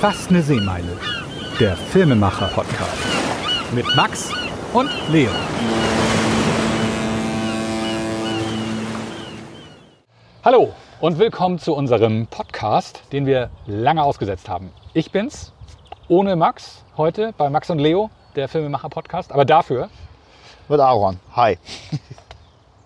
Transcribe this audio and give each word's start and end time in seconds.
Fast 0.00 0.30
eine 0.30 0.40
Seemeile. 0.40 0.96
Der 1.60 1.76
Filmemacher-Podcast. 1.76 3.04
Mit 3.74 3.84
Max 3.94 4.32
und 4.72 4.88
Leo. 5.10 5.30
Hallo 10.42 10.72
und 11.02 11.18
willkommen 11.18 11.58
zu 11.58 11.74
unserem 11.74 12.26
Podcast, 12.28 13.02
den 13.12 13.26
wir 13.26 13.50
lange 13.66 14.02
ausgesetzt 14.02 14.48
haben. 14.48 14.72
Ich 14.94 15.12
bin's, 15.12 15.52
ohne 16.08 16.34
Max, 16.34 16.82
heute 16.96 17.34
bei 17.36 17.50
Max 17.50 17.68
und 17.68 17.78
Leo, 17.78 18.08
der 18.36 18.48
Filmemacher-Podcast, 18.48 19.30
aber 19.30 19.44
dafür 19.44 19.90
Mit 20.70 20.80
Aaron. 20.80 21.20
Hi. 21.36 21.58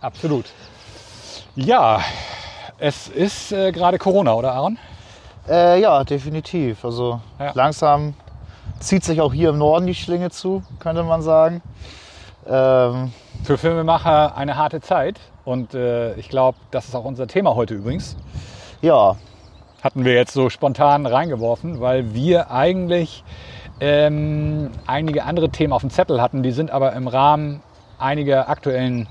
absolut. 0.01 0.47
Ja, 1.55 2.01
es 2.79 3.07
ist 3.07 3.53
äh, 3.53 3.71
gerade 3.71 3.99
Corona, 3.99 4.35
oder 4.35 4.53
Aaron? 4.55 4.79
Äh, 5.49 5.81
ja, 5.81 6.05
definitiv. 6.05 6.85
Also 6.85 7.21
Ja. 7.39 7.53
langsam 7.55 8.15
zieht 8.81 9.05
sich 9.05 9.21
auch 9.21 9.33
hier 9.33 9.51
im 9.51 9.59
Norden 9.59 9.87
die 9.87 9.95
Schlinge 9.95 10.31
zu, 10.31 10.63
könnte 10.79 11.03
man 11.03 11.23
sagen. 11.23 11.63
Ähm, 12.47 13.13
Für 13.43 13.59
Filmemacher 13.59 14.37
eine 14.37 14.57
harte 14.57 14.81
Zeit 14.81 15.19
und 15.45 15.75
äh, 15.75 16.15
ich 16.15 16.29
glaube, 16.29 16.59
das 16.71 16.87
ist 16.87 16.95
auch 16.95 17.05
unser 17.05 17.27
Thema 17.27 17.55
heute 17.55 17.75
übrigens. 17.75 18.17
ja, 18.81 19.17
hatten 19.83 20.07
wir 20.07 20.15
jetzt 20.15 20.33
so 20.33 20.49
spontan 20.49 21.05
reingeworfen, 21.05 21.79
weil 21.81 22.15
wir 22.15 22.51
eigentlich 22.51 23.23
ähm, 23.81 24.71
einige 24.87 25.25
andere 25.25 25.51
Themen 25.51 25.75
auf 25.75 25.83
dem 25.83 25.91
Zettel 25.91 26.23
hatten, 26.23 26.43
die 26.43 26.53
sind 26.53 26.71
aber 26.71 26.95
im 26.95 27.07
Rahmen 27.07 27.63
einiger 27.99 28.49
aktuellen 28.49 29.09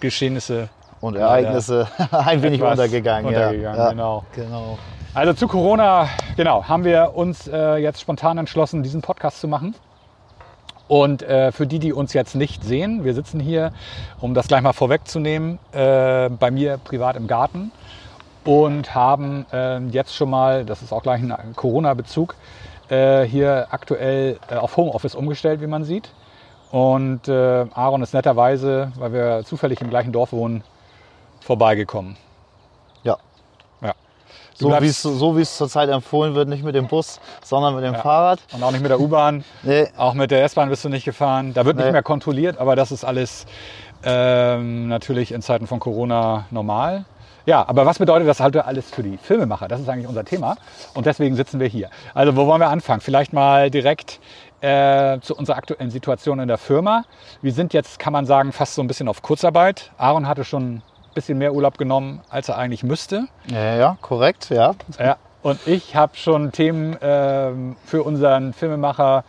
Geschehnisse 0.00 0.70
und 1.02 1.16
Ereignisse 1.16 1.88
ein 2.10 2.42
wenig 2.42 2.62
untergegangen. 2.62 3.26
untergegangen, 3.26 3.78
ja. 3.78 3.90
genau. 3.90 4.24
genau. 4.34 4.78
Also 5.14 5.32
zu 5.32 5.46
Corona, 5.46 6.08
genau, 6.36 6.64
haben 6.64 6.82
wir 6.82 7.12
uns 7.14 7.46
äh, 7.46 7.76
jetzt 7.76 8.00
spontan 8.00 8.36
entschlossen, 8.36 8.82
diesen 8.82 9.00
Podcast 9.00 9.40
zu 9.40 9.46
machen. 9.46 9.76
Und 10.88 11.22
äh, 11.22 11.52
für 11.52 11.68
die, 11.68 11.78
die 11.78 11.92
uns 11.92 12.14
jetzt 12.14 12.34
nicht 12.34 12.64
sehen, 12.64 13.04
wir 13.04 13.14
sitzen 13.14 13.38
hier, 13.38 13.72
um 14.20 14.34
das 14.34 14.48
gleich 14.48 14.60
mal 14.60 14.72
vorwegzunehmen, 14.72 15.60
äh, 15.70 16.28
bei 16.30 16.50
mir 16.50 16.78
privat 16.78 17.14
im 17.14 17.28
Garten 17.28 17.70
und 18.44 18.96
haben 18.96 19.46
äh, 19.52 19.78
jetzt 19.86 20.16
schon 20.16 20.30
mal, 20.30 20.64
das 20.64 20.82
ist 20.82 20.92
auch 20.92 21.04
gleich 21.04 21.22
ein 21.22 21.54
Corona-Bezug, 21.54 22.34
äh, 22.88 23.22
hier 23.22 23.68
aktuell 23.70 24.40
äh, 24.50 24.56
auf 24.56 24.76
Homeoffice 24.76 25.14
umgestellt, 25.14 25.60
wie 25.60 25.68
man 25.68 25.84
sieht. 25.84 26.10
Und 26.72 27.28
äh, 27.28 27.66
Aaron 27.72 28.02
ist 28.02 28.14
netterweise, 28.14 28.90
weil 28.98 29.12
wir 29.12 29.44
zufällig 29.44 29.80
im 29.80 29.90
gleichen 29.90 30.10
Dorf 30.10 30.32
wohnen, 30.32 30.64
vorbeigekommen. 31.40 32.16
So 34.54 34.70
wie 34.80 34.86
es 34.86 35.02
so 35.02 35.36
wie 35.36 35.40
es 35.42 35.56
zurzeit 35.56 35.88
empfohlen 35.88 36.34
wird, 36.34 36.48
nicht 36.48 36.62
mit 36.64 36.74
dem 36.74 36.86
Bus, 36.86 37.20
sondern 37.44 37.74
mit 37.74 37.84
dem 37.84 37.94
Ja. 37.94 38.00
Fahrrad. 38.00 38.38
Und 38.52 38.62
auch 38.62 38.70
nicht 38.70 38.82
mit 38.82 38.90
der 38.90 39.00
U-Bahn. 39.00 39.44
Nee, 39.62 39.88
Auch 39.96 40.14
mit 40.14 40.30
der 40.30 40.44
S-Bahn 40.44 40.68
bist 40.68 40.84
du 40.84 40.88
nicht 40.88 41.04
gefahren. 41.04 41.52
Da 41.54 41.64
wird 41.64 41.76
nicht 41.76 41.86
Nee. 41.86 41.92
mehr 41.92 42.02
kontrolliert, 42.02 42.58
aber 42.58 42.76
das 42.76 42.92
ist 42.92 43.04
alles 43.04 43.46
ähm, 44.04 44.88
natürlich 44.88 45.32
in 45.32 45.42
Zeiten 45.42 45.66
von 45.66 45.80
Corona 45.80 46.46
normal. 46.50 47.04
Ja, 47.46 47.66
aber 47.68 47.84
was 47.84 47.98
bedeutet 47.98 48.26
das 48.26 48.40
halt 48.40 48.56
alles 48.56 48.90
für 48.90 49.02
die 49.02 49.18
Filmemacher? 49.18 49.68
Das 49.68 49.80
ist 49.80 49.88
eigentlich 49.88 50.08
unser 50.08 50.24
Thema 50.24 50.56
und 50.94 51.04
deswegen 51.04 51.36
sitzen 51.36 51.60
wir 51.60 51.66
hier. 51.66 51.90
Also 52.14 52.36
wo 52.36 52.46
wollen 52.46 52.60
wir 52.60 52.68
anfangen? 52.70 53.00
Vielleicht 53.02 53.32
mal 53.34 53.70
direkt 53.70 54.18
äh, 54.62 55.20
zu 55.20 55.34
unserer 55.36 55.56
aktuellen 55.58 55.90
Situation 55.90 56.38
in 56.40 56.48
der 56.48 56.56
Firma. 56.56 57.04
Wir 57.42 57.52
sind 57.52 57.74
jetzt, 57.74 57.98
kann 57.98 58.14
man 58.14 58.24
sagen, 58.24 58.52
fast 58.52 58.74
so 58.76 58.82
ein 58.82 58.86
bisschen 58.86 59.08
auf 59.08 59.20
Kurzarbeit. 59.20 59.90
Aaron 59.98 60.26
hatte 60.26 60.44
schon 60.44 60.80
bisschen 61.14 61.38
mehr 61.38 61.54
Urlaub 61.54 61.78
genommen, 61.78 62.20
als 62.28 62.48
er 62.48 62.58
eigentlich 62.58 62.82
müsste. 62.82 63.26
ja, 63.50 63.76
ja, 63.76 63.98
korrekt, 64.00 64.50
ja. 64.50 64.74
Ja, 64.98 65.16
und 65.42 65.66
ich 65.66 65.94
habe 65.94 66.16
schon 66.16 66.52
Themen 66.52 66.96
ähm, 67.02 67.76
für 67.84 68.02
unseren 68.02 68.52
Filmemacher, 68.52 69.24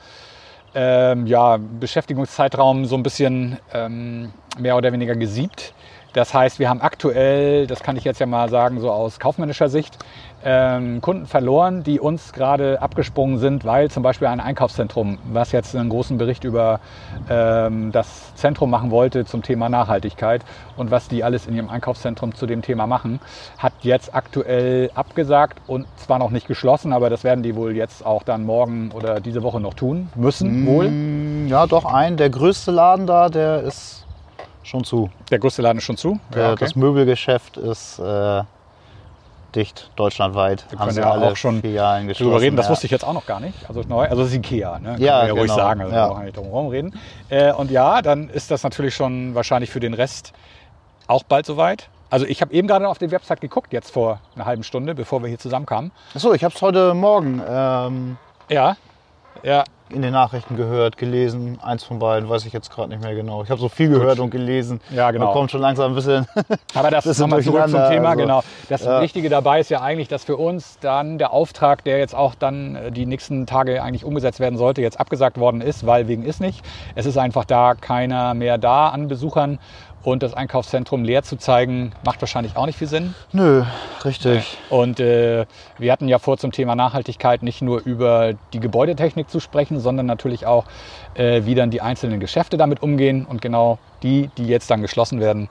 ähm, 0.73 1.25
ja, 1.27 1.57
Beschäftigungszeitraum 1.57 2.85
so 2.85 2.95
ein 2.95 3.03
bisschen 3.03 3.59
ähm, 3.73 4.33
mehr 4.57 4.75
oder 4.75 4.91
weniger 4.91 5.15
gesiebt. 5.15 5.73
Das 6.15 6.33
heißt, 6.33 6.59
wir 6.59 6.69
haben 6.69 6.81
aktuell, 6.81 7.67
das 7.67 7.83
kann 7.83 7.97
ich 7.97 8.05
jetzt 8.05 8.19
ja 8.19 8.25
mal 8.25 8.47
sagen, 8.47 8.79
so 8.79 8.89
aus 8.89 9.19
kaufmännischer 9.19 9.67
Sicht, 9.67 9.97
ähm, 10.45 11.01
Kunden 11.01 11.25
verloren, 11.25 11.83
die 11.83 11.99
uns 11.99 12.31
gerade 12.31 12.81
abgesprungen 12.81 13.37
sind, 13.37 13.65
weil 13.65 13.91
zum 13.91 14.01
Beispiel 14.01 14.29
ein 14.29 14.39
Einkaufszentrum, 14.39 15.17
was 15.25 15.51
jetzt 15.51 15.75
einen 15.75 15.89
großen 15.89 16.17
Bericht 16.17 16.45
über 16.45 16.79
ähm, 17.29 17.91
das 17.91 18.33
Zentrum 18.35 18.69
machen 18.69 18.91
wollte 18.91 19.25
zum 19.25 19.43
Thema 19.43 19.67
Nachhaltigkeit 19.67 20.45
und 20.77 20.89
was 20.89 21.09
die 21.09 21.21
alles 21.25 21.47
in 21.47 21.55
ihrem 21.55 21.69
Einkaufszentrum 21.69 22.33
zu 22.33 22.45
dem 22.45 22.61
Thema 22.61 22.87
machen, 22.87 23.19
hat 23.57 23.73
jetzt 23.81 24.15
aktuell 24.15 24.91
abgesagt 24.95 25.59
und 25.67 25.85
zwar 25.97 26.19
noch 26.19 26.29
nicht 26.29 26.47
geschlossen, 26.47 26.93
aber 26.93 27.09
das 27.09 27.25
werden 27.25 27.43
die 27.43 27.57
wohl 27.57 27.75
jetzt 27.75 28.05
auch 28.05 28.23
dann 28.23 28.45
morgen 28.45 28.91
oder 28.93 29.19
diese 29.19 29.43
Woche 29.43 29.59
noch 29.59 29.73
tun 29.73 30.07
müssen, 30.15 30.65
wohl. 30.65 30.87
Mm, 30.91 31.47
Ja, 31.49 31.67
doch 31.67 31.83
ein. 31.83 32.15
Der 32.15 32.29
größte 32.29 32.71
Laden 32.71 33.05
da, 33.05 33.27
der 33.27 33.63
ist 33.63 34.04
schon 34.65 34.83
zu. 34.83 35.09
Der 35.31 35.39
größte 35.39 35.61
Laden 35.61 35.77
ist 35.77 35.83
schon 35.85 35.97
zu. 35.97 36.19
Der, 36.33 36.55
Das 36.55 36.75
Möbelgeschäft 36.75 37.57
ist 37.57 37.99
äh, 37.99 38.43
dicht 39.55 39.89
deutschlandweit. 39.95 40.65
Wir 40.69 40.77
können 40.79 40.97
ja 40.97 41.11
auch 41.11 41.35
schon 41.37 41.61
Filialen 41.61 42.07
drüber 42.09 42.41
reden. 42.41 42.55
Das 42.57 42.65
ja. 42.65 42.71
wusste 42.71 42.85
ich 42.87 42.91
jetzt 42.91 43.05
auch 43.05 43.13
noch 43.13 43.25
gar 43.25 43.39
nicht. 43.39 43.57
Also 43.67 43.81
neu, 43.87 44.05
also 44.05 44.17
das 44.23 44.31
ist 44.31 44.35
Ikea, 44.37 44.79
ne? 44.79 44.93
Kann 44.93 45.01
Ja, 45.01 45.17
man 45.19 45.27
ja 45.27 45.33
ruhig 45.33 45.43
genau. 45.43 45.55
sagen, 45.55 45.81
also 45.81 45.95
Ja. 45.95 46.09
wir 46.09 46.23
nicht 46.23 46.37
drum 46.37 46.67
reden. 46.67 46.99
Äh, 47.29 47.53
und 47.53 47.71
ja, 47.71 48.01
dann 48.01 48.29
ist 48.29 48.51
das 48.51 48.63
natürlich 48.63 48.95
schon 48.95 49.35
wahrscheinlich 49.35 49.69
für 49.69 49.79
den 49.79 49.93
Rest 49.93 50.33
auch 51.07 51.23
bald 51.23 51.45
soweit. 51.45 51.89
Also 52.09 52.25
ich 52.25 52.41
habe 52.41 52.53
eben 52.53 52.67
gerade 52.67 52.87
auf 52.87 52.97
die 52.97 53.11
Website 53.11 53.41
geguckt, 53.41 53.73
jetzt 53.73 53.91
vor 53.91 54.19
einer 54.35 54.45
halben 54.45 54.63
Stunde, 54.63 54.93
bevor 54.95 55.21
wir 55.21 55.27
hier 55.29 55.39
zusammenkamen. 55.39 55.91
Achso, 56.13 56.33
ich 56.33 56.43
habe 56.43 56.53
es 56.53 56.61
heute 56.61 56.93
Morgen 56.93 57.41
ähm, 57.47 58.17
Ja, 58.49 58.77
ja, 59.43 59.63
in 59.89 60.01
den 60.01 60.13
Nachrichten 60.13 60.55
gehört, 60.55 60.97
gelesen. 60.97 61.59
Eins 61.61 61.83
von 61.83 61.99
beiden, 61.99 62.27
weiß 62.27 62.45
ich 62.45 62.53
jetzt 62.53 62.71
gerade 62.71 62.89
nicht 62.89 63.03
mehr 63.03 63.13
genau. 63.13 63.43
Ich 63.43 63.51
habe 63.51 63.61
so 63.61 63.69
viel 63.69 63.89
gehört 63.89 64.19
und 64.19 64.31
gelesen. 64.31 64.81
Ja, 64.89 65.11
genau. 65.11 65.25
Man 65.25 65.33
kommt 65.33 65.51
schon 65.51 65.61
langsam 65.61 65.91
ein 65.91 65.95
bisschen. 65.95 66.25
Aber 66.73 66.89
das 66.89 67.05
ist 67.05 67.19
nochmal 67.19 67.43
zurück 67.43 67.69
zum 67.69 67.87
Thema, 67.87 68.09
also, 68.09 68.21
genau. 68.21 68.43
Das 68.67 68.83
ja. 68.83 69.01
Wichtige 69.01 69.29
dabei 69.29 69.59
ist 69.59 69.69
ja 69.69 69.81
eigentlich, 69.81 70.07
dass 70.07 70.23
für 70.23 70.37
uns 70.37 70.79
dann 70.79 71.19
der 71.19 71.31
Auftrag, 71.31 71.83
der 71.83 71.99
jetzt 71.99 72.15
auch 72.15 72.33
dann 72.33 72.75
äh, 72.75 72.91
die 72.91 73.05
nächsten 73.05 73.45
Tage 73.45 73.83
eigentlich 73.83 74.03
umgesetzt 74.03 74.39
werden 74.39 74.57
sollte, 74.57 74.81
jetzt 74.81 74.99
abgesagt 74.99 75.39
worden 75.39 75.61
ist, 75.61 75.85
weil 75.85 76.07
wegen 76.07 76.23
ist 76.23 76.41
nicht. 76.41 76.65
Es 76.95 77.05
ist 77.05 77.17
einfach 77.17 77.45
da 77.45 77.75
keiner 77.75 78.33
mehr 78.33 78.57
da 78.57 78.89
an 78.89 79.07
Besuchern 79.07 79.59
und 80.05 80.21
das 80.21 80.33
Einkaufszentrum 80.33 81.03
leer 81.03 81.23
zu 81.23 81.35
zeigen, 81.35 81.91
macht 82.05 82.21
wahrscheinlich 82.21 82.55
auch 82.55 82.65
nicht 82.67 82.77
viel 82.77 82.87
Sinn. 82.87 83.15
Nö, 83.31 83.63
richtig. 84.03 84.57
Und 84.69 84.99
äh, 84.99 85.45
wir 85.79 85.91
hatten 85.91 86.07
ja 86.07 86.19
vor 86.19 86.37
zum 86.37 86.51
Thema 86.51 86.75
Nachhaltigkeit 86.75 87.41
nicht 87.41 87.61
nur 87.61 87.81
über 87.83 88.33
die 88.53 88.59
Gebäudetechnik 88.59 89.29
zu 89.29 89.39
sprechen, 89.39 89.79
sondern 89.79 90.05
natürlich 90.05 90.45
auch, 90.45 90.65
äh, 91.15 91.41
wie 91.45 91.55
dann 91.55 91.71
die 91.71 91.81
einzelnen 91.81 92.19
Geschäfte 92.19 92.55
damit 92.55 92.83
umgehen. 92.83 93.25
Und 93.25 93.41
genau 93.41 93.79
die, 94.03 94.29
die 94.37 94.45
jetzt 94.45 94.69
dann 94.69 94.81
geschlossen 94.81 95.19
werden, 95.19 95.49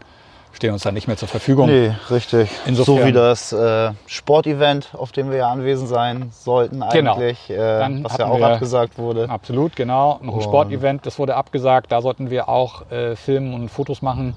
stehen 0.54 0.72
uns 0.72 0.82
dann 0.82 0.94
nicht 0.94 1.06
mehr 1.08 1.16
zur 1.16 1.28
Verfügung. 1.28 1.66
Nee, 1.68 1.92
richtig. 2.10 2.48
Insofern- 2.66 2.98
so 2.98 3.04
wie 3.06 3.12
das 3.12 3.52
äh, 3.52 3.90
Sportevent, 4.06 4.90
auf 4.94 5.12
dem 5.12 5.30
wir 5.30 5.38
ja 5.38 5.50
anwesend 5.50 5.88
sein 5.88 6.30
sollten 6.32 6.82
Genau. 6.92 7.14
eigentlich, 7.14 7.50
äh, 7.50 7.56
Dann 7.56 8.04
was 8.04 8.16
ja 8.16 8.26
auch 8.26 8.38
wir- 8.38 8.46
abgesagt 8.48 8.98
wurde. 8.98 9.28
Absolut, 9.28 9.76
genau. 9.76 10.18
Noch 10.22 10.34
ein 10.36 10.40
Sportevent, 10.42 11.06
das 11.06 11.18
wurde 11.18 11.34
abgesagt. 11.36 11.90
Da 11.92 12.00
sollten 12.02 12.30
wir 12.30 12.48
auch 12.48 12.90
äh, 12.90 13.16
filmen 13.16 13.54
und 13.54 13.68
Fotos 13.68 14.02
machen. 14.02 14.34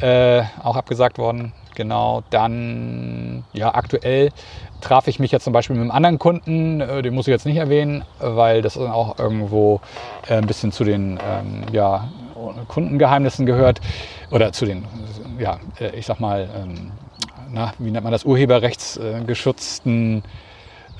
Äh, 0.00 0.42
auch 0.62 0.76
abgesagt 0.76 1.18
worden. 1.18 1.52
Genau. 1.74 2.22
Dann, 2.30 3.44
ja, 3.52 3.74
aktuell 3.74 4.30
traf 4.80 5.08
ich 5.08 5.18
mich 5.18 5.32
jetzt 5.32 5.44
zum 5.44 5.52
Beispiel 5.52 5.74
mit 5.74 5.82
einem 5.82 5.90
anderen 5.90 6.18
Kunden, 6.18 6.80
äh, 6.80 7.02
den 7.02 7.14
muss 7.14 7.26
ich 7.26 7.32
jetzt 7.32 7.46
nicht 7.46 7.56
erwähnen, 7.56 8.04
weil 8.20 8.62
das 8.62 8.74
dann 8.74 8.90
auch 8.90 9.18
irgendwo 9.18 9.80
äh, 10.28 10.34
ein 10.34 10.46
bisschen 10.46 10.70
zu 10.72 10.84
den 10.84 11.18
ähm, 11.28 11.64
ja, 11.72 12.08
Kundengeheimnissen 12.68 13.46
gehört. 13.46 13.80
Oder 14.30 14.52
zu 14.52 14.66
den, 14.66 14.84
ja, 15.38 15.58
äh, 15.80 15.96
ich 15.96 16.06
sag 16.06 16.20
mal, 16.20 16.48
ähm, 16.54 16.92
na, 17.50 17.72
wie 17.78 17.90
nennt 17.90 18.04
man 18.04 18.12
das, 18.12 18.24
urheberrechtsgeschützten 18.24 20.22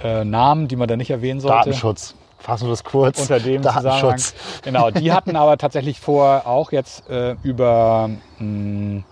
äh, 0.02 0.24
Namen, 0.24 0.68
die 0.68 0.76
man 0.76 0.88
da 0.88 0.96
nicht 0.96 1.10
erwähnen 1.10 1.40
sollte 1.40 1.56
Datenschutz. 1.58 2.14
Fassen 2.38 2.66
wir 2.66 2.70
das 2.70 2.84
kurz. 2.84 3.20
unter 3.20 3.40
dem. 3.40 3.62
Datenschutz. 3.62 4.34
Genau, 4.62 4.90
die 4.90 5.12
hatten 5.18 5.36
aber 5.36 5.58
tatsächlich 5.58 6.00
vor, 6.00 6.46
auch 6.46 6.72
jetzt 6.72 7.08
äh, 7.10 7.34
über 7.42 8.10
mh, 8.38 9.02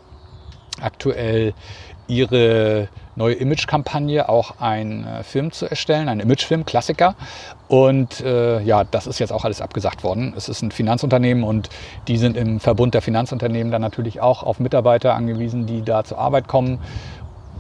aktuell 0.81 1.53
ihre 2.07 2.89
neue 3.17 3.35
Image-Kampagne 3.35 4.29
auch 4.29 4.61
einen 4.61 5.07
äh, 5.07 5.23
Film 5.23 5.51
zu 5.51 5.69
erstellen, 5.69 6.09
einen 6.09 6.21
Imagefilm, 6.21 6.65
Klassiker. 6.65 7.15
Und 7.69 8.21
äh, 8.21 8.61
ja, 8.63 8.85
das 8.85 9.07
ist 9.07 9.19
jetzt 9.19 9.33
auch 9.33 9.45
alles 9.45 9.61
abgesagt 9.61 10.05
worden. 10.05 10.35
Es 10.37 10.49
ist 10.49 10.63
ein 10.63 10.71
Finanzunternehmen 10.71 11.43
und 11.43 11.69
die 12.07 12.19
sind 12.19 12.37
im 12.37 12.61
Verbund 12.61 12.95
der 12.95 13.03
Finanzunternehmen 13.03 13.73
dann 13.73 13.83
natürlich 13.83 14.21
auch 14.21 14.43
auf 14.43 14.61
Mitarbeiter 14.61 15.15
angewiesen, 15.15 15.67
die 15.67 15.83
da 15.83 16.05
zur 16.05 16.19
Arbeit 16.19 16.47
kommen. 16.47 16.79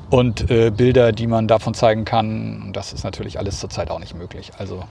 Und 0.09 0.51
äh, 0.51 0.71
Bilder, 0.71 1.11
die 1.11 1.27
man 1.27 1.49
davon 1.49 1.75
zeigen 1.75 2.05
kann, 2.05 2.71
das 2.73 2.93
ist 2.93 3.03
natürlich 3.03 3.39
alles 3.41 3.59
zurzeit 3.59 3.91
auch 3.91 3.99
nicht 3.99 4.15
möglich. 4.15 4.53
Also 4.57 4.85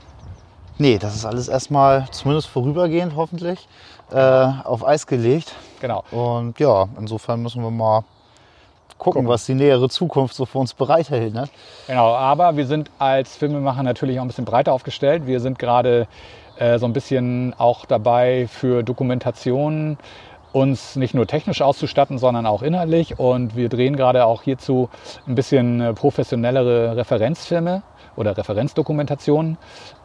Nee, 0.78 0.98
das 0.98 1.16
ist 1.16 1.26
alles 1.26 1.48
erstmal, 1.48 2.06
zumindest 2.12 2.50
vorübergehend 2.50 3.16
hoffentlich, 3.16 3.70
äh, 4.12 4.18
auf 4.18 4.86
Eis 4.86 5.08
gelegt. 5.08 5.56
genau. 5.80 6.04
Und 6.12 6.60
ja, 6.60 6.90
insofern 7.00 7.42
müssen 7.42 7.64
wir 7.64 7.72
mal 7.72 8.04
gucken, 8.98 9.22
Gucken. 9.22 9.28
was 9.28 9.46
die 9.46 9.54
nähere 9.54 9.90
Zukunft 9.90 10.36
so 10.36 10.46
für 10.46 10.58
uns 10.58 10.74
bereithält. 10.74 11.34
Ne? 11.34 11.46
Genau, 11.88 12.14
aber 12.16 12.58
wir 12.58 12.66
sind 12.66 12.90
als 13.00 13.36
Filmemacher 13.36 13.84
natürlich 13.84 14.20
auch 14.20 14.24
ein 14.24 14.28
bisschen 14.28 14.46
breiter 14.46 14.74
aufgestellt. 14.74 15.28
Wir 15.28 15.40
sind 15.40 15.60
gerade 15.60 16.08
äh, 16.58 16.80
so 16.80 16.86
ein 16.86 16.94
bisschen 16.94 17.54
auch 17.58 17.86
dabei 17.86 18.48
für 18.48 18.84
Dokumentation 18.84 19.98
uns 20.56 20.96
nicht 20.96 21.14
nur 21.14 21.28
technisch 21.28 21.62
auszustatten, 21.62 22.18
sondern 22.18 22.46
auch 22.46 22.62
inhaltlich. 22.62 23.20
Und 23.20 23.58
wir 23.58 23.68
drehen 23.68 23.98
gerade 23.98 24.26
auch 24.26 24.42
hierzu 24.42 24.90
ein 25.28 25.36
bisschen 25.36 25.82
äh, 25.82 25.94
professionellere 25.94 26.96
Referenzfilme 26.96 27.84
oder 28.16 28.38
Referenzdokumentationen, 28.38 29.58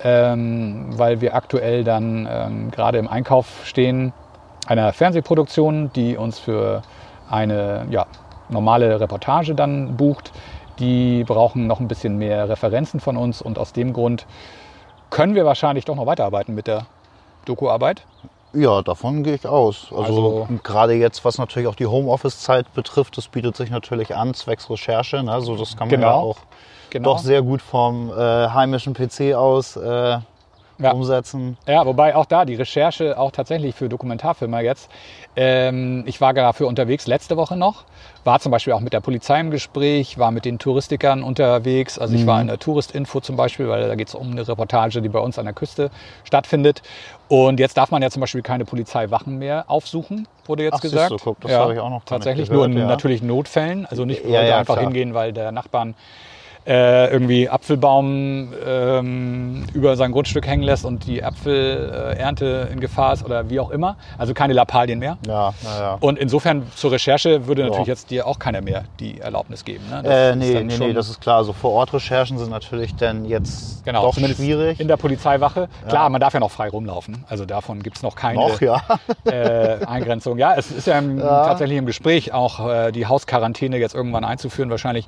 ähm, 0.03 0.87
weil 0.99 1.21
wir 1.21 1.37
aktuell 1.37 1.85
dann 1.85 2.29
ähm, 2.29 2.71
gerade 2.73 2.99
im 2.99 3.07
Einkauf 3.07 3.65
stehen 3.65 4.13
einer 4.67 4.93
Fernsehproduktion, 4.93 5.93
die 5.95 6.17
uns 6.17 6.41
für 6.41 6.83
eine 7.31 7.87
ja, 7.91 8.07
normale 8.51 9.01
Reportage 9.01 9.55
dann 9.55 9.97
bucht. 9.97 10.33
Die 10.79 11.25
brauchen 11.25 11.67
noch 11.67 11.81
ein 11.81 11.89
bisschen 11.89 12.17
mehr 12.19 12.49
Referenzen 12.49 13.01
von 13.01 13.17
uns 13.17 13.43
und 13.43 13.59
aus 13.59 13.73
dem 13.73 13.93
Grund 13.93 14.27
können 15.11 15.35
wir 15.35 15.45
wahrscheinlich 15.45 15.85
doch 15.85 15.97
noch 15.97 16.07
weiterarbeiten 16.07 16.55
mit 16.55 16.67
der 16.67 16.87
Dokuarbeit. 17.45 18.05
Ja, 18.53 18.83
davon 18.83 19.23
gehe 19.23 19.35
ich 19.35 19.47
aus. 19.47 19.89
Also, 19.91 20.03
Also- 20.03 20.49
gerade 20.65 20.95
jetzt, 20.95 21.25
was 21.25 21.39
natürlich 21.39 21.69
auch 21.69 21.75
die 21.77 21.87
Homeoffice-Zeit 21.87 22.73
betrifft, 22.75 23.17
das 23.17 23.29
bietet 23.29 23.57
sich 23.57 23.71
natürlich 23.71 24.17
an, 24.17 24.35
zwecks 24.35 24.69
Recherche. 24.71 25.23
Ne? 25.23 25.33
Also 25.33 25.57
das 25.57 25.77
kann 25.77 25.89
man 25.89 26.01
ja 26.01 26.09
Genau. 26.09 26.21
auch 26.21 26.37
Genau. 26.91 27.11
doch 27.13 27.19
sehr 27.19 27.43
gut 27.43 27.63
vom 27.63 28.11
äh, 28.11 28.15
heimischen 28.49 28.95
PC 28.95 29.35
aus 29.35 29.77
äh, 29.77 30.19
Ja. 30.79 30.93
umsetzen. 30.93 31.59
Ja, 31.69 31.85
wobei 31.87 32.17
auch 32.17 32.25
da 32.25 32.45
die 32.47 32.55
Recherche 32.57 33.19
auch 33.19 33.31
tatsächlich 33.31 33.75
für 33.75 33.89
Dokumentarfilmer 33.89 34.61
jetzt. 34.63 34.91
Ähm, 35.37 36.03
ich 36.07 36.21
war 36.21 36.33
dafür 36.33 36.67
unterwegs 36.69 37.07
letzte 37.07 37.37
Woche 37.37 37.55
noch, 37.57 37.85
war 38.25 38.39
zum 38.41 38.53
Beispiel 38.53 38.73
auch 38.73 38.81
mit 38.81 38.93
der 38.93 39.01
Polizei 39.01 39.41
im 39.41 39.51
Gespräch, 39.51 40.19
war 40.19 40.31
mit 40.31 40.45
den 40.45 40.59
Touristikern 40.59 41.23
unterwegs. 41.23 41.99
Also 41.99 42.15
ich 42.15 42.27
war 42.27 42.41
in 42.41 42.49
der 42.49 42.59
Touristinfo 42.59 43.21
zum 43.21 43.37
Beispiel, 43.37 43.69
weil 43.69 43.89
da 43.89 43.95
geht 43.95 44.09
es 44.09 44.15
um 44.15 44.31
eine 44.31 44.47
Reportage, 44.47 45.01
die 45.01 45.09
bei 45.09 45.19
uns 45.19 45.39
an 45.39 45.47
der 45.47 45.55
Küste 45.55 45.91
stattfindet. 46.25 46.83
Und 47.29 47.61
jetzt 47.61 47.77
darf 47.77 47.91
man 47.91 48.03
ja 48.03 48.11
zum 48.11 48.21
Beispiel 48.21 48.43
keine 48.43 48.65
Polizeiwachen 48.65 49.39
mehr 49.39 49.65
aufsuchen, 49.69 50.27
wurde 50.47 50.65
jetzt 50.65 50.75
Ach, 50.77 50.81
gesagt. 50.81 51.13
du, 51.13 51.17
guck, 51.17 51.41
das 51.41 51.53
ja, 51.53 51.61
habe 51.61 51.75
ich 51.75 51.81
auch 51.81 51.91
noch 51.91 52.05
Tatsächlich 52.05 52.49
gehört, 52.51 52.71
nur 52.71 52.77
in 52.77 52.83
ja. 52.83 52.89
natürlich 52.89 53.23
Notfällen, 53.23 53.87
also 53.87 54.05
nicht 54.05 54.25
Ja, 54.27 54.43
ja, 54.43 54.59
einfach 54.59 54.75
klar. 54.75 54.85
hingehen, 54.87 55.15
weil 55.15 55.33
der 55.33 55.53
Nachbarn 55.53 55.95
äh, 56.67 57.11
irgendwie 57.11 57.49
Apfelbaum 57.49 58.53
ähm, 58.67 59.65
über 59.73 59.97
sein 59.97 60.13
Grundstück 60.13 60.47
hängen 60.47 60.63
lässt 60.63 60.85
und 60.85 61.07
die 61.07 61.23
Apfelernte 61.25 62.69
in 62.73 62.81
Gefahr 62.81 63.13
ist 63.15 63.25
oder 63.25 63.49
wie 63.51 63.61
auch 63.61 63.71
immer. 63.71 63.97
Also 64.19 64.35
keine 64.35 64.53
Lappalien 64.53 64.99
mehr. 64.99 65.17
Ja, 65.27 65.55
naja. 65.65 65.97
Und 66.01 66.19
insofern 66.19 66.65
zur 66.77 66.93
Recherche 66.93 67.47
würde 67.47 67.63
natürlich 67.63 67.87
Ja. 67.87 67.93
jetzt 67.93 68.11
dir 68.11 68.27
auch 68.27 68.39
keiner 68.39 68.61
mehr 68.61 68.85
die 69.01 69.21
Erlaubnis 69.21 69.65
geben. 69.65 69.85
Ne? 69.91 70.03
Das 70.03 70.13
Äh, 70.13 70.31
ist 70.31 70.37
nee, 70.37 70.65
nee, 70.65 70.79
nee, 70.79 70.93
das 70.93 71.09
ist 71.09 71.21
klar. 71.21 71.39
Also 71.39 71.53
Vor-Ort-Recherchen 71.53 72.39
sind 72.39 72.51
natürlich 72.51 72.95
dann 72.95 73.25
jetzt 73.25 73.85
genau, 73.85 74.03
doch 74.03 74.15
zumindest 74.15 74.41
schwierig. 74.41 74.81
in 74.81 74.89
der 74.89 74.97
Polizeiwache. 74.97 75.69
Klar, 75.89 76.09
man 76.11 76.21
darf 76.21 76.35
ja 76.35 76.41
noch 76.41 76.51
frei 76.51 76.69
rumlaufen. 76.69 77.25
Also 77.29 77.47
davon 77.47 77.83
gibt 77.83 77.97
es 77.97 78.03
noch 78.03 78.15
keine 78.17 78.37
Noch, 78.37 78.61
ja. 78.61 78.83
äh, 79.25 79.85
Eingrenzung. 79.87 80.39
Ja, 80.39 80.55
es 80.57 80.71
ist 80.71 80.87
ja, 80.87 80.99
im, 80.99 81.19
Ja. 81.19 81.47
tatsächlich 81.47 81.79
im 81.79 81.87
Gespräch, 81.87 82.33
auch 82.33 82.69
äh, 82.69 82.93
die 82.93 83.07
Hausquarantäne 83.07 83.79
jetzt 83.79 83.95
irgendwann 83.95 84.25
einzuführen. 84.25 84.71
Wahrscheinlich 84.71 85.07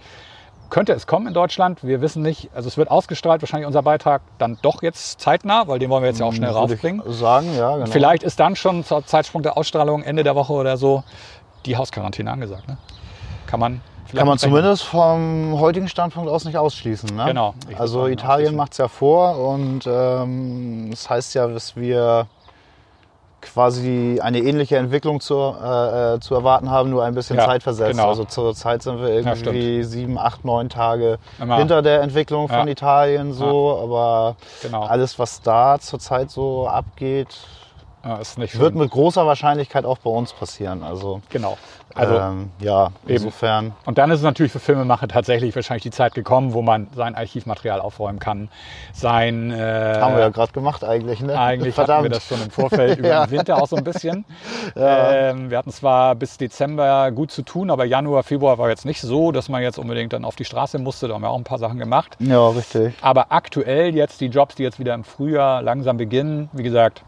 könnte 0.72 0.94
es 0.94 1.06
kommen 1.06 1.26
in 1.26 1.34
Deutschland. 1.34 1.84
Wir 1.84 2.00
wissen 2.00 2.22
nicht. 2.22 2.48
Also 2.54 2.66
es 2.66 2.78
wird 2.78 2.90
ausgestrahlt, 2.90 3.42
wahrscheinlich 3.42 3.66
unser 3.66 3.82
Beitrag 3.82 4.22
dann 4.38 4.56
doch 4.62 4.82
jetzt 4.82 5.20
zeitnah, 5.20 5.68
weil 5.68 5.78
den 5.78 5.90
wollen 5.90 6.02
wir 6.02 6.08
jetzt 6.08 6.18
ja 6.18 6.24
auch 6.24 6.32
schnell 6.32 6.48
Hm, 6.48 6.56
rausbringen. 6.56 7.02
Sagen, 7.12 7.54
ja, 7.54 7.76
genau. 7.76 7.90
Vielleicht 7.90 8.22
ist 8.22 8.40
dann 8.40 8.56
schon 8.56 8.82
zur 8.82 9.04
Zeitsprung 9.04 9.42
der 9.42 9.58
Ausstrahlung, 9.58 10.02
Ende 10.02 10.24
der 10.24 10.34
Woche 10.34 10.54
oder 10.54 10.78
so, 10.78 11.04
die 11.66 11.76
Hausquarantäne 11.76 12.30
angesagt. 12.30 12.68
Ne? 12.68 12.78
Kann 13.46 13.60
man 13.60 13.82
vielleicht 14.06 14.18
Kann 14.18 14.28
man 14.28 14.38
zumindest 14.38 14.84
vom 14.84 15.60
heutigen 15.60 15.88
Standpunkt 15.88 16.30
aus 16.30 16.46
nicht 16.46 16.56
ausschließen. 16.56 17.14
Ne? 17.14 17.26
Genau. 17.26 17.52
Also 17.78 18.06
Italien 18.06 18.56
macht 18.56 18.72
es 18.72 18.78
ja 18.78 18.88
vor 18.88 19.36
und 19.46 19.86
ähm, 19.86 20.88
das 20.90 21.10
heißt 21.10 21.34
ja, 21.34 21.48
dass 21.48 21.76
wir 21.76 22.28
quasi 23.42 24.20
eine 24.22 24.38
ähnliche 24.38 24.76
Entwicklung 24.76 25.20
zu, 25.20 25.34
äh, 25.36 26.14
äh, 26.14 26.20
zu 26.20 26.34
erwarten 26.34 26.70
haben, 26.70 26.90
nur 26.90 27.04
ein 27.04 27.14
bisschen 27.14 27.36
Ja, 27.36 27.44
zeitversetzt. 27.46 27.90
genau. 27.92 28.08
Also 28.08 28.24
zur 28.24 28.54
Zeit 28.54 28.82
sind 28.82 29.00
wir 29.00 29.08
irgendwie 29.08 29.82
sieben, 29.84 30.16
acht, 30.18 30.44
neun 30.44 30.68
Tage 30.68 31.18
Immer. 31.40 31.58
hinter 31.58 31.82
der 31.82 32.00
Entwicklung 32.02 32.48
von 32.48 32.66
Ja. 32.66 32.72
Italien 32.72 33.32
so, 33.32 33.78
aber 33.82 34.36
Genau. 34.62 34.82
alles, 34.84 35.18
was 35.18 35.42
da 35.42 35.78
zurzeit 35.80 36.30
so 36.30 36.66
abgeht, 36.68 37.36
Ja, 38.04 38.18
nicht 38.36 38.58
wird 38.58 38.74
mit 38.74 38.90
großer 38.90 39.26
Wahrscheinlichkeit 39.26 39.84
auch 39.84 39.98
bei 39.98 40.10
uns 40.10 40.32
passieren. 40.32 40.82
Also, 40.82 41.20
Genau. 41.30 41.56
Also, 41.94 42.14
ähm, 42.18 42.50
ja, 42.58 42.90
insofern. 43.06 43.72
Und 43.84 43.98
dann 43.98 44.10
ist 44.10 44.20
es 44.20 44.22
natürlich 44.24 44.50
für 44.50 44.60
Filmemacher 44.60 45.08
tatsächlich 45.08 45.54
wahrscheinlich 45.54 45.82
die 45.82 45.90
Zeit 45.90 46.14
gekommen, 46.14 46.54
wo 46.54 46.62
man 46.62 46.86
sein 46.94 47.14
Archivmaterial 47.14 47.80
aufräumen 47.82 48.18
kann. 48.18 48.48
Sein 48.94 49.50
äh, 49.50 49.98
Haben 50.00 50.14
wir 50.14 50.20
ja 50.22 50.28
gerade 50.30 50.52
gemacht 50.52 50.84
eigentlich, 50.84 51.20
ne? 51.20 51.38
Eigentlich 51.38 51.76
hatten 51.76 52.02
wir 52.02 52.10
das 52.10 52.26
schon 52.26 52.40
im 52.42 52.50
Vorfeld 52.50 52.98
über 52.98 53.08
Ja. 53.08 53.26
den 53.26 53.32
Winter 53.38 53.62
auch 53.62 53.68
so 53.68 53.76
ein 53.76 53.84
bisschen. 53.84 54.24
Ähm, 54.74 55.50
wir 55.50 55.58
hatten 55.58 55.70
zwar 55.70 56.14
bis 56.14 56.38
Dezember 56.38 57.10
gut 57.12 57.30
zu 57.30 57.42
tun, 57.42 57.70
aber 57.70 57.84
Januar, 57.84 58.22
Februar 58.22 58.58
war 58.58 58.68
jetzt 58.70 58.84
nicht 58.86 59.00
so, 59.00 59.30
dass 59.32 59.48
man 59.48 59.62
jetzt 59.62 59.78
unbedingt 59.78 60.12
dann 60.12 60.24
auf 60.24 60.34
die 60.36 60.44
Straße 60.44 60.78
musste. 60.78 61.08
Da 61.08 61.14
haben 61.14 61.22
wir 61.22 61.28
auch 61.30 61.36
ein 61.36 61.44
paar 61.44 61.58
Sachen 61.58 61.78
gemacht. 61.78 62.16
Ja, 62.20 62.48
richtig. 62.48 62.94
Aber 63.02 63.26
aktuell 63.30 63.94
jetzt 63.94 64.20
die 64.20 64.26
Jobs, 64.26 64.54
die 64.54 64.62
jetzt 64.62 64.78
wieder 64.78 64.94
im 64.94 65.04
Frühjahr 65.04 65.62
langsam 65.62 65.96
beginnen, 65.98 66.48
wie 66.52 66.62
gesagt, 66.62 67.02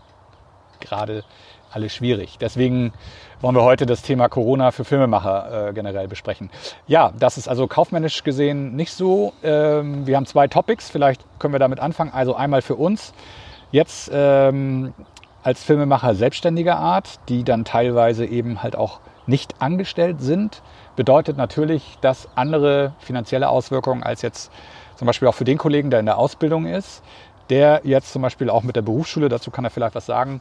gerade 0.85 1.25
alles 1.73 1.95
schwierig. 1.95 2.39
Deswegen 2.41 2.93
wollen 3.41 3.57
wir 3.57 3.63
heute 3.63 3.85
das 3.85 4.03
Thema 4.03 4.29
Corona 4.29 4.71
für 4.71 4.85
Filmemacher 4.85 5.69
äh, 5.69 5.73
generell 5.73 6.09
besprechen. 6.09 6.51
Ja, 6.87 7.13
das 7.19 7.37
ist 7.37 7.49
also 7.49 7.67
kaufmännisch 7.67 8.23
gesehen 8.23 8.77
nicht 8.77 8.93
so. 8.93 9.33
Ähm, 9.43 10.07
wir 10.07 10.17
haben 10.17 10.27
zwei 10.27 10.47
Topics, 10.47 10.89
vielleicht 10.91 11.25
können 11.39 11.53
wir 11.53 11.59
damit 11.59 11.81
anfangen. 11.81 12.13
Also 12.13 12.35
einmal 12.35 12.63
für 12.63 12.77
uns 12.77 13.13
jetzt 13.73 14.11
ähm, 14.13 14.95
als 15.43 15.63
Filmemacher 15.65 16.15
selbstständiger 16.15 16.77
Art, 16.77 17.19
die 17.29 17.45
dann 17.45 17.65
teilweise 17.65 18.25
eben 18.25 18.63
halt 18.63 18.77
auch 18.77 19.01
nicht 19.27 19.61
angestellt 19.61 20.21
sind, 20.21 20.63
bedeutet 20.97 21.37
natürlich, 21.37 21.99
dass 22.01 22.29
andere 22.35 22.93
finanzielle 22.99 23.49
Auswirkungen 23.49 24.03
als 24.03 24.23
jetzt 24.23 24.51
zum 24.97 25.07
Beispiel 25.07 25.29
auch 25.29 25.35
für 25.35 25.45
den 25.45 25.59
Kollegen, 25.59 25.91
der 25.91 26.01
in 26.01 26.07
der 26.07 26.19
Ausbildung 26.19 26.67
ist, 26.67 27.03
der 27.51 27.83
jetzt 27.85 28.13
zum 28.13 28.23
Beispiel 28.23 28.49
auch 28.49 28.63
mit 28.63 28.77
der 28.77 28.83
Berufsschule, 28.83 29.29
dazu 29.29 29.51
kann 29.51 29.65
er 29.65 29.71
vielleicht 29.71 29.95
was 29.95 30.07
sagen. 30.07 30.41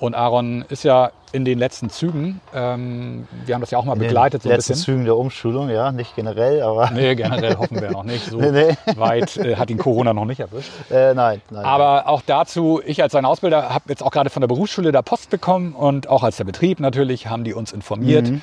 Und 0.00 0.14
Aaron 0.14 0.64
ist 0.70 0.82
ja 0.82 1.10
in 1.32 1.44
den 1.44 1.58
letzten 1.58 1.90
Zügen, 1.90 2.40
ähm, 2.54 3.28
wir 3.44 3.54
haben 3.54 3.60
das 3.60 3.70
ja 3.70 3.78
auch 3.78 3.84
mal 3.84 3.94
begleitet 3.96 4.42
so 4.42 4.48
In 4.48 4.52
ein 4.52 4.54
den 4.54 4.56
letzten 4.58 4.72
bisschen. 4.72 4.84
Zügen 4.84 5.04
der 5.04 5.16
Umschulung, 5.16 5.68
ja, 5.68 5.92
nicht 5.92 6.16
generell, 6.16 6.62
aber 6.62 6.90
Nee, 6.90 7.14
generell 7.14 7.54
hoffen 7.56 7.80
wir 7.80 7.90
noch 7.92 8.02
nicht. 8.02 8.24
So 8.30 8.38
Nee, 8.38 8.50
nee. 8.50 8.76
weit 8.96 9.36
äh, 9.36 9.54
hat 9.56 9.70
ihn 9.70 9.78
Corona 9.78 10.12
noch 10.12 10.24
nicht 10.24 10.40
erwischt. 10.40 10.70
äh, 10.90 11.14
nein, 11.14 11.40
nein. 11.50 11.64
Aber 11.64 12.08
auch 12.08 12.22
dazu, 12.26 12.80
ich 12.84 13.02
als 13.02 13.12
sein 13.12 13.24
Ausbilder 13.26 13.72
habe 13.74 13.84
jetzt 13.88 14.02
auch 14.02 14.10
gerade 14.10 14.30
von 14.30 14.40
der 14.40 14.48
Berufsschule 14.48 14.90
da 14.90 15.02
Post 15.02 15.30
bekommen 15.30 15.72
und 15.74 16.08
auch 16.08 16.22
als 16.24 16.38
der 16.38 16.44
Betrieb 16.44 16.80
natürlich 16.80 17.28
haben 17.28 17.44
die 17.44 17.54
uns 17.54 17.72
informiert, 17.72 18.28
Mhm. 18.28 18.42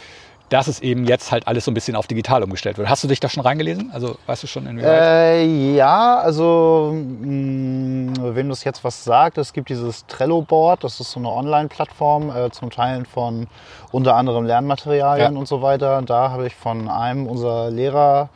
Dass 0.49 0.67
es 0.67 0.79
eben 0.79 1.05
jetzt 1.05 1.31
halt 1.31 1.45
alles 1.47 1.65
so 1.65 1.71
ein 1.71 1.73
bisschen 1.73 1.95
auf 1.95 2.07
digital 2.07 2.41
umgestellt 2.43 2.77
wird. 2.77 2.87
Hast 2.89 3.03
du 3.03 3.07
dich 3.09 3.19
da 3.19 3.27
schon 3.27 3.43
reingelesen? 3.43 3.91
Also 3.93 4.15
weißt 4.27 4.43
du 4.43 4.47
schon 4.47 4.65
inwieweit? 4.65 5.01
Äh, 5.01 5.75
ja, 5.75 6.19
also 6.19 6.93
mh, 6.95 8.35
wem 8.35 8.49
das 8.49 8.63
jetzt 8.63 8.83
was 8.83 9.03
sagt, 9.03 9.37
es 9.37 9.51
gibt 9.53 9.69
dieses 9.69 10.05
Trello-Board, 10.07 10.83
das 10.83 10.99
ist 10.99 11.11
so 11.11 11.19
eine 11.19 11.29
Online-Plattform 11.29 12.29
äh, 12.35 12.49
zum 12.51 12.69
Teilen 12.71 13.05
von 13.05 13.47
unter 13.91 14.15
anderem 14.15 14.45
Lernmaterialien 14.45 15.33
Ja. 15.33 15.39
und 15.39 15.47
so 15.47 15.61
weiter. 15.61 16.01
Da 16.01 16.31
habe 16.31 16.47
ich 16.47 16.55
von 16.55 16.87
einem 16.89 17.27
unserer 17.27 17.69
Lehrer 17.69 18.29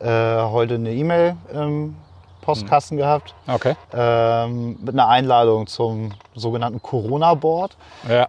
äh, 0.00 0.06
heute 0.42 0.74
eine 0.74 0.92
E-Mail 0.92 1.36
im 1.54 1.96
Postkasten 2.42 2.96
gehabt 2.96 3.34
Okay. 3.48 3.74
ähm, 3.94 4.76
mit 4.80 4.94
einer 4.94 5.08
Einladung 5.08 5.66
zum 5.66 6.12
sogenannten 6.36 6.80
Corona-Board. 6.82 7.76
Ja. 8.08 8.28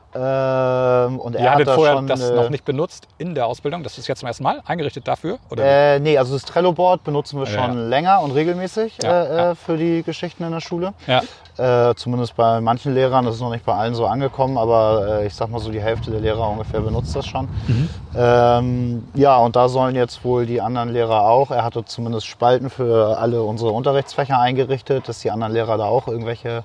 Ähm, 1.06 1.20
und 1.20 1.34
Ihr 1.34 1.42
er 1.42 1.46
hat 1.46 1.54
hattet 1.56 1.68
da 1.68 1.76
vorher 1.76 1.94
schon 1.96 2.08
das 2.08 2.30
äh, 2.30 2.36
noch 2.36 2.50
nicht 2.50 2.66
benutzt 2.66 3.08
in 3.18 3.36
der 3.36 3.46
Ausbildung. 3.48 3.84
Das 3.84 3.98
ist 3.98 4.08
jetzt 4.08 4.20
zum 4.20 4.28
ersten 4.28 4.44
Mal 4.44 4.62
eingerichtet 4.66 5.08
dafür? 5.08 5.38
Oder? 5.50 5.64
Äh, 5.96 6.00
nee, 6.00 6.18
also 6.18 6.34
das 6.34 6.46
Trello-Board 6.46 7.04
benutzen 7.04 7.40
wir 7.40 7.46
Ja, 7.48 7.66
schon 7.66 7.90
länger 7.90 8.22
und 8.22 8.32
regelmäßig 8.32 8.98
Ja, 9.04 9.10
äh, 9.24 9.36
ja. 9.36 9.52
Äh, 9.52 9.56
für 9.56 9.78
die 9.78 10.04
Geschichten 10.04 10.44
in 10.44 10.52
der 10.52 10.62
Schule. 10.62 10.94
ja. 11.06 11.22
Äh, 11.58 11.96
zumindest 11.96 12.36
bei 12.36 12.62
manchen 12.62 12.94
Lehrern, 12.94 13.26
das 13.26 13.34
ist 13.34 13.42
noch 13.42 13.50
nicht 13.50 13.66
bei 13.66 13.74
allen 13.74 13.96
so 13.96 14.06
angekommen, 14.06 14.60
aber 14.60 15.22
äh, 15.22 15.26
ich 15.26 15.34
sag 15.34 15.50
mal 15.50 15.60
so, 15.60 15.72
die 15.72 15.82
Hälfte 15.82 16.12
der 16.12 16.20
Lehrer 16.20 16.48
ungefähr 16.48 16.82
benutzt 16.82 17.16
das 17.16 17.26
schon. 17.26 17.48
Mhm. 17.66 17.90
Ähm, 18.16 19.08
ja, 19.16 19.38
und 19.38 19.56
da 19.56 19.68
sollen 19.68 19.96
jetzt 19.96 20.24
wohl 20.24 20.46
die 20.46 20.62
anderen 20.62 20.90
Lehrer 20.90 21.24
auch. 21.28 21.50
Er 21.50 21.64
hatte 21.64 21.84
zumindest 21.84 22.28
Spalten 22.28 22.70
für 22.70 23.18
alle 23.18 23.42
unsere 23.42 23.72
Unterrichtsfächer 23.72 24.40
eingerichtet, 24.40 25.10
dass 25.10 25.22
die 25.22 25.32
anderen 25.32 25.52
Lehrer 25.52 25.80
da 25.80 25.86
auch 25.86 26.08
irgendwelche 26.08 26.64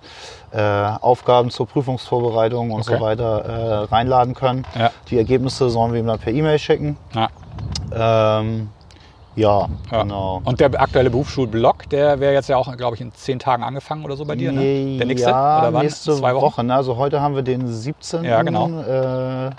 äh, 0.53 0.61
Aufgaben 1.01 1.51
zur 1.51 1.67
Prüfungsvorbereitung 1.67 2.71
und 2.73 2.81
Okay. 2.83 2.97
so 2.99 3.01
weiter 3.05 3.45
äh, 3.45 3.85
reinladen 3.95 4.35
können. 4.35 4.65
Ja. 4.79 4.91
Die 5.09 5.17
Ergebnisse 5.19 5.71
sollen 5.71 5.93
wir 5.93 6.01
ihm 6.01 6.07
dann 6.07 6.19
per 6.19 6.33
E-Mail 6.33 6.59
schicken. 6.59 6.97
Ja. 7.15 7.29
Ähm, 8.41 8.69
ja, 9.35 9.67
Ja. 9.91 10.03
genau. 10.03 10.43
Und 10.45 10.61
der 10.61 10.79
aktuelle 10.81 11.09
Berufsschulblock, 11.09 11.89
der 11.89 12.21
wäre 12.21 12.35
jetzt 12.35 12.49
ja 12.49 12.59
auch, 12.59 12.75
glaube 12.77 12.97
ich, 12.97 13.01
in 13.01 13.13
zehn 13.15 13.39
Tagen 13.39 13.63
angefangen 13.63 14.05
oder 14.05 14.15
so 14.17 14.25
bei 14.27 14.37
dir, 14.37 14.53
ne? 14.53 14.99
Der 14.99 15.07
nächste? 15.07 15.31
Ja, 15.31 15.61
oder 15.61 15.73
wann? 15.73 15.83
nächste 15.83 16.15
Zwei 16.17 16.35
Wochen? 16.35 16.43
Woche. 16.45 16.65
Ne? 16.65 16.75
Also 16.75 16.97
heute 16.99 17.21
haben 17.23 17.35
wir 17.35 17.43
den 17.43 17.67
17. 17.67 18.25
Ja, 18.25 18.43
genau. 18.43 18.69
Äh, 18.83 19.51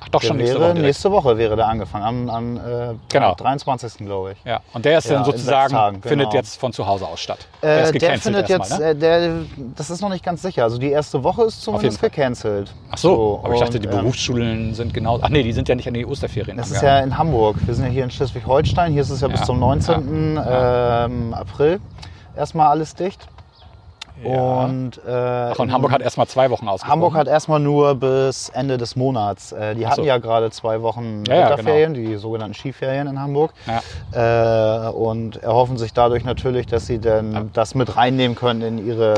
Ach, 0.00 0.08
doch 0.10 0.20
Der 0.20 0.28
schon 0.28 0.36
nächste 0.36 0.54
wäre, 0.54 0.64
Woche. 0.64 0.74
direkt. 0.74 0.86
nächste 0.86 1.10
Woche 1.12 1.38
wäre 1.38 1.56
der 1.56 1.66
angefangen, 1.68 2.28
am, 2.28 2.30
am 2.30 2.56
äh, 2.56 2.94
Genau. 3.08 3.34
23. 3.34 4.06
glaube 4.06 4.32
ich. 4.32 4.38
Ja, 4.44 4.60
und 4.72 4.84
der 4.84 4.98
ist 4.98 5.08
Ja, 5.08 5.16
dann 5.16 5.24
sozusagen, 5.24 5.72
Tagen, 5.72 6.02
findet 6.02 6.28
genau. 6.30 6.34
jetzt 6.34 6.58
von 6.60 6.72
zu 6.72 6.86
Hause 6.86 7.06
aus 7.06 7.20
statt. 7.20 7.38
Äh, 7.62 7.82
ist 7.82 7.84
der 7.84 7.92
gecancelt 7.92 8.22
findet 8.22 8.48
jetzt, 8.48 8.70
erstmal, 8.70 8.80
ne? 8.80 8.86
äh, 8.90 8.94
der, 8.94 9.32
das 9.76 9.90
ist 9.90 10.00
noch 10.00 10.10
nicht 10.10 10.24
ganz 10.24 10.42
sicher. 10.42 10.62
Also 10.62 10.78
die 10.78 10.90
erste 10.90 11.24
Woche 11.24 11.42
ist 11.44 11.62
zumindest 11.62 12.00
gecancelt. 12.00 12.72
Ach 12.90 12.98
so, 12.98 13.40
aber 13.42 13.54
ich 13.54 13.60
dachte, 13.60 13.78
und, 13.78 13.84
die 13.84 13.88
ähm, 13.88 13.96
Berufsschulen 13.96 14.74
sind 14.74 14.94
genau. 14.94 15.18
Ach 15.20 15.28
nee, 15.28 15.42
die 15.42 15.52
sind 15.52 15.68
ja 15.68 15.74
nicht 15.74 15.88
an 15.88 15.94
die 15.94 16.06
Osterferien. 16.06 16.58
Es 16.58 16.70
ist 16.70 16.82
ja 16.82 17.00
in 17.00 17.16
Hamburg. 17.18 17.56
Wir 17.66 17.74
sind 17.74 17.86
ja 17.86 17.90
hier 17.90 18.04
in 18.04 18.10
Schleswig-Holstein. 18.10 18.92
Hier 18.92 19.02
ist 19.02 19.10
es 19.10 19.20
ja, 19.20 19.28
bis 19.28 19.40
Ja. 19.40 19.46
zum 19.46 19.58
19. 19.58 20.38
Ähm, 20.48 21.34
April 21.34 21.80
erstmal 22.36 22.68
alles 22.68 22.94
dicht. 22.94 23.26
Ja. 24.24 24.64
Und, 24.64 24.98
äh, 25.06 25.10
Ach, 25.10 25.58
und 25.58 25.72
Hamburg 25.72 25.92
hat 25.92 26.02
erstmal 26.02 26.26
zwei 26.26 26.50
Wochen 26.50 26.68
ausgesprochen. 26.68 26.92
Hamburg 26.92 27.14
hat 27.14 27.28
erstmal 27.28 27.60
nur 27.60 27.94
bis 27.94 28.48
Ende 28.48 28.78
des 28.78 28.96
Monats. 28.96 29.52
Äh, 29.52 29.74
die 29.74 29.86
Ach 29.86 29.90
hatten 29.90 30.02
so. 30.02 30.06
ja 30.06 30.18
gerade 30.18 30.50
zwei 30.50 30.82
Wochen 30.82 31.24
Ja, 31.26 31.34
ja, 31.34 31.50
Winterferien, 31.50 31.94
die 31.94 32.16
sogenannten 32.16 32.54
Skiferien 32.54 33.06
in 33.06 33.20
Hamburg. 33.20 33.52
Ja. 34.12 34.86
Äh, 34.86 34.90
und 34.90 35.42
erhoffen 35.42 35.76
sich 35.78 35.92
dadurch 35.92 36.24
natürlich, 36.24 36.66
dass 36.66 36.86
sie 36.86 36.98
dann 36.98 37.50
das 37.52 37.74
mit 37.74 37.96
reinnehmen 37.96 38.36
können 38.36 38.62
in 38.62 38.86
ihre 38.86 39.14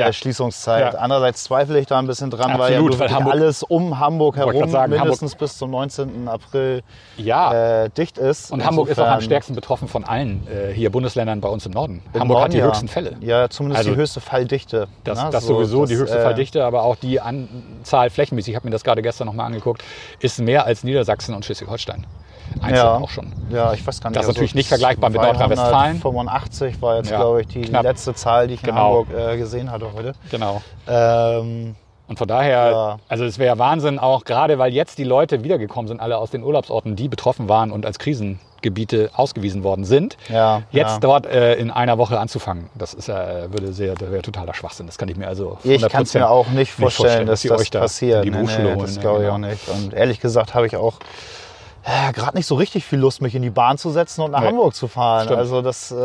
Ja. 0.00 0.12
Schließungszeit. 0.12 0.94
Ja. 0.94 0.98
Andererseits 1.00 1.44
zweifle 1.44 1.78
ich 1.78 1.86
da 1.86 1.98
ein 1.98 2.06
bisschen 2.06 2.30
dran, 2.30 2.58
weil 2.58 2.72
ja 2.72 2.78
Absolut, 2.78 2.92
weil 2.92 2.98
wirklich 3.00 3.14
Hamburg- 3.18 3.32
alles 3.34 3.62
um 3.62 3.98
Hamburg 3.98 4.36
herum 4.36 4.68
sagen, 4.70 4.92
mindestens 4.92 5.34
bis 5.34 5.58
zum 5.58 5.70
19. 5.70 6.28
April 6.28 6.82
Ja. 7.16 7.84
äh, 7.84 7.90
dicht 7.90 8.18
ist. 8.18 8.50
und 8.52 8.64
Hamburg 8.64 8.88
ist 8.88 8.98
auch 8.98 9.02
am 9.02 9.08
Insofern- 9.14 9.22
stärksten 9.24 9.54
betroffen 9.54 9.88
von 9.88 10.04
allen 10.04 10.46
äh, 10.48 10.72
hier 10.72 10.90
Bundesländern 10.90 11.40
bei 11.40 11.48
uns 11.48 11.66
im 11.66 11.72
Norden. 11.72 12.02
im 12.12 12.20
Hamburg 12.20 12.36
hat 12.36 12.42
Norden, 12.42 12.52
die 12.52 12.58
ja. 12.58 12.66
höchsten 12.66 12.88
Fälle. 12.88 13.16
Ja, 13.20 13.48
zumindest 13.48 13.78
Also 13.80 13.90
die 13.90 13.96
höchste 13.96 14.20
Falldichte. 14.20 14.88
Das, 15.04 15.22
ne? 15.22 15.28
das 15.30 15.44
So, 15.46 15.54
sowieso, 15.54 15.86
die 15.86 15.92
das, 15.94 16.02
höchste 16.02 16.18
äh, 16.18 16.22
Falldichte, 16.22 16.64
aber 16.64 16.82
auch 16.82 16.96
die 16.96 17.20
Anzahl 17.20 18.10
flächenmäßig, 18.10 18.52
ich 18.52 18.56
habe 18.56 18.66
mir 18.66 18.72
das 18.72 18.84
gerade 18.84 19.02
gestern 19.02 19.26
nochmal 19.26 19.46
angeguckt, 19.46 19.82
ist 20.20 20.38
mehr 20.40 20.66
als 20.66 20.84
Niedersachsen 20.84 21.34
und 21.34 21.44
Schleswig-Holstein. 21.44 22.06
Einzeln 22.60 22.74
Ja. 22.76 22.94
auch 22.98 23.10
schon. 23.10 23.32
Ja, 23.50 23.72
ich 23.72 23.86
weiß 23.86 24.00
gar 24.00 24.10
nicht. 24.10 24.16
Das 24.18 24.24
ist 24.26 24.28
natürlich 24.34 24.54
nicht 24.54 24.68
vergleichbar 24.68 25.10
mit 25.10 25.20
Nordrhein-Westfalen. 25.20 25.98
85 26.00 26.80
war 26.82 26.96
jetzt, 26.96 27.10
Ja, 27.10 27.16
glaube 27.18 27.40
ich, 27.42 27.46
die 27.48 27.62
knapp. 27.62 27.82
letzte 27.84 28.14
Zahl, 28.14 28.46
die 28.48 28.54
ich 28.54 28.60
in 28.62 28.66
Genau. 28.70 28.80
Hamburg 29.04 29.08
äh, 29.16 29.36
gesehen 29.36 29.70
hatte 29.70 29.86
heute. 29.94 30.12
Genau. 30.30 30.62
Ähm, 30.88 31.76
Und 32.08 32.18
von 32.18 32.28
daher, 32.28 32.70
Ja. 32.70 32.98
also 33.08 33.24
es 33.24 33.38
wäre 33.38 33.58
Wahnsinn, 33.58 33.98
auch 33.98 34.24
gerade 34.24 34.58
weil 34.58 34.72
jetzt 34.74 34.98
die 34.98 35.04
Leute 35.04 35.44
wiedergekommen 35.44 35.88
sind, 35.88 36.00
alle 36.00 36.18
aus 36.18 36.30
den 36.30 36.42
Urlaubsorten, 36.42 36.94
die 36.94 37.08
betroffen 37.08 37.48
waren 37.48 37.70
und 37.70 37.86
als 37.86 37.98
Krisengebiete 37.98 39.10
ausgewiesen 39.14 39.62
worden 39.62 39.84
sind, 39.84 40.18
ja, 40.28 40.62
jetzt 40.72 40.94
ja. 40.94 40.98
dort 40.98 41.24
äh, 41.26 41.54
in 41.54 41.70
einer 41.70 41.96
Woche 41.96 42.18
anzufangen. 42.20 42.68
Das 42.74 42.92
ist, 42.92 43.08
äh, 43.08 43.50
würde 43.50 43.72
sehr, 43.72 43.94
das 43.94 44.10
wäre 44.10 44.20
totaler 44.20 44.52
Schwachsinn. 44.52 44.86
Das 44.86 44.98
kann 44.98 45.08
ich 45.08 45.16
mir 45.16 45.26
also 45.26 45.56
Ich 45.64 45.88
kann 45.88 46.02
es 46.02 46.12
mir 46.12 46.28
auch 46.28 46.48
nicht 46.48 46.72
vorstellen, 46.72 47.26
dass 47.26 47.40
sie 47.40 47.48
das 47.48 47.60
euch 47.62 47.70
da 47.70 47.80
passiert. 47.80 48.26
in 48.26 48.32
die 48.32 48.38
nee, 48.38 48.46
holen. 48.46 48.78
das 48.80 49.00
glaube 49.00 49.20
ich 49.20 49.24
Genau. 49.24 49.34
auch 49.34 49.38
nicht. 49.38 49.68
Und 49.68 49.94
ehrlich 49.94 50.20
gesagt 50.20 50.54
habe 50.54 50.66
ich 50.66 50.76
auch 50.76 50.98
äh, 51.84 52.12
gerade 52.12 52.36
nicht 52.36 52.46
so 52.46 52.54
richtig 52.54 52.84
viel 52.84 52.98
Lust, 52.98 53.20
mich 53.22 53.34
in 53.34 53.42
die 53.42 53.50
Bahn 53.50 53.78
zu 53.78 53.90
setzen 53.90 54.22
und 54.22 54.30
nach 54.32 54.40
Nee. 54.40 54.48
Hamburg 54.48 54.74
zu 54.74 54.88
fahren. 54.88 55.24
Stimmt. 55.24 55.38
Also 55.38 55.62
das 55.62 55.90
äh, 55.90 55.96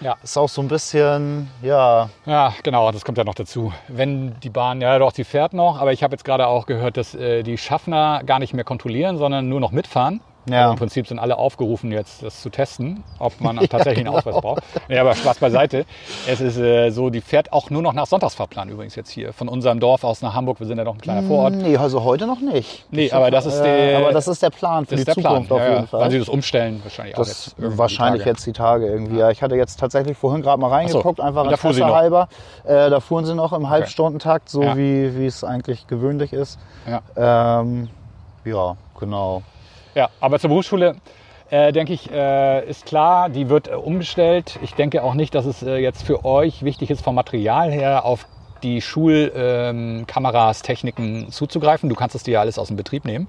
Ja. 0.00 0.16
ist 0.22 0.36
auch 0.36 0.48
so 0.48 0.60
ein 0.60 0.68
bisschen, 0.68 1.50
ja, 1.62 2.08
Ja, 2.26 2.52
genau, 2.62 2.90
das 2.92 3.04
kommt 3.04 3.16
ja 3.18 3.24
noch 3.24 3.34
dazu. 3.34 3.72
Wenn 3.88 4.38
die 4.40 4.50
Bahn, 4.50 4.80
ja 4.80 4.98
doch, 4.98 5.12
die 5.12 5.24
fährt 5.24 5.52
noch, 5.52 5.80
aber 5.80 5.92
ich 5.92 6.02
habe 6.02 6.12
jetzt 6.14 6.24
gerade 6.24 6.46
auch 6.46 6.66
gehört, 6.66 6.96
dass 6.96 7.14
äh, 7.14 7.42
die 7.42 7.56
Schaffner 7.58 8.22
gar 8.24 8.38
nicht 8.38 8.52
mehr 8.54 8.64
kontrollieren, 8.64 9.16
sondern 9.18 9.48
nur 9.48 9.60
noch 9.60 9.70
mitfahren. 9.72 10.20
Ja. 10.48 10.62
Also 10.62 10.72
Im 10.72 10.78
Prinzip 10.78 11.06
sind 11.06 11.18
alle 11.18 11.38
aufgerufen, 11.38 11.90
jetzt 11.90 12.22
das 12.22 12.42
zu 12.42 12.50
testen, 12.50 13.02
ob 13.18 13.40
man 13.40 13.56
tatsächlich 13.70 14.06
einen 14.06 14.14
Ausweis 14.14 14.34
braucht. 14.40 14.62
Ja, 14.88 15.00
aber 15.00 15.14
Spaß 15.14 15.38
beiseite. 15.38 15.86
Es 16.26 16.40
ist 16.40 16.58
äh, 16.58 16.90
so, 16.90 17.08
die 17.10 17.20
fährt 17.22 17.52
auch 17.52 17.70
nur 17.70 17.80
noch 17.82 17.92
nach 17.94 18.06
Sonntagsfahrplan 18.06 18.68
übrigens 18.68 18.94
jetzt 18.94 19.10
hier. 19.10 19.32
Von 19.32 19.48
unserem 19.48 19.80
Dorf 19.80 20.04
aus 20.04 20.20
nach 20.22 20.34
Hamburg, 20.34 20.60
wir 20.60 20.66
sind 20.66 20.78
ja 20.78 20.84
noch 20.84 20.94
ein 20.94 21.00
kleiner 21.00 21.22
Vorort. 21.22 21.54
nee, 21.54 21.76
also 21.76 22.04
heute 22.04 22.26
noch 22.26 22.40
nicht. 22.40 22.84
Nee, 22.90 23.10
aber 23.10 23.30
das 23.30 23.46
ist 23.46 23.58
äh, 23.60 23.62
der- 23.90 23.98
aber 23.98 24.12
das 24.12 24.28
ist 24.28 24.42
der 24.42 24.50
Plan 24.50 24.84
für 24.86 24.96
die 24.96 25.04
der 25.04 25.14
Plan. 25.14 25.24
Zukunft 25.44 25.52
auf 25.52 25.58
ja, 25.60 25.64
jeden 25.68 25.80
ja. 25.82 25.86
Fall. 25.86 26.00
Weil 26.00 26.10
sie 26.10 26.18
das 26.18 26.28
umstellen, 26.28 26.80
wahrscheinlich 26.82 27.14
auch 27.14 27.18
Das 27.20 27.46
jetzt. 27.46 27.58
irgendwie 27.58 27.78
wahrscheinlich 27.78 28.22
die 28.22 28.24
Tage. 28.24 28.30
jetzt 28.36 28.46
die 28.46 28.52
Tage 28.52 28.86
irgendwie. 28.86 29.18
Ja, 29.18 29.30
ich 29.30 29.42
hatte 29.42 29.56
jetzt 29.56 29.80
tatsächlich 29.80 30.16
vorhin 30.18 30.42
gerade 30.42 30.60
mal 30.60 30.68
reingeguckt, 30.68 31.20
einfach 31.20 31.44
fuhr 31.58 31.72
sie 31.72 31.80
Interesse 31.80 31.96
halber. 31.96 32.28
Äh, 32.64 32.90
da 32.90 33.00
fuhren 33.00 33.24
sie 33.24 33.34
noch 33.34 33.52
im 33.52 33.70
Halbstundentakt, 33.70 34.48
so 34.48 34.62
Ja. 34.62 34.76
wie, 34.76 35.16
wie 35.18 35.26
es 35.26 35.42
eigentlich 35.44 35.86
gewöhnlich 35.86 36.32
ist. 36.32 36.58
Ja. 36.86 37.60
Ähm, 37.60 37.88
ja, 38.44 38.76
genau. 39.00 39.42
Ja, 39.94 40.10
aber 40.20 40.38
zur 40.38 40.48
Berufsschule 40.48 40.96
äh, 41.50 41.72
denke 41.72 41.92
ich, 41.92 42.10
äh, 42.10 42.68
ist 42.68 42.86
klar, 42.86 43.28
die 43.28 43.48
wird 43.48 43.68
äh, 43.68 43.74
umgestellt. 43.74 44.58
Ich 44.62 44.74
denke 44.74 45.02
auch 45.02 45.14
nicht, 45.14 45.34
dass 45.34 45.46
es 45.46 45.62
äh, 45.62 45.76
jetzt 45.76 46.02
für 46.02 46.24
euch 46.24 46.64
wichtig 46.64 46.90
ist, 46.90 47.02
vom 47.02 47.14
Material 47.14 47.70
her 47.70 48.04
auf 48.04 48.26
die 48.62 48.80
Schulkameras, 48.80 50.60
ähm, 50.60 50.64
Techniken 50.64 51.30
zuzugreifen. 51.30 51.88
Du 51.88 51.94
kannst 51.94 52.16
es 52.16 52.22
dir 52.22 52.32
ja 52.32 52.40
alles 52.40 52.58
aus 52.58 52.68
dem 52.68 52.76
Betrieb 52.76 53.04
nehmen. 53.04 53.28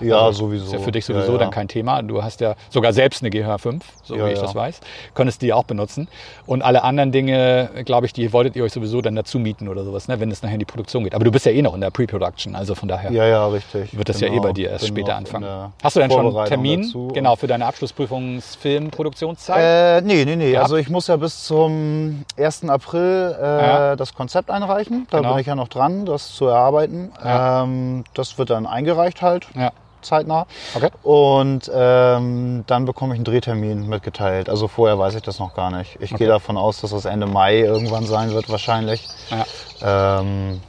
Ja, 0.00 0.20
Also, 0.20 0.46
sowieso. 0.46 0.66
Ist 0.66 0.72
ja 0.72 0.78
für 0.78 0.92
dich 0.92 1.04
sowieso 1.04 1.32
ja, 1.32 1.38
dann 1.38 1.50
kein 1.50 1.68
Thema. 1.68 2.02
Du 2.02 2.22
hast 2.22 2.40
ja 2.40 2.54
sogar 2.70 2.92
selbst 2.92 3.22
eine 3.22 3.30
GH5, 3.30 3.80
so 4.04 4.16
Ja, 4.16 4.26
wie 4.26 4.30
ich 4.32 4.36
ja. 4.38 4.42
das 4.44 4.54
weiß. 4.54 4.80
Könntest 5.14 5.42
die 5.42 5.52
auch 5.52 5.64
benutzen. 5.64 6.08
Und 6.46 6.62
alle 6.62 6.82
anderen 6.84 7.12
Dinge, 7.12 7.70
glaube 7.84 8.06
ich, 8.06 8.12
die 8.12 8.32
wolltet 8.32 8.56
ihr 8.56 8.64
euch 8.64 8.72
sowieso 8.72 9.00
dann 9.02 9.16
dazu 9.16 9.38
mieten 9.38 9.68
oder 9.68 9.84
sowas, 9.84 10.08
ne, 10.08 10.20
wenn 10.20 10.30
es 10.30 10.42
nachher 10.42 10.54
in 10.54 10.58
die 10.60 10.64
Produktion 10.64 11.04
geht. 11.04 11.14
Aber 11.14 11.24
du 11.24 11.30
bist 11.30 11.46
ja 11.46 11.52
eh 11.52 11.62
noch 11.62 11.74
in 11.74 11.80
der 11.80 11.90
Pre-Production, 11.90 12.54
also 12.54 12.74
von 12.74 12.88
daher 12.88 13.10
Ja, 13.12 13.26
ja, 13.26 13.46
richtig. 13.48 13.96
wird 13.96 14.08
das 14.08 14.20
ja 14.20 14.28
eh 14.28 14.30
Genau. 14.30 14.42
bei 14.42 14.52
dir 14.52 14.70
erst 14.70 14.86
später 14.86 15.16
anfangen. 15.16 15.72
Hast 15.82 15.96
du 15.96 16.00
denn 16.00 16.10
schon 16.10 16.36
einen 16.36 16.46
Termin 16.46 16.82
dazu. 16.82 17.08
genau 17.12 17.36
für 17.36 17.46
deine 17.46 17.66
Abschlussprüfungsfilmproduktionszeit? 17.66 20.02
Äh, 20.02 20.06
nee, 20.06 20.24
nee, 20.24 20.36
nee. 20.36 20.56
Also 20.56 20.76
ich 20.76 20.88
muss 20.88 21.06
ja 21.06 21.16
bis 21.16 21.44
zum 21.44 22.24
1. 22.36 22.68
April 22.68 23.36
äh, 23.40 23.44
Ja. 23.44 23.96
das 23.96 24.14
Konzept 24.14 24.50
einreichen. 24.50 25.06
Da 25.10 25.18
Genau. 25.18 25.32
bin 25.32 25.40
ich 25.40 25.46
ja 25.46 25.54
noch 25.54 25.68
dran, 25.68 26.06
das 26.06 26.32
zu 26.34 26.46
erarbeiten. 26.46 27.10
Ja. 27.24 27.62
Ähm, 27.64 28.04
das 28.14 28.38
wird 28.38 28.50
dann 28.50 28.66
eingereicht 28.66 29.22
halt, 29.22 29.46
ja. 29.54 29.72
Zeitnah. 30.02 30.46
Okay. 30.74 30.90
Und 31.02 31.70
ähm, 31.74 32.64
dann 32.66 32.84
bekomme 32.84 33.14
ich 33.14 33.18
einen 33.18 33.24
Drehtermin 33.24 33.88
mitgeteilt. 33.88 34.48
Also 34.48 34.68
vorher 34.68 34.98
weiß 34.98 35.14
ich 35.16 35.22
das 35.22 35.38
noch 35.38 35.54
gar 35.54 35.70
nicht. 35.70 35.96
Ich 36.00 36.12
Okay. 36.12 36.24
gehe 36.24 36.28
davon 36.28 36.56
aus, 36.56 36.80
dass 36.80 36.90
das 36.90 37.04
Ende 37.04 37.26
Mai 37.26 37.58
irgendwann 37.60 38.06
sein 38.06 38.30
wird 38.30 38.48
wahrscheinlich. 38.48 39.06
Ja. 39.30 40.20
Ähm, 40.20 40.60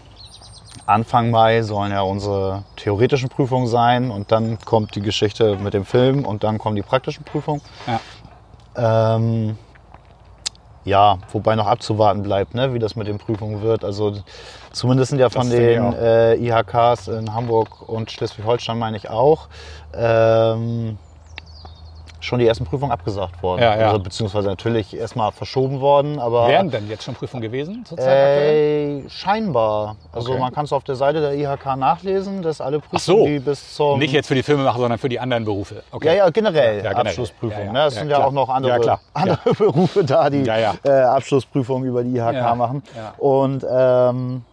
Anfang 0.86 1.30
Mai 1.30 1.62
sollen 1.62 1.92
ja 1.92 2.02
unsere 2.02 2.64
theoretischen 2.76 3.30
Prüfungen 3.30 3.68
sein 3.68 4.10
und 4.12 4.32
dann 4.32 4.58
kommt 4.66 4.96
die 4.96 5.02
Geschichte 5.02 5.56
mit 5.58 5.74
dem 5.74 5.86
Film 5.86 6.26
und 6.26 6.44
dann 6.44 6.58
kommen 6.58 6.76
die 6.76 6.82
praktischen 6.82 7.24
Prüfungen. 7.24 7.62
Ja. 8.76 9.16
Ähm, 9.16 9.58
ja, 10.86 11.18
wobei 11.32 11.56
noch 11.56 11.68
abzuwarten 11.68 12.24
bleibt, 12.24 12.56
ne, 12.56 12.74
wie 12.74 12.80
das 12.80 12.96
mit 12.96 13.08
den 13.08 13.18
Prüfungen 13.18 13.62
wird. 13.62 13.84
Also 13.84 14.14
zumindest 14.72 15.10
sind 15.10 15.20
ja 15.20 15.30
von 15.30 15.50
den 15.50 15.94
äh, 15.94 16.36
IHKs 16.36 17.08
in 17.08 17.34
Hamburg 17.34 17.88
und 17.88 18.12
Schleswig-Holstein, 18.12 18.78
meine 18.78 18.98
ich 18.98 19.10
auch, 19.10 19.48
ähm, 19.94 20.98
schon 22.22 22.40
die 22.40 22.48
ersten 22.48 22.66
Prüfungen 22.66 22.92
abgesagt 22.92 23.42
worden. 23.42 23.62
Ja, 23.62 23.78
ja. 23.80 23.88
Also, 23.88 24.00
beziehungsweise 24.00 24.48
natürlich 24.50 24.96
erstmal 24.96 25.32
verschoben 25.32 25.80
worden, 25.80 26.20
aber 26.20 26.48
Wären 26.48 26.70
denn 26.70 26.88
jetzt 26.90 27.04
schon 27.04 27.16
Prüfungen 27.16 27.42
gewesen 27.42 27.86
zurzeit 27.86 28.08
aktuell? 28.08 29.04
äh, 29.06 29.10
scheinbar. 29.10 29.96
Also 30.12 30.32
Okay. 30.32 30.40
man 30.40 30.52
kann 30.54 30.66
es 30.66 30.74
auf 30.74 30.84
der 30.84 30.96
Seite 30.96 31.22
der 31.22 31.34
IHK 31.36 31.76
nachlesen, 31.78 32.42
dass 32.42 32.60
alle 32.62 32.80
Prüfungen, 32.80 33.00
so. 33.00 33.26
die 33.26 33.40
bis 33.40 33.76
zum 33.76 34.00
Nicht 34.00 34.12
jetzt 34.14 34.28
für 34.28 34.36
die 34.36 34.44
Filmemacher, 34.44 34.80
sondern 34.80 35.00
für 35.00 35.10
die 35.10 35.20
anderen 35.20 35.46
Berufe. 35.46 35.84
Okay. 35.92 36.08
ja, 36.08 36.14
ja, 36.14 36.30
generell 36.30 36.78
Ja, 36.78 36.82
generell. 36.90 37.08
Abschlussprüfung. 37.08 37.60
Ja, 37.60 37.66
ja. 37.68 37.72
Ne? 37.72 37.84
Es 37.86 37.96
sind 37.96 38.10
ja 38.10 38.26
auch 38.26 38.32
noch 38.32 38.50
andere, 38.50 39.00
andere 39.14 39.54
Berufe 39.58 40.04
da, 40.04 40.30
die. 40.30 40.48
Äh, 40.48 40.90
Abschlussprüfungen 40.90 41.88
über 41.88 42.04
die 42.04 42.16
IHK 42.18 42.56
machen. 42.56 42.84
Und 43.18 43.66
ähm, 43.72 44.44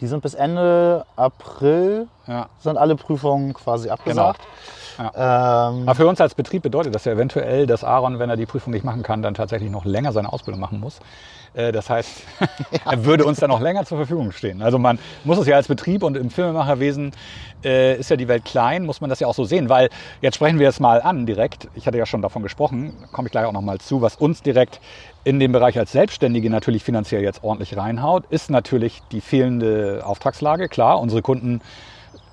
die 0.00 0.06
sind 0.06 0.22
bis 0.22 0.32
Ende 0.34 1.04
April, 1.16 2.06
sind 2.60 2.78
alle 2.78 2.96
Prüfungen 2.96 3.52
quasi 3.52 3.90
abgesagt. 3.90 4.40
Ähm, 5.00 5.14
Aber 5.14 5.94
für 5.94 6.06
uns 6.06 6.20
als 6.20 6.34
Betrieb 6.34 6.62
bedeutet 6.62 6.94
das 6.94 7.04
ja 7.06 7.12
eventuell, 7.12 7.66
dass 7.66 7.84
Aaron, 7.84 8.18
wenn 8.18 8.28
er 8.28 8.36
die 8.36 8.46
Prüfung 8.46 8.72
nicht 8.72 8.84
machen 8.84 9.02
kann, 9.02 9.22
dann 9.22 9.34
tatsächlich 9.34 9.70
noch 9.70 9.84
länger 9.86 10.12
seine 10.12 10.32
Ausbildung 10.32 10.60
machen 10.60 10.78
muss. 10.80 11.00
Äh, 11.54 11.72
Das 11.72 11.88
heißt, 11.88 12.22
er 12.84 13.04
würde 13.04 13.24
uns 13.24 13.38
dann 13.40 13.48
noch 13.50 13.60
länger 13.60 13.84
zur 13.86 13.96
Verfügung 13.96 14.30
stehen. 14.32 14.60
Also 14.62 14.78
man 14.78 14.98
muss 15.24 15.38
es 15.38 15.46
ja 15.46 15.56
als 15.56 15.68
Betrieb 15.68 16.02
und 16.02 16.16
im 16.16 16.28
Filmemacherwesen 16.30 17.12
äh, 17.64 17.96
ist 17.98 18.10
ja 18.10 18.16
die 18.16 18.28
Welt 18.28 18.44
klein, 18.44 18.84
muss 18.84 19.00
man 19.00 19.08
das 19.08 19.20
ja 19.20 19.26
auch 19.26 19.34
so 19.34 19.44
sehen. 19.44 19.68
Weil 19.70 19.88
jetzt 20.20 20.34
sprechen 20.34 20.58
wir 20.58 20.68
es 20.68 20.80
mal 20.80 21.00
an 21.00 21.24
direkt. 21.24 21.68
Ich 21.74 21.86
hatte 21.86 21.96
ja 21.96 22.04
schon 22.04 22.20
davon 22.20 22.42
gesprochen, 22.42 22.92
komme 23.12 23.28
ich 23.28 23.32
gleich 23.32 23.46
auch 23.46 23.52
noch 23.52 23.62
mal 23.62 23.78
zu, 23.78 24.02
was 24.02 24.16
uns 24.16 24.42
direkt 24.42 24.80
in 25.24 25.38
dem 25.40 25.52
Bereich 25.52 25.78
als 25.78 25.92
Selbstständige 25.92 26.50
natürlich 26.50 26.82
finanziell 26.82 27.22
jetzt 27.22 27.42
ordentlich 27.44 27.76
reinhaut, 27.76 28.24
ist 28.30 28.50
natürlich 28.50 29.02
die 29.12 29.20
fehlende 29.20 30.02
Auftragslage. 30.04 30.68
Klar, 30.68 30.98
unsere 31.00 31.20
Kunden 31.20 31.60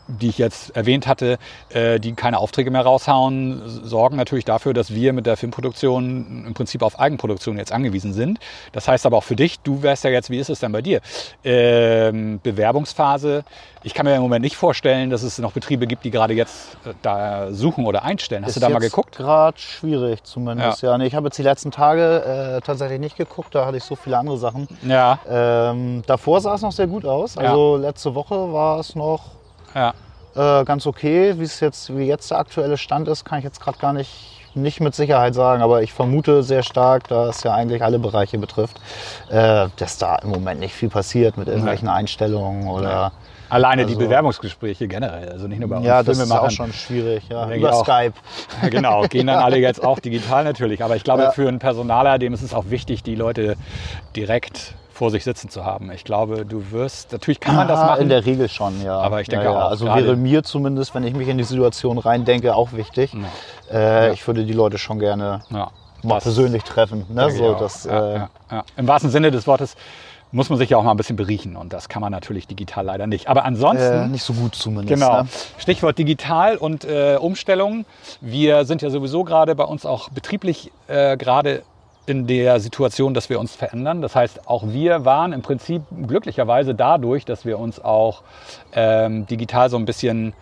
die 0.08 0.30
ich 0.30 0.38
jetzt 0.38 0.76
erwähnt 0.76 1.08
hatte, 1.08 1.38
äh, 1.70 2.00
die 2.00 2.14
keine 2.14 2.40
Aufträge 2.40 2.72
mehr 2.72 2.82
raushauen, 2.82 3.62
sorgen 3.66 4.16
natürlich 4.18 4.46
dafür, 4.46 4.74
dass 4.74 4.94
wir 4.94 5.14
mit 5.14 5.26
der 5.26 5.38
Filmproduktion 5.38 6.46
im 6.48 6.54
Prinzip 6.54 6.82
auf 6.82 7.00
Eigenproduktion 7.00 7.58
jetzt 7.58 7.72
angewiesen 7.72 8.14
sind. 8.14 8.40
Das 8.72 8.88
heißt 8.88 9.06
aber 9.06 9.18
auch 9.18 9.24
für 9.24 9.36
dich, 9.36 9.60
du 9.60 9.84
wärst 9.84 10.04
ja 10.04 10.10
jetzt, 10.10 10.30
wie 10.30 10.38
ist 10.38 10.50
es 10.50 10.60
denn 10.60 10.72
bei 10.72 10.82
dir? 10.82 11.02
Ähm, 11.44 12.40
Bewerbungsphase. 12.42 13.44
Ich 13.84 13.94
kann 13.94 14.06
mir 14.06 14.16
im 14.16 14.22
Moment 14.22 14.44
nicht 14.44 14.58
vorstellen, 14.58 15.10
dass 15.10 15.24
es 15.24 15.38
noch 15.38 15.52
Betriebe 15.52 15.88
gibt, 15.88 16.04
die 16.04 16.12
gerade 16.12 16.34
jetzt 16.34 16.76
äh, 16.86 16.94
da 17.02 17.52
suchen 17.52 17.86
oder 17.86 18.04
einstellen. 18.04 18.44
Hast 18.44 18.50
ist 18.50 18.58
du 18.58 18.62
da 18.62 18.70
mal 18.70 18.80
geguckt? 18.80 19.18
Gerade 19.18 19.58
schwierig 19.58 20.24
zumindest. 20.24 20.82
Ja. 20.82 20.98
nee, 20.98 21.06
ich 21.06 21.16
habe 21.16 21.28
jetzt 21.28 21.38
die 21.38 21.44
letzten 21.44 21.72
Tage 21.72 22.58
äh, 22.58 22.62
tatsächlich 22.66 23.00
nicht 23.00 23.18
geguckt, 23.18 23.56
da 23.56 23.66
hatte 23.66 23.78
ich 23.78 23.84
so 23.84 23.96
viele 23.96 24.18
andere 24.18 24.38
Sachen. 24.38 24.68
Ja, 24.86 25.20
Ähm, 25.30 26.04
davor 26.06 26.42
sah 26.42 26.56
es 26.56 26.62
noch 26.62 26.72
sehr 26.72 26.88
gut 26.88 27.06
aus. 27.06 27.36
Ja. 27.36 27.42
Also 27.42 27.78
letzte 27.78 28.16
Woche 28.16 28.52
war 28.54 28.80
es 28.80 28.96
noch 28.96 29.37
ja. 29.78 30.62
äh, 30.62 30.66
ganz 30.66 30.86
okay. 30.88 31.36
Wie 31.38 31.44
es 31.44 31.60
jetzt, 31.60 31.96
wie 31.96 32.06
jetzt 32.06 32.32
der 32.32 32.40
aktuelle 32.40 32.78
Stand 32.78 33.08
ist, 33.08 33.24
kann 33.26 33.40
ich 33.40 33.44
jetzt 33.46 33.62
gerade 33.62 33.78
gar 33.78 33.94
nicht, 33.94 34.12
nicht 34.56 34.80
mit 34.82 34.96
Sicherheit 34.96 35.36
sagen, 35.36 35.62
aber 35.62 35.84
ich 35.84 35.94
vermute 35.94 36.42
sehr 36.44 36.64
stark, 36.64 37.08
da 37.10 37.30
es 37.30 37.44
ja 37.44 37.54
eigentlich 37.54 37.84
alle 37.84 38.00
Bereiche 38.00 38.38
betrifft, 38.40 38.78
äh, 39.30 39.68
dass 39.78 39.98
da 39.98 40.16
im 40.18 40.30
Moment 40.30 40.60
nicht 40.60 40.74
viel 40.74 40.90
passiert 40.90 41.38
mit 41.38 41.48
irgendwelchen 41.48 41.88
Einstellungen 41.88 42.68
oder. 42.68 43.12
Alleine 43.50 43.86
die 43.86 43.94
Also- 43.94 44.06
Bewerbungsgespräche 44.06 44.90
generell, 44.90 45.30
also 45.30 45.48
nicht 45.48 45.60
nur 45.60 45.70
bei 45.70 45.78
uns 45.78 45.86
Ja, 45.86 46.04
das 46.04 46.18
ist 46.18 46.24
Filmemachern. 46.24 46.48
auch 46.48 46.52
schon 46.52 46.74
schwierig, 46.74 47.24
ja. 47.30 47.50
Über 47.50 47.72
auch. 47.74 47.84
Skype. 47.86 48.12
genau, 48.70 49.04
gehen 49.04 49.28
dann 49.28 49.40
alle 49.40 49.58
jetzt 49.58 49.82
auch 49.82 50.00
digital 50.00 50.44
natürlich. 50.44 50.84
Aber 50.84 50.98
ich 50.98 51.06
glaube, 51.06 51.24
Ja. 51.24 51.32
für 51.32 51.48
einen 51.48 51.60
Personaler, 51.60 52.20
dem 52.20 52.34
ist 52.34 52.42
es 52.42 52.54
auch 52.54 52.66
wichtig, 52.70 53.04
die 53.04 53.16
Leute 53.16 53.56
direkt 54.18 54.74
vor 54.98 55.12
sich 55.12 55.24
sitzen 55.24 55.50
zu 55.50 55.64
haben. 55.64 55.92
Ich 55.92 56.04
glaube, 56.04 56.44
du 56.46 56.72
wirst, 56.72 57.12
natürlich 57.12 57.40
kann 57.40 57.56
man 57.56 57.68
das 57.68 57.80
Ah, 57.80 57.86
machen. 57.86 58.02
In 58.02 58.10
der 58.10 58.26
Regel 58.26 58.50
schon, 58.50 58.82
ja. 58.82 58.98
Aber 58.98 59.22
ich 59.22 59.28
denke 59.28 59.46
ja, 59.46 59.52
ja. 59.54 59.66
auch, 59.66 59.70
Also 59.70 59.86
wäre 59.86 60.16
mir 60.16 60.44
zumindest, 60.44 60.96
wenn 60.96 61.04
ich 61.04 61.14
mich 61.14 61.28
in 61.28 61.38
die 61.38 61.44
Situation 61.44 62.00
reindenke, 62.00 62.56
auch 62.56 62.74
wichtig. 62.74 63.16
Äh, 63.72 64.12
Ich 64.14 64.26
würde 64.26 64.44
die 64.44 64.54
Leute 64.54 64.78
schon 64.80 64.98
gerne 65.00 65.42
mal 66.04 66.20
persönlich 66.20 66.64
treffen. 66.64 67.06
Ne? 67.10 67.30
So, 67.32 67.54
auch. 67.56 67.60
das, 67.60 67.86
ja, 67.86 68.16
äh. 68.50 68.62
Im 68.76 68.88
wahrsten 68.88 69.12
Sinne 69.12 69.30
des 69.30 69.46
Wortes 69.46 69.76
muss 70.32 70.50
man 70.50 70.58
sich 70.58 70.70
ja 70.72 70.78
auch 70.78 70.84
mal 70.84 70.92
ein 70.92 70.98
bisschen 70.98 71.16
beriechen 71.16 71.56
und 71.56 71.72
das 71.72 71.88
kann 71.90 72.02
man 72.02 72.12
natürlich 72.12 72.48
digital 72.48 72.84
leider 72.86 73.08
nicht. 73.08 73.28
Aber 73.30 73.46
ansonsten 73.46 74.06
äh, 74.06 74.08
nicht 74.08 74.24
so 74.24 74.34
gut 74.34 74.56
zumindest. 74.56 74.94
Genau. 75.00 75.22
Ne? 75.24 75.28
Stichwort 75.58 75.98
digital 75.98 76.58
und 76.58 76.84
äh, 76.86 77.18
Umstellung. 77.20 77.86
Wir 78.20 78.66
sind 78.66 78.82
ja 78.82 78.90
sowieso 78.90 79.24
gerade 79.24 79.56
bei 79.56 79.64
uns 79.64 79.86
auch 79.86 80.10
betrieblich 80.10 80.72
äh, 80.88 81.16
gerade 81.18 81.62
in 82.08 82.26
der 82.26 82.60
Situation, 82.60 83.14
dass 83.14 83.30
wir 83.30 83.40
uns 83.40 83.54
verändern. 83.54 84.02
Das 84.02 84.16
heißt, 84.16 84.48
auch 84.48 84.64
wir 84.68 85.06
waren 85.06 85.34
im 85.34 85.42
Prinzip 85.42 85.84
glücklicherweise 86.08 86.74
dadurch, 86.74 87.26
dass 87.26 87.46
wir 87.46 87.60
uns 87.60 87.84
auch 87.84 88.24
ähm, 88.74 89.28
digital 89.28 89.70
so 89.70 89.78
ein 89.78 89.86
bisschen 89.86 90.34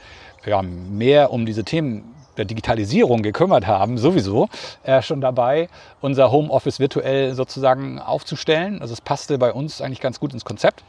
ja, 0.46 0.62
mehr 0.62 1.34
um 1.34 1.46
diese 1.46 1.64
Themen 1.64 2.15
der 2.38 2.46
Digitalisierung 2.46 3.22
gekümmert 3.22 3.68
haben, 3.68 3.98
sowieso 3.98 4.50
äh, 4.84 5.02
schon 5.02 5.22
dabei, 5.22 5.70
unser 6.02 6.32
Homeoffice 6.32 6.80
virtuell 6.80 7.34
sozusagen 7.34 8.00
aufzustellen. 8.00 8.82
Also 8.82 8.94
es 8.94 9.02
passte 9.02 9.38
bei 9.38 9.52
uns 9.54 9.82
eigentlich 9.82 10.02
ganz 10.02 10.20
gut 10.20 10.34
ins 10.34 10.46
Konzept. 10.46 10.84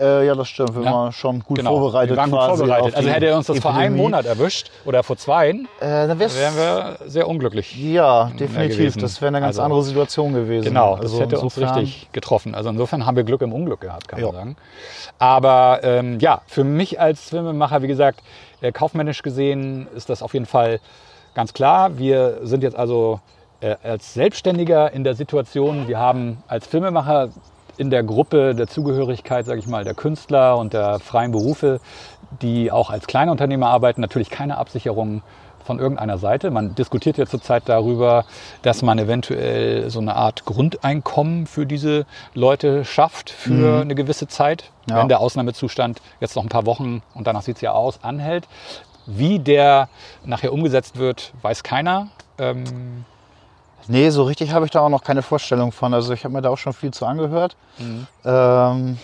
Äh, 0.00 0.26
ja, 0.26 0.34
das 0.34 0.48
stimmt. 0.48 0.74
Wir 0.74 0.84
Ja. 0.84 0.92
waren 0.92 1.12
schon 1.12 1.40
gut 1.40 1.58
Genau, 1.58 1.78
vorbereitet. 1.78 2.10
wir 2.10 2.16
waren 2.16 2.30
gut 2.30 2.40
vorbereitet. 2.40 2.94
Also 2.96 3.08
hätte 3.10 3.26
er 3.26 3.36
uns 3.36 3.46
das 3.46 3.58
vor 3.58 3.72
einem 3.72 3.80
Epidemie. 3.80 4.02
Monat 4.02 4.26
erwischt 4.26 4.70
oder 4.84 5.02
vor 5.02 5.16
zwei, 5.16 5.50
Äh, 5.50 5.56
dann 5.80 6.18
wären 6.18 6.56
wir 6.56 6.96
sehr 7.06 7.28
unglücklich. 7.28 7.76
ja, 7.76 8.30
definitiv. 8.38 8.78
gewesen. 8.78 9.00
Das 9.00 9.20
wäre 9.20 9.28
eine 9.28 9.40
ganz 9.40 9.56
Also- 9.56 9.62
andere 9.62 9.82
Situation 9.82 10.32
gewesen. 10.32 10.64
Genau, 10.64 10.94
das 10.96 11.12
Also 11.12 11.20
hätte 11.20 11.40
uns 11.40 11.58
richtig 11.58 12.08
getroffen. 12.12 12.54
Also 12.54 12.70
insofern 12.70 13.04
haben 13.06 13.16
wir 13.16 13.24
Glück 13.24 13.42
im 13.42 13.52
Unglück 13.52 13.80
gehabt, 13.80 14.08
kann 14.08 14.20
man 14.20 14.30
Ja. 14.30 14.34
sagen. 14.38 14.56
Aber 15.18 15.80
ähm, 15.82 16.18
ja, 16.20 16.42
für 16.46 16.64
mich 16.64 17.00
als 17.00 17.28
Filmemacher, 17.30 17.82
wie 17.82 17.88
gesagt, 17.88 18.20
äh, 18.62 18.72
kaufmännisch 18.72 19.22
gesehen 19.22 19.86
ist 19.94 20.08
das 20.08 20.22
auf 20.22 20.32
jeden 20.32 20.46
Fall 20.46 20.80
ganz 21.34 21.52
klar. 21.52 21.98
Wir 21.98 22.38
sind 22.42 22.62
jetzt 22.62 22.76
also 22.76 23.20
äh, 23.60 23.76
als 23.82 24.14
Selbstständiger 24.14 24.92
in 24.92 25.04
der 25.04 25.14
Situation, 25.14 25.88
wir 25.88 25.98
haben 25.98 26.42
als 26.48 26.66
Filmemacher 26.66 27.28
in 27.76 27.90
der 27.90 28.02
Gruppe 28.02 28.54
der 28.54 28.66
Zugehörigkeit, 28.68 29.46
sage 29.46 29.58
ich 29.58 29.66
mal, 29.66 29.84
der 29.84 29.94
Künstler 29.94 30.58
und 30.58 30.72
der 30.72 30.98
freien 31.00 31.32
Berufe, 31.32 31.80
die 32.42 32.70
auch 32.70 32.90
als 32.90 33.06
Kleinunternehmer 33.06 33.68
arbeiten, 33.68 34.00
natürlich 34.00 34.30
keine 34.30 34.58
Absicherung 34.58 35.22
von 35.64 35.78
irgendeiner 35.78 36.18
Seite. 36.18 36.50
Man 36.50 36.74
diskutiert 36.74 37.16
ja 37.18 37.26
zurzeit 37.26 37.64
darüber, 37.66 38.24
dass 38.62 38.82
man 38.82 38.98
eventuell 38.98 39.88
so 39.90 40.00
eine 40.00 40.14
Art 40.16 40.44
Grundeinkommen 40.44 41.46
für 41.46 41.66
diese 41.66 42.06
Leute 42.34 42.84
schafft 42.84 43.30
für 43.30 43.80
eine 43.82 43.94
gewisse 43.94 44.28
Zeit, 44.28 44.70
Ja. 44.88 44.96
wenn 44.98 45.08
der 45.08 45.20
Ausnahmezustand 45.20 46.00
jetzt 46.20 46.36
noch 46.36 46.42
ein 46.42 46.48
paar 46.48 46.66
Wochen 46.66 47.02
und 47.14 47.26
danach 47.26 47.42
sieht 47.42 47.56
es 47.56 47.62
ja 47.62 47.72
aus, 47.72 48.00
anhält. 48.02 48.46
Wie 49.06 49.38
der 49.38 49.88
nachher 50.24 50.52
umgesetzt 50.52 50.96
wird, 50.98 51.32
weiß 51.42 51.62
keiner. 51.62 52.08
Ähm, 52.38 53.04
Nee, 53.88 54.10
so 54.10 54.22
richtig 54.22 54.52
habe 54.52 54.64
ich 54.64 54.70
da 54.70 54.78
auch 54.80 54.88
noch 54.90 55.02
keine 55.02 55.22
Vorstellung 55.22 55.72
von. 55.72 55.92
Also 55.92 56.12
ich 56.12 56.22
habe 56.22 56.32
mir 56.32 56.40
da 56.40 56.50
auch 56.50 56.56
schon 56.56 56.72
viel 56.72 56.92
zu 56.92 57.04
angehört. 57.04 57.56
Ähm, 58.24 58.96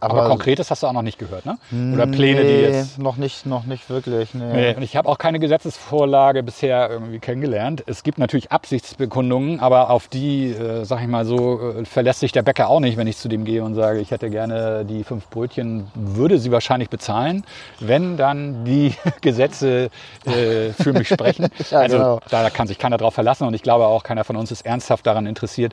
aber, 0.00 0.28
Konkretes 0.28 0.70
hast 0.70 0.82
du 0.82 0.86
auch 0.86 0.92
noch 0.92 1.02
nicht 1.02 1.18
gehört, 1.18 1.44
ne? 1.44 1.58
Oder 1.92 2.06
Pläne, 2.06 2.42
die 2.42 2.46
nee, 2.46 2.62
jetzt 2.62 2.98
noch 2.98 3.16
nicht, 3.16 3.44
noch 3.44 3.64
nicht 3.64 3.90
wirklich. 3.90 4.34
Nee. 4.34 4.52
Nee, 4.52 4.74
und 4.74 4.82
ich 4.82 4.96
habe 4.96 5.08
auch 5.08 5.18
keine 5.18 5.38
Gesetzesvorlage 5.38 6.42
bisher 6.42 6.90
irgendwie 6.90 7.18
kennengelernt. 7.18 7.84
Es 7.86 8.02
gibt 8.02 8.18
natürlich 8.18 8.50
Absichtsbekundungen, 8.50 9.60
aber 9.60 9.90
auf 9.90 10.08
die, 10.08 10.52
äh, 10.52 10.84
sag 10.84 11.02
ich 11.02 11.08
mal 11.08 11.24
so, 11.24 11.60
äh, 11.60 11.84
verlässt 11.84 12.20
sich 12.20 12.32
der 12.32 12.42
Bäcker 12.42 12.68
auch 12.68 12.80
nicht, 12.80 12.96
wenn 12.96 13.06
ich 13.06 13.18
zu 13.18 13.28
dem 13.28 13.44
gehe 13.44 13.62
und 13.62 13.74
sage, 13.74 14.00
ich 14.00 14.10
hätte 14.10 14.30
gerne 14.30 14.84
die 14.86 15.04
fünf 15.04 15.28
Brötchen, 15.28 15.88
würde 15.94 16.38
sie 16.38 16.50
wahrscheinlich 16.50 16.88
bezahlen, 16.88 17.44
wenn 17.78 18.16
dann 18.16 18.64
die 18.64 18.94
Gesetze 19.20 19.90
äh, 20.24 20.70
für 20.72 20.92
mich 20.92 21.08
sprechen. 21.08 21.48
Ja, 21.70 21.80
also 21.80 21.98
genau. 21.98 22.20
da 22.30 22.50
kann 22.50 22.66
sich 22.66 22.78
keiner 22.78 22.96
drauf 22.96 23.14
verlassen 23.14 23.46
und 23.46 23.54
ich 23.54 23.62
glaube 23.62 23.86
auch, 23.86 24.02
keiner 24.02 24.24
von 24.24 24.36
uns 24.36 24.50
ist 24.50 24.62
ernsthaft 24.62 25.06
daran 25.06 25.26
interessiert, 25.26 25.72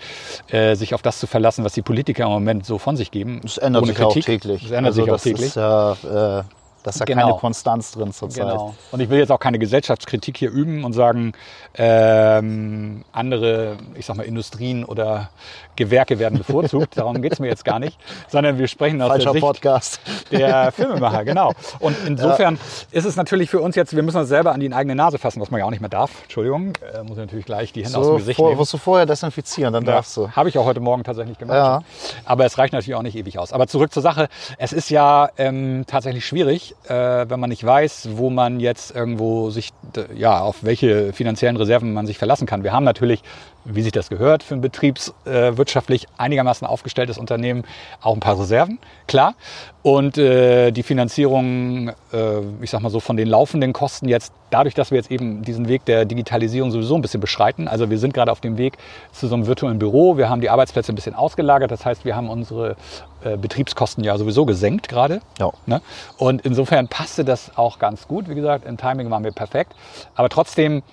äh, 0.50 0.76
sich 0.76 0.94
auf 0.94 1.02
das 1.02 1.20
zu 1.20 1.26
verlassen, 1.26 1.64
was 1.64 1.74
die 1.74 1.82
Politiker 1.82 2.24
im 2.26 2.30
Moment 2.30 2.66
so 2.66 2.78
von 2.78 2.98
sich 2.98 3.10
geben. 3.10 3.40
Das 3.42 3.58
ändert 3.58 3.86
sich 3.86 4.00
auch 4.00 4.17
Kritik. 4.17 4.17
Täglich. 4.26 4.64
Das 4.64 4.72
ändert 4.72 4.86
also 4.86 5.02
sich 5.02 5.12
auch 5.12 5.16
das 5.16 5.24
täglich. 5.24 5.48
Ist, 5.48 5.58
äh, 5.58 6.44
da 6.88 6.92
ist 6.92 7.00
ja 7.00 7.06
Genau. 7.06 7.22
keine 7.28 7.38
Konstanz 7.40 7.92
drin 7.92 8.14
zurzeit. 8.14 8.44
Genau. 8.48 8.74
Und 8.92 9.00
ich 9.02 9.10
will 9.10 9.20
jetzt 9.20 9.32
auch 9.32 9.40
keine 9.40 9.60
Gesellschaftskritik 9.60 10.38
hier 10.38 10.50
üben 10.50 10.84
und 10.86 10.94
sagen, 10.94 11.34
ähm, 11.76 13.04
andere, 13.12 13.78
ich 13.96 14.06
sag 14.06 14.16
mal, 14.18 14.24
Industrien 14.24 14.84
oder 14.86 15.30
Gewerke 15.76 16.18
werden 16.20 16.38
bevorzugt. 16.40 16.96
Darum 16.98 17.22
geht's 17.22 17.40
mir 17.40 17.48
jetzt 17.48 17.66
gar 17.66 17.80
nicht. 17.80 18.00
Sondern 18.28 18.58
wir 18.58 18.68
sprechen 18.68 19.02
aus 19.02 19.10
Falscher 19.10 19.26
der 19.26 19.34
Sicht 19.34 19.44
Podcast. 19.46 20.00
der 20.32 20.72
Filmemacher, 20.72 21.24
genau. 21.26 21.52
Und 21.80 21.96
insofern 22.08 22.58
ist 22.92 23.06
es 23.06 23.16
natürlich 23.16 23.50
für 23.50 23.60
uns 23.60 23.76
jetzt, 23.76 23.96
wir 23.96 24.02
müssen 24.04 24.18
uns 24.18 24.30
selber 24.30 24.54
an 24.54 24.60
die 24.60 24.72
eigene 24.74 24.96
Nase 24.96 25.18
fassen, 25.18 25.42
was 25.42 25.52
man 25.52 25.60
ja 25.60 25.66
auch 25.66 25.70
nicht 25.72 25.82
mehr 25.82 25.90
darf. 25.90 26.12
Entschuldigung, 26.24 26.74
äh, 26.94 27.02
muss 27.04 27.12
ich 27.12 27.18
natürlich 27.18 27.46
gleich 27.46 27.74
die 27.74 27.84
Hände 27.86 27.98
aus 27.98 28.06
dem 28.06 28.12
So, 28.14 28.18
Gesicht 28.18 28.38
vor, 28.38 28.48
nehmen. 28.50 28.60
musst 28.60 28.74
du 28.74 28.78
vorher 28.78 29.06
desinfizieren, 29.06 29.74
dann 29.74 29.86
darfst 29.86 30.16
du. 30.18 30.30
Habe 30.32 30.50
ich 30.50 30.58
auch 30.58 30.66
heute 30.66 30.80
Morgen 30.80 31.04
tatsächlich 31.04 31.38
gemacht. 31.38 31.56
Ja. 31.58 31.82
Aber 32.26 32.46
es 32.46 32.58
reicht 32.58 32.74
natürlich 32.74 32.96
auch 32.96 33.02
nicht 33.04 33.16
ewig 33.16 33.38
aus. 33.40 33.54
Aber 33.54 33.68
zurück 33.68 33.92
zur 33.94 34.02
Sache. 34.04 34.30
Es 34.58 34.74
ist 34.74 34.90
ja 34.90 35.30
ähm, 35.38 35.84
tatsächlich 35.88 36.26
schwierig, 36.26 36.76
äh, 36.88 37.30
wenn 37.30 37.40
man 37.40 37.50
nicht 37.50 37.64
weiß, 37.64 38.10
wo 38.14 38.30
man 38.30 38.60
jetzt 38.60 38.96
irgendwo 38.96 39.50
sich, 39.50 39.72
ja, 40.16 40.40
auf 40.40 40.64
welche 40.64 41.14
finanziellen 41.14 41.58
Reserven 41.58 41.94
man 41.94 42.08
sich 42.08 42.18
verlassen 42.18 42.48
kann. 42.48 42.64
Wir 42.64 42.74
haben 42.74 42.84
natürlich, 42.84 43.22
wie 43.68 43.82
sich 43.82 43.92
das 43.92 44.10
gehört, 44.10 44.44
für 44.44 44.56
ein 44.56 44.62
betriebswirtschaftlich 44.62 45.58
wirtschaftlich 45.58 46.08
einigermaßen 46.18 46.68
aufgestelltes 46.68 47.18
Unternehmen 47.18 47.64
auch 48.02 48.14
ein 48.14 48.20
paar 48.20 48.40
Reserven, 48.40 48.80
klar. 49.08 49.36
Und 49.84 50.18
äh, 50.18 50.72
die 50.72 50.84
Finanzierung, 50.84 51.90
äh, 52.12 52.40
ich 52.62 52.70
sag 52.70 52.82
mal 52.82 52.90
so, 52.90 53.00
von 53.00 53.16
den 53.16 53.28
laufenden 53.28 53.74
Kosten 53.74 54.10
jetzt, 54.10 54.34
dadurch, 54.50 54.74
dass 54.74 54.92
wir 54.92 54.98
jetzt 54.98 55.12
eben 55.12 55.44
diesen 55.44 55.68
Weg 55.68 55.86
der 55.86 56.06
Digitalisierung 56.06 56.72
sowieso 56.72 56.96
ein 56.96 57.02
bisschen 57.02 57.22
beschreiten, 57.22 57.68
also 57.68 57.90
wir 57.90 57.98
sind 57.98 58.14
gerade 58.14 58.32
auf 58.32 58.42
dem 58.42 58.58
Weg 58.58 58.78
zu 59.12 59.28
so 59.28 59.36
einem 59.36 59.48
virtuellen 59.48 59.80
Büro, 59.80 60.18
wir 60.18 60.30
haben 60.30 60.42
die 60.42 60.50
Arbeitsplätze 60.50 60.92
ein 60.92 60.96
bisschen 60.96 61.16
ausgelagert, 61.16 61.72
das 61.72 61.86
heißt, 61.86 62.06
wir 62.06 62.16
haben 62.16 62.30
unsere 62.30 62.76
äh, 63.24 63.38
Betriebskosten 63.38 64.04
ja 64.04 64.18
sowieso 64.18 64.46
gesenkt 64.46 64.90
gerade. 64.90 65.22
Ja. 65.40 65.52
Ne? 65.66 65.82
Und 66.18 66.46
insofern 66.46 66.88
passte 66.88 67.24
das 67.26 67.58
auch 67.58 67.80
ganz 67.80 68.08
gut. 68.08 68.30
Wie 68.30 68.36
gesagt, 68.36 68.66
im 68.66 68.78
Timing 68.78 69.10
waren 69.10 69.24
wir 69.24 69.32
perfekt. 69.32 69.74
Aber 70.16 70.30
trotzdem 70.30 70.84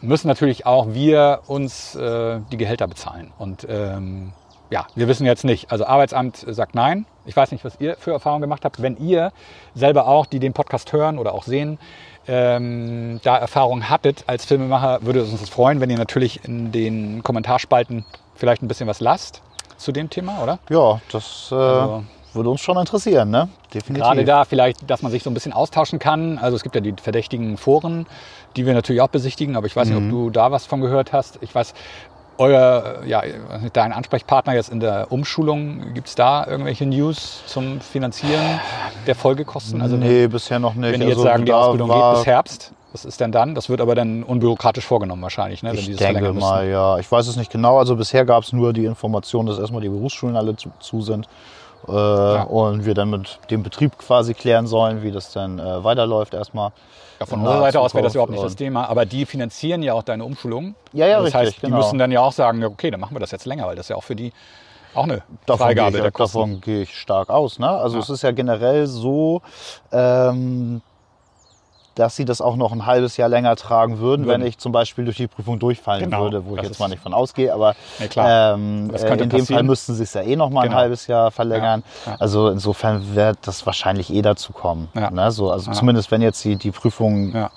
müssen 0.00 0.28
natürlich 0.28 0.66
auch 0.66 0.88
wir 0.94 1.40
uns 1.46 1.94
äh, 1.94 2.40
die 2.52 2.56
Gehälter 2.56 2.86
bezahlen. 2.88 3.32
Und 3.38 3.66
ähm, 3.68 4.32
ja, 4.70 4.86
wir 4.94 5.08
wissen 5.08 5.24
jetzt 5.26 5.44
nicht. 5.44 5.72
Also 5.72 5.86
Arbeitsamt 5.86 6.36
sagt 6.46 6.74
nein. 6.74 7.06
Ich 7.24 7.34
weiß 7.36 7.52
nicht, 7.52 7.64
was 7.64 7.80
ihr 7.80 7.96
für 7.96 8.12
Erfahrungen 8.12 8.42
gemacht 8.42 8.64
habt. 8.64 8.82
Wenn 8.82 8.96
ihr 8.98 9.32
selber 9.74 10.06
auch, 10.06 10.26
die 10.26 10.38
den 10.40 10.52
Podcast 10.52 10.92
hören 10.92 11.18
oder 11.18 11.34
auch 11.34 11.42
sehen, 11.44 11.78
ähm, 12.26 13.20
da 13.24 13.36
Erfahrungen 13.38 13.88
hattet 13.88 14.24
als 14.26 14.44
Filmemacher, 14.44 15.02
würde 15.02 15.20
es 15.20 15.30
uns 15.30 15.48
freuen, 15.48 15.80
wenn 15.80 15.88
ihr 15.90 15.96
natürlich 15.98 16.44
in 16.44 16.70
den 16.72 17.22
Kommentarspalten 17.22 18.04
vielleicht 18.34 18.62
ein 18.62 18.68
bisschen 18.68 18.86
was 18.86 19.00
lasst 19.00 19.42
zu 19.78 19.92
dem 19.92 20.10
Thema, 20.10 20.42
oder? 20.42 20.58
Ja, 20.68 21.00
das 21.10 21.48
äh, 21.50 21.54
Also- 21.54 22.04
würde 22.34 22.50
uns 22.50 22.60
schon 22.60 22.76
interessieren, 22.76 23.30
ne? 23.30 23.48
Definitiv. 23.72 24.04
Gerade 24.04 24.24
da 24.24 24.44
vielleicht, 24.44 24.90
dass 24.90 25.02
man 25.02 25.12
sich 25.12 25.22
so 25.22 25.30
ein 25.30 25.34
bisschen 25.34 25.52
austauschen 25.52 25.98
kann. 25.98 26.38
Also 26.38 26.56
es 26.56 26.62
gibt 26.62 26.74
ja 26.74 26.80
die 26.80 26.94
verdächtigen 27.00 27.56
Foren, 27.56 28.06
die 28.56 28.66
wir 28.66 28.74
natürlich 28.74 29.02
auch 29.02 29.08
besichtigen, 29.08 29.56
aber 29.56 29.66
ich 29.66 29.76
weiß 29.76 29.88
nicht, 29.88 29.98
ob 29.98 30.08
du 30.10 30.30
da 30.30 30.50
was 30.50 30.66
von 30.66 30.80
gehört 30.80 31.12
hast. 31.12 31.38
Ich 31.42 31.54
weiß, 31.54 31.74
euer, 32.38 33.02
ja, 33.04 33.22
dein 33.72 33.92
Ansprechpartner 33.92 34.54
jetzt 34.54 34.70
in 34.70 34.80
der 34.80 35.10
Umschulung, 35.10 35.92
gibt 35.92 36.08
es 36.08 36.14
da 36.14 36.46
irgendwelche 36.46 36.86
News 36.86 37.42
zum 37.46 37.80
Finanzieren 37.80 38.60
der 39.06 39.16
Folgekosten? 39.16 39.82
Also 39.82 39.96
nee, 39.96 40.28
bisher 40.28 40.60
noch 40.60 40.74
nicht. 40.74 40.92
wenn 40.92 41.00
die 41.00 41.06
jetzt 41.06 41.16
Also 41.18 41.28
sagen, 41.28 41.44
die 41.44 41.52
Ausbildung 41.52 41.90
geht 41.90 42.14
bis 42.14 42.26
Herbst, 42.26 42.72
was 42.92 43.04
ist 43.04 43.20
denn 43.20 43.32
dann? 43.32 43.54
Das 43.54 43.68
wird 43.68 43.80
aber 43.80 43.94
dann 43.94 44.22
unbürokratisch 44.22 44.86
vorgenommen 44.86 45.22
wahrscheinlich, 45.22 45.62
ne? 45.62 45.72
wenn 45.72 45.78
Ich 45.78 45.96
denke 45.96 46.32
mal, 46.32 46.66
ja. 46.66 46.98
Ich 46.98 47.10
weiß 47.10 47.26
es 47.26 47.36
nicht 47.36 47.50
genau. 47.50 47.78
Also 47.78 47.96
bisher 47.96 48.24
gab 48.24 48.44
es 48.44 48.52
nur 48.52 48.72
die 48.72 48.86
Information, 48.86 49.46
dass 49.46 49.58
erstmal 49.58 49.82
die 49.82 49.88
Berufsschulen 49.88 50.36
alle 50.36 50.56
zu, 50.56 50.70
zu 50.78 51.02
sind. 51.02 51.28
Äh, 51.86 51.90
Und 51.92 52.84
wir 52.84 52.94
dann 52.94 53.10
mit 53.10 53.38
dem 53.50 53.62
Betrieb 53.62 53.96
quasi 53.98 54.34
klären 54.34 54.66
sollen, 54.66 55.02
wie 55.02 55.10
das 55.12 55.32
dann 55.32 55.58
äh, 55.58 55.84
weiterläuft 55.84 56.34
erstmal. 56.34 56.72
Ja, 57.20 57.26
von 57.26 57.40
unserer 57.40 57.60
Seite 57.60 57.80
aus 57.80 57.94
wäre 57.94 58.04
das 58.04 58.14
überhaupt 58.14 58.32
nicht 58.32 58.44
das 58.44 58.56
Thema, 58.56 58.88
aber 58.88 59.04
die 59.06 59.26
finanzieren 59.26 59.82
ja 59.82 59.94
auch 59.94 60.02
deine 60.02 60.24
Umschulung. 60.24 60.74
Ja, 60.92 61.06
ja, 61.06 61.16
das 61.16 61.26
richtig, 61.26 61.40
heißt, 61.40 61.56
die 61.58 61.60
genau. 61.62 61.78
müssen 61.78 61.98
dann 61.98 62.12
ja 62.12 62.20
auch 62.20 62.32
sagen, 62.32 62.64
okay, 62.64 62.90
dann 62.90 63.00
machen 63.00 63.14
wir 63.14 63.20
das 63.20 63.30
jetzt 63.30 63.44
länger, 63.44 63.66
weil 63.66 63.76
das 63.76 63.88
ja 63.88 63.96
auch 63.96 64.04
für 64.04 64.16
die 64.16 64.32
auch 64.94 65.04
eine 65.04 65.22
Davon 65.46 65.66
Freigabe 65.66 65.92
gehe 65.92 66.00
der 66.00 66.08
ich, 66.08 66.14
Kosten. 66.14 66.38
davon 66.38 66.60
gehe 66.60 66.82
ich 66.82 66.96
stark 66.98 67.28
aus. 67.28 67.58
Ne? 67.58 67.68
Also 67.68 67.96
Ja. 67.96 68.02
es 68.02 68.10
ist 68.10 68.22
ja 68.22 68.30
generell 68.32 68.86
so, 68.86 69.42
ähm, 69.92 70.80
dass 71.98 72.14
sie 72.16 72.24
das 72.24 72.40
auch 72.40 72.56
noch 72.56 72.72
ein 72.72 72.86
halbes 72.86 73.16
Jahr 73.16 73.28
länger 73.28 73.56
tragen 73.56 73.98
würden, 73.98 74.26
Würden. 74.26 74.40
wenn 74.42 74.46
ich 74.46 74.58
zum 74.58 74.72
Beispiel 74.72 75.04
durch 75.04 75.16
die 75.16 75.26
Prüfung 75.26 75.58
durchfallen 75.58 76.04
Genau, 76.04 76.22
würde, 76.22 76.44
wo 76.46 76.56
ich 76.56 76.62
jetzt 76.62 76.78
mal 76.78 76.88
nicht 76.88 77.02
von 77.02 77.12
ausgehe. 77.12 77.52
Aber 77.52 77.74
klar. 78.10 78.54
ähm, 78.54 78.90
äh, 78.94 79.12
in 79.12 79.18
dem 79.18 79.28
passieren. 79.30 79.46
Fall 79.46 79.62
müssten 79.64 79.94
sie 79.94 80.04
es 80.04 80.14
ja 80.14 80.22
eh 80.22 80.36
noch 80.36 80.50
mal 80.50 80.62
Genau. 80.62 80.74
ein 80.76 80.80
halbes 80.82 81.06
Jahr 81.08 81.30
verlängern. 81.30 81.82
Ja, 82.06 82.12
ja. 82.12 82.18
Also 82.20 82.48
insofern 82.48 83.14
wird 83.14 83.38
das 83.42 83.66
wahrscheinlich 83.66 84.12
eh 84.12 84.22
dazu 84.22 84.52
kommen. 84.52 84.88
Ja. 84.94 85.10
Ne? 85.10 85.30
So, 85.32 85.50
also 85.50 85.70
Ja. 85.70 85.76
zumindest 85.76 86.10
wenn 86.10 86.22
jetzt 86.22 86.44
die, 86.44 86.56
die 86.56 86.70
Prüfungen 86.70 87.32
Ja. 87.34 87.50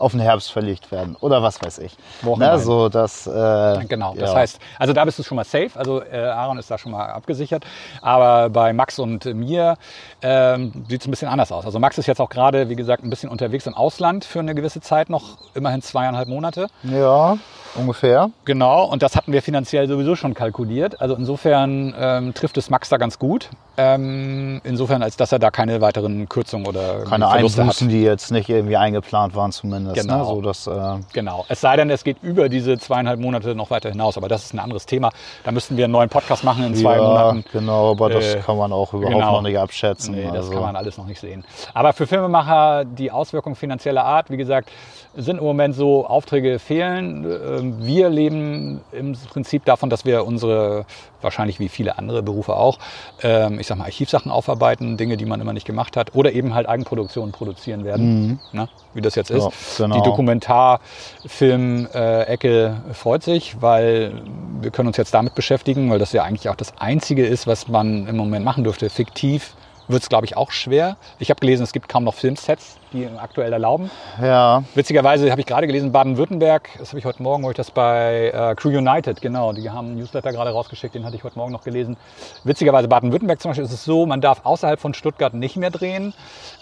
Auf 0.00 0.12
den 0.12 0.20
Herbst 0.20 0.50
verlegt 0.50 0.90
werden 0.90 1.16
oder 1.20 1.42
was 1.42 1.62
weiß 1.62 1.78
ich. 1.78 1.96
Wo 2.22 2.32
auch 2.32 2.38
ne? 2.38 2.46
immer. 2.46 2.58
So, 2.58 2.88
dass, 2.88 3.26
äh, 3.26 3.84
Genau, 3.88 4.14
das 4.14 4.30
ja. 4.30 4.36
heißt, 4.36 4.58
also 4.78 4.92
da 4.92 5.04
bist 5.04 5.18
du 5.18 5.22
schon 5.22 5.36
mal 5.36 5.44
safe, 5.44 5.70
also 5.74 6.02
äh, 6.02 6.16
Aaron 6.16 6.58
ist 6.58 6.70
da 6.70 6.78
schon 6.78 6.92
mal 6.92 7.06
abgesichert, 7.10 7.64
aber 8.02 8.50
bei 8.50 8.72
Max 8.72 8.98
und 8.98 9.24
mir 9.26 9.76
ähm, 10.22 10.72
sieht 10.88 11.02
es 11.02 11.06
ein 11.06 11.10
bisschen 11.10 11.28
anders 11.28 11.52
aus. 11.52 11.64
Also 11.64 11.78
Max 11.78 11.98
ist 11.98 12.06
jetzt 12.06 12.20
auch 12.20 12.30
gerade, 12.30 12.68
wie 12.68 12.76
gesagt, 12.76 13.04
ein 13.04 13.10
bisschen 13.10 13.28
unterwegs 13.28 13.66
im 13.66 13.74
Ausland 13.74 14.24
für 14.24 14.40
eine 14.40 14.54
gewisse 14.54 14.80
Zeit 14.80 15.10
noch, 15.10 15.38
immerhin 15.54 15.82
zweieinhalb 15.82 16.28
Monate. 16.28 16.68
Ja, 16.82 17.38
ungefähr. 17.74 18.30
Genau, 18.44 18.84
und 18.84 19.02
das 19.02 19.16
hatten 19.16 19.32
wir 19.32 19.42
finanziell 19.42 19.88
sowieso 19.88 20.16
schon 20.16 20.34
kalkuliert. 20.34 21.00
Also 21.00 21.14
insofern 21.14 21.94
ähm, 21.98 22.34
trifft 22.34 22.56
es 22.56 22.70
Max 22.70 22.88
da 22.88 22.96
ganz 22.96 23.18
gut. 23.18 23.50
Ähm, 23.76 24.60
insofern, 24.64 25.02
als 25.02 25.16
dass 25.16 25.32
er 25.32 25.38
da 25.38 25.50
keine 25.50 25.80
weiteren 25.80 26.28
Kürzungen 26.28 26.66
oder 26.66 27.04
Keine 27.04 27.28
Verluste 27.28 27.62
Einbußen, 27.62 27.88
die 27.88 28.02
jetzt 28.02 28.30
nicht 28.30 28.48
irgendwie 28.48 28.76
eingeplant 28.76 29.34
waren 29.34 29.52
zumindest. 29.52 29.89
Genau. 29.94 30.18
Ne? 30.18 30.24
So, 30.24 30.40
dass, 30.40 30.66
äh, 30.66 30.98
Genau. 31.12 31.44
Es 31.48 31.60
sei 31.60 31.76
denn, 31.76 31.90
es 31.90 32.04
geht 32.04 32.22
über 32.22 32.48
diese 32.48 32.78
zweieinhalb 32.78 33.20
Monate 33.20 33.54
noch 33.54 33.70
weiter 33.70 33.90
hinaus. 33.90 34.16
Aber 34.16 34.28
das 34.28 34.44
ist 34.44 34.54
ein 34.54 34.58
anderes 34.58 34.86
Thema. 34.86 35.10
Da 35.44 35.52
müssten 35.52 35.76
wir 35.76 35.84
einen 35.84 35.92
neuen 35.92 36.08
Podcast 36.08 36.44
machen 36.44 36.64
in 36.64 36.74
zwei 36.74 36.96
ja, 36.96 37.02
Monaten. 37.02 37.44
genau, 37.52 37.92
aber 37.92 38.10
das 38.10 38.34
Äh, 38.34 38.38
kann 38.40 38.56
man 38.56 38.72
auch 38.72 38.92
überhaupt 38.92 39.14
genau. 39.14 39.32
noch 39.32 39.42
nicht 39.42 39.58
abschätzen. 39.58 40.14
Nee, 40.14 40.24
das 40.26 40.34
also. 40.36 40.52
kann 40.52 40.62
man 40.62 40.76
alles 40.76 40.98
noch 40.98 41.06
nicht 41.06 41.20
sehen. 41.20 41.44
Aber 41.74 41.92
für 41.92 42.06
Filmemacher 42.06 42.84
die 42.84 43.10
Auswirkungen 43.10 43.56
finanzieller 43.56 44.04
Art, 44.04 44.30
wie 44.30 44.36
gesagt, 44.36 44.70
sind 45.16 45.38
im 45.38 45.44
Moment 45.44 45.74
so, 45.74 46.06
Aufträge 46.06 46.58
fehlen. 46.58 47.24
Ähm, 47.24 47.76
Wir 47.80 48.08
leben 48.08 48.80
im 48.92 49.12
Prinzip 49.30 49.64
davon, 49.64 49.90
dass 49.90 50.04
wir 50.04 50.24
unsere, 50.26 50.84
wahrscheinlich 51.22 51.60
wie 51.60 51.68
viele 51.68 51.98
andere 51.98 52.22
Berufe 52.22 52.56
auch, 52.56 52.78
ähm, 53.22 53.60
ich 53.60 53.66
sag 53.66 53.76
mal, 53.78 53.84
Archivsachen 53.84 54.30
aufarbeiten, 54.30 54.96
Dinge, 54.96 55.16
die 55.16 55.26
man 55.26 55.40
immer 55.40 55.52
nicht 55.52 55.66
gemacht 55.66 55.96
hat, 55.96 56.14
oder 56.14 56.32
eben 56.32 56.54
halt 56.54 56.68
Eigenproduktionen 56.68 57.32
produzieren 57.32 57.84
werden, 57.84 58.40
ne? 58.52 58.68
wie 58.94 59.00
das 59.00 59.14
jetzt 59.14 59.30
ist. 59.30 59.78
Ja, 59.78 59.86
genau. 59.86 59.96
Die 59.96 60.02
Dokumentarfilm-Ecke 60.02 62.82
freut 62.92 63.22
sich, 63.22 63.56
weil 63.60 64.12
wir 64.60 64.70
können 64.70 64.88
uns 64.88 64.96
jetzt 64.96 65.14
damit 65.14 65.34
beschäftigen, 65.34 65.90
weil 65.90 65.98
das 65.98 66.12
ja 66.12 66.24
eigentlich 66.24 66.48
auch 66.48 66.56
das 66.56 66.72
Einzige 66.78 67.26
ist, 67.26 67.46
was 67.46 67.68
man 67.68 68.06
im 68.06 68.16
Moment 68.16 68.44
machen 68.44 68.64
dürfte. 68.64 68.90
Fiktiv 68.90 69.54
wird 69.90 70.02
es, 70.02 70.08
glaube 70.08 70.26
ich, 70.26 70.36
auch 70.36 70.50
schwer. 70.50 70.96
Ich 71.18 71.30
habe 71.30 71.40
gelesen, 71.40 71.62
es 71.62 71.72
gibt 71.72 71.88
kaum 71.88 72.04
noch 72.04 72.14
Filmsets, 72.14 72.76
die 72.92 73.08
aktuell 73.18 73.52
erlauben. 73.52 73.90
Ja, 74.20 74.64
Witzigerweise 74.74 75.30
habe 75.30 75.40
ich 75.40 75.46
gerade 75.46 75.66
gelesen, 75.66 75.92
Baden-Württemberg, 75.92 76.68
das 76.78 76.88
habe 76.90 76.98
ich 76.98 77.04
heute 77.04 77.22
Morgen, 77.22 77.42
wo 77.44 77.50
ich 77.50 77.56
das 77.56 77.70
bei 77.70 78.32
äh, 78.32 78.54
Crew 78.54 78.70
United, 78.70 79.20
genau, 79.20 79.52
die 79.52 79.70
haben 79.70 79.88
einen 79.88 79.96
Newsletter 79.98 80.32
gerade 80.32 80.50
rausgeschickt, 80.50 80.94
den 80.94 81.04
hatte 81.04 81.16
ich 81.16 81.24
heute 81.24 81.38
Morgen 81.38 81.52
noch 81.52 81.62
gelesen. 81.64 81.96
Witzigerweise 82.44 82.88
Baden-Württemberg 82.88 83.40
zum 83.40 83.50
Beispiel 83.50 83.64
ist 83.64 83.72
es 83.72 83.84
so, 83.84 84.06
man 84.06 84.20
darf 84.20 84.40
außerhalb 84.44 84.80
von 84.80 84.94
Stuttgart 84.94 85.34
nicht 85.34 85.56
mehr 85.56 85.70
drehen, 85.70 86.14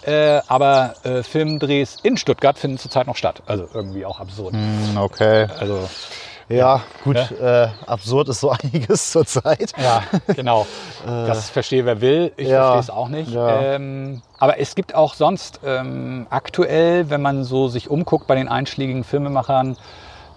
äh, 0.05 0.41
aber 0.47 0.95
äh, 1.03 1.23
Filmdrehs 1.23 1.97
in 2.03 2.17
Stuttgart 2.17 2.57
finden 2.57 2.77
zurzeit 2.77 3.07
noch 3.07 3.15
statt. 3.15 3.41
Also 3.45 3.67
irgendwie 3.73 4.05
auch 4.05 4.19
absurd. 4.19 4.53
hm, 4.53 4.97
okay. 4.97 5.47
Also 5.59 5.89
Ja, 6.49 6.81
gut, 7.03 7.15
Äh, 7.15 7.67
absurd 7.85 8.27
ist 8.29 8.39
so 8.41 8.49
einiges 8.63 9.11
zurzeit. 9.11 9.71
Ja, 9.81 10.03
genau. 10.35 10.65
Das 11.05 11.49
verstehe 11.49 11.85
wer 11.85 12.01
will. 12.01 12.31
Ich 12.37 12.47
Äh. 12.47 12.51
ja, 12.51 12.61
verstehe 12.71 12.79
es 12.81 12.89
auch 12.89 13.07
nicht. 13.07 13.31
ja. 13.31 13.61
Ähm, 13.75 14.21
aber 14.39 14.59
es 14.59 14.75
gibt 14.75 14.95
auch 14.95 15.13
sonst 15.13 15.59
ähm, 15.65 16.27
aktuell, 16.29 17.09
wenn 17.09 17.21
man 17.21 17.43
so 17.43 17.67
sich 17.67 17.89
umguckt 17.89 18.25
bei 18.27 18.35
den 18.35 18.47
einschlägigen 18.49 19.03
Filmemachern, 19.03 19.77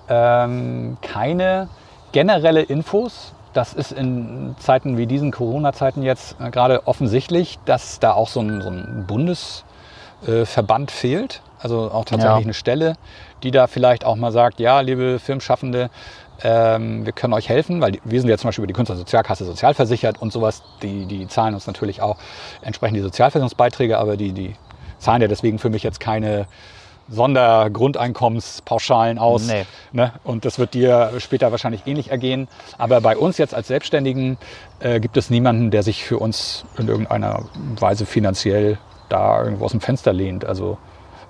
ähm, 0.09 0.99
keine 1.03 1.69
generelle 2.13 2.63
Infos. 2.63 3.33
Das 3.55 3.73
ist 3.75 3.93
in 3.93 4.55
Zeiten 4.59 4.97
wie 4.99 5.07
diesen 5.07 5.31
Corona-Zeiten 5.31 6.03
jetzt 6.03 6.37
äh, 6.41 6.51
gerade 6.51 6.87
offensichtlich, 6.87 7.59
dass 7.65 7.99
da 8.01 8.13
auch 8.13 8.29
so 8.29 8.41
ein, 8.41 8.61
so 8.63 8.69
ein 8.71 9.05
Bundesverband 9.07 10.91
fehlt. 10.91 11.43
Also 11.61 11.91
auch 11.93 12.05
tatsächlich 12.05 12.25
Ja. 12.41 12.45
eine 12.45 12.55
Stelle, 12.55 12.95
die 13.43 13.51
da 13.51 13.67
vielleicht 13.67 14.05
auch 14.05 14.17
mal 14.17 14.33
sagt, 14.33 14.61
ja, 14.61 14.81
liebe 14.81 15.19
Filmschaffende, 15.19 15.91
ähm, 16.43 17.05
wir 17.05 17.13
können 17.13 17.35
euch 17.35 17.49
helfen, 17.49 17.81
weil 17.81 17.99
wir 18.05 18.21
sind 18.21 18.29
ja 18.29 18.37
zum 18.37 18.49
Beispiel 18.49 18.65
über 18.65 18.69
die 18.69 18.75
Künstlersozialkasse 18.75 19.45
sozialversichert 19.45 20.21
und 20.21 20.33
sowas. 20.33 20.63
Die, 20.83 21.07
die 21.07 21.29
zahlen 21.29 21.55
uns 21.55 21.67
natürlich 21.67 22.03
auch 22.03 22.17
entsprechend 22.63 22.97
die 22.97 23.03
Sozialversicherungsbeiträge, 23.03 23.99
aber 23.99 24.17
die, 24.17 24.33
die 24.33 24.55
zahlen 24.99 25.23
ja 25.23 25.29
deswegen 25.29 25.59
für 25.59 25.71
mich 25.71 25.83
jetzt 25.83 26.01
keine 26.01 26.47
Sondergrundeinkommenspauschalen 27.09 29.19
aus. 29.19 29.47
Nee. 29.47 29.67
Ne? 29.93 30.13
Und 30.25 30.45
das 30.45 30.59
wird 30.59 30.75
dir 30.75 31.13
später 31.19 31.51
wahrscheinlich 31.51 31.87
ähnlich 31.87 32.11
ergehen. 32.11 32.49
Aber 32.79 33.01
bei 33.01 33.17
uns 33.17 33.39
jetzt 33.39 33.55
als 33.55 33.69
Selbstständigen 33.69 34.39
äh, 34.81 35.01
gibt 35.01 35.17
es 35.17 35.31
niemanden, 35.31 35.71
der 35.71 35.83
sich 35.83 36.05
für 36.05 36.19
uns 36.19 36.65
in 36.79 36.89
irgendeiner 36.89 37.45
Weise 37.79 38.07
finanziell 38.07 38.79
da 39.09 39.45
irgendwo 39.45 39.67
aus 39.67 39.73
dem 39.73 39.81
Fenster 39.81 40.13
lehnt. 40.13 40.45
Also 40.45 40.79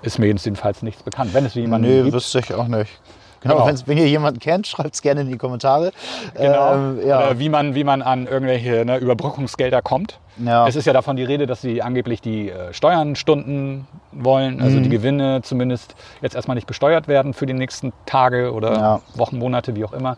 ist 0.03 0.19
mir 0.19 0.27
jedenfalls 0.27 0.81
nichts 0.81 1.01
bekannt. 1.03 1.33
Wenn 1.33 1.45
es 1.45 1.55
jemanden 1.55 1.87
Nee, 1.87 2.01
gibt, 2.03 2.13
wüsste 2.13 2.39
ich 2.39 2.53
auch 2.53 2.67
nicht. 2.67 2.91
Genau, 3.43 3.65
Genau. 3.65 3.79
wenn 3.85 3.97
ihr 3.97 4.07
jemanden 4.07 4.39
kennt, 4.39 4.65
schreibt 4.73 4.95
es 4.95 5.01
gerne 5.01 5.21
in 5.21 5.29
die 5.29 5.37
Kommentare. 5.37 5.91
Genau. 6.35 6.73
Ähm, 6.73 6.99
ja. 7.05 7.19
Oder 7.19 7.39
wie 7.39 7.49
man, 7.49 7.75
wie 7.75 7.83
man 7.83 8.01
an 8.01 8.25
irgendwelche 8.27 8.85
ne, 8.85 8.97
Überbrückungsgelder 8.97 9.81
kommt. 9.81 10.19
Ja. 10.43 10.67
Es 10.67 10.75
ist 10.75 10.85
ja 10.85 10.93
davon 10.93 11.15
die 11.15 11.23
Rede, 11.23 11.45
dass 11.45 11.61
sie 11.61 11.83
angeblich 11.83 12.19
die 12.19 12.49
äh, 12.49 12.73
Steuern 12.73 13.15
stunden 13.15 13.87
wollen, 14.11 14.61
also 14.61 14.77
Mhm. 14.79 14.83
die 14.83 14.89
Gewinne 14.89 15.41
zumindest 15.43 15.93
jetzt 16.23 16.33
erstmal 16.35 16.55
nicht 16.55 16.65
besteuert 16.65 17.07
werden 17.07 17.33
für 17.35 17.45
die 17.45 17.53
nächsten 17.53 17.93
Tage 18.07 18.51
oder 18.51 18.73
Ja. 18.73 19.01
Wochen, 19.15 19.37
Monate, 19.37 19.75
wie 19.75 19.85
auch 19.85 19.93
immer. 19.93 20.17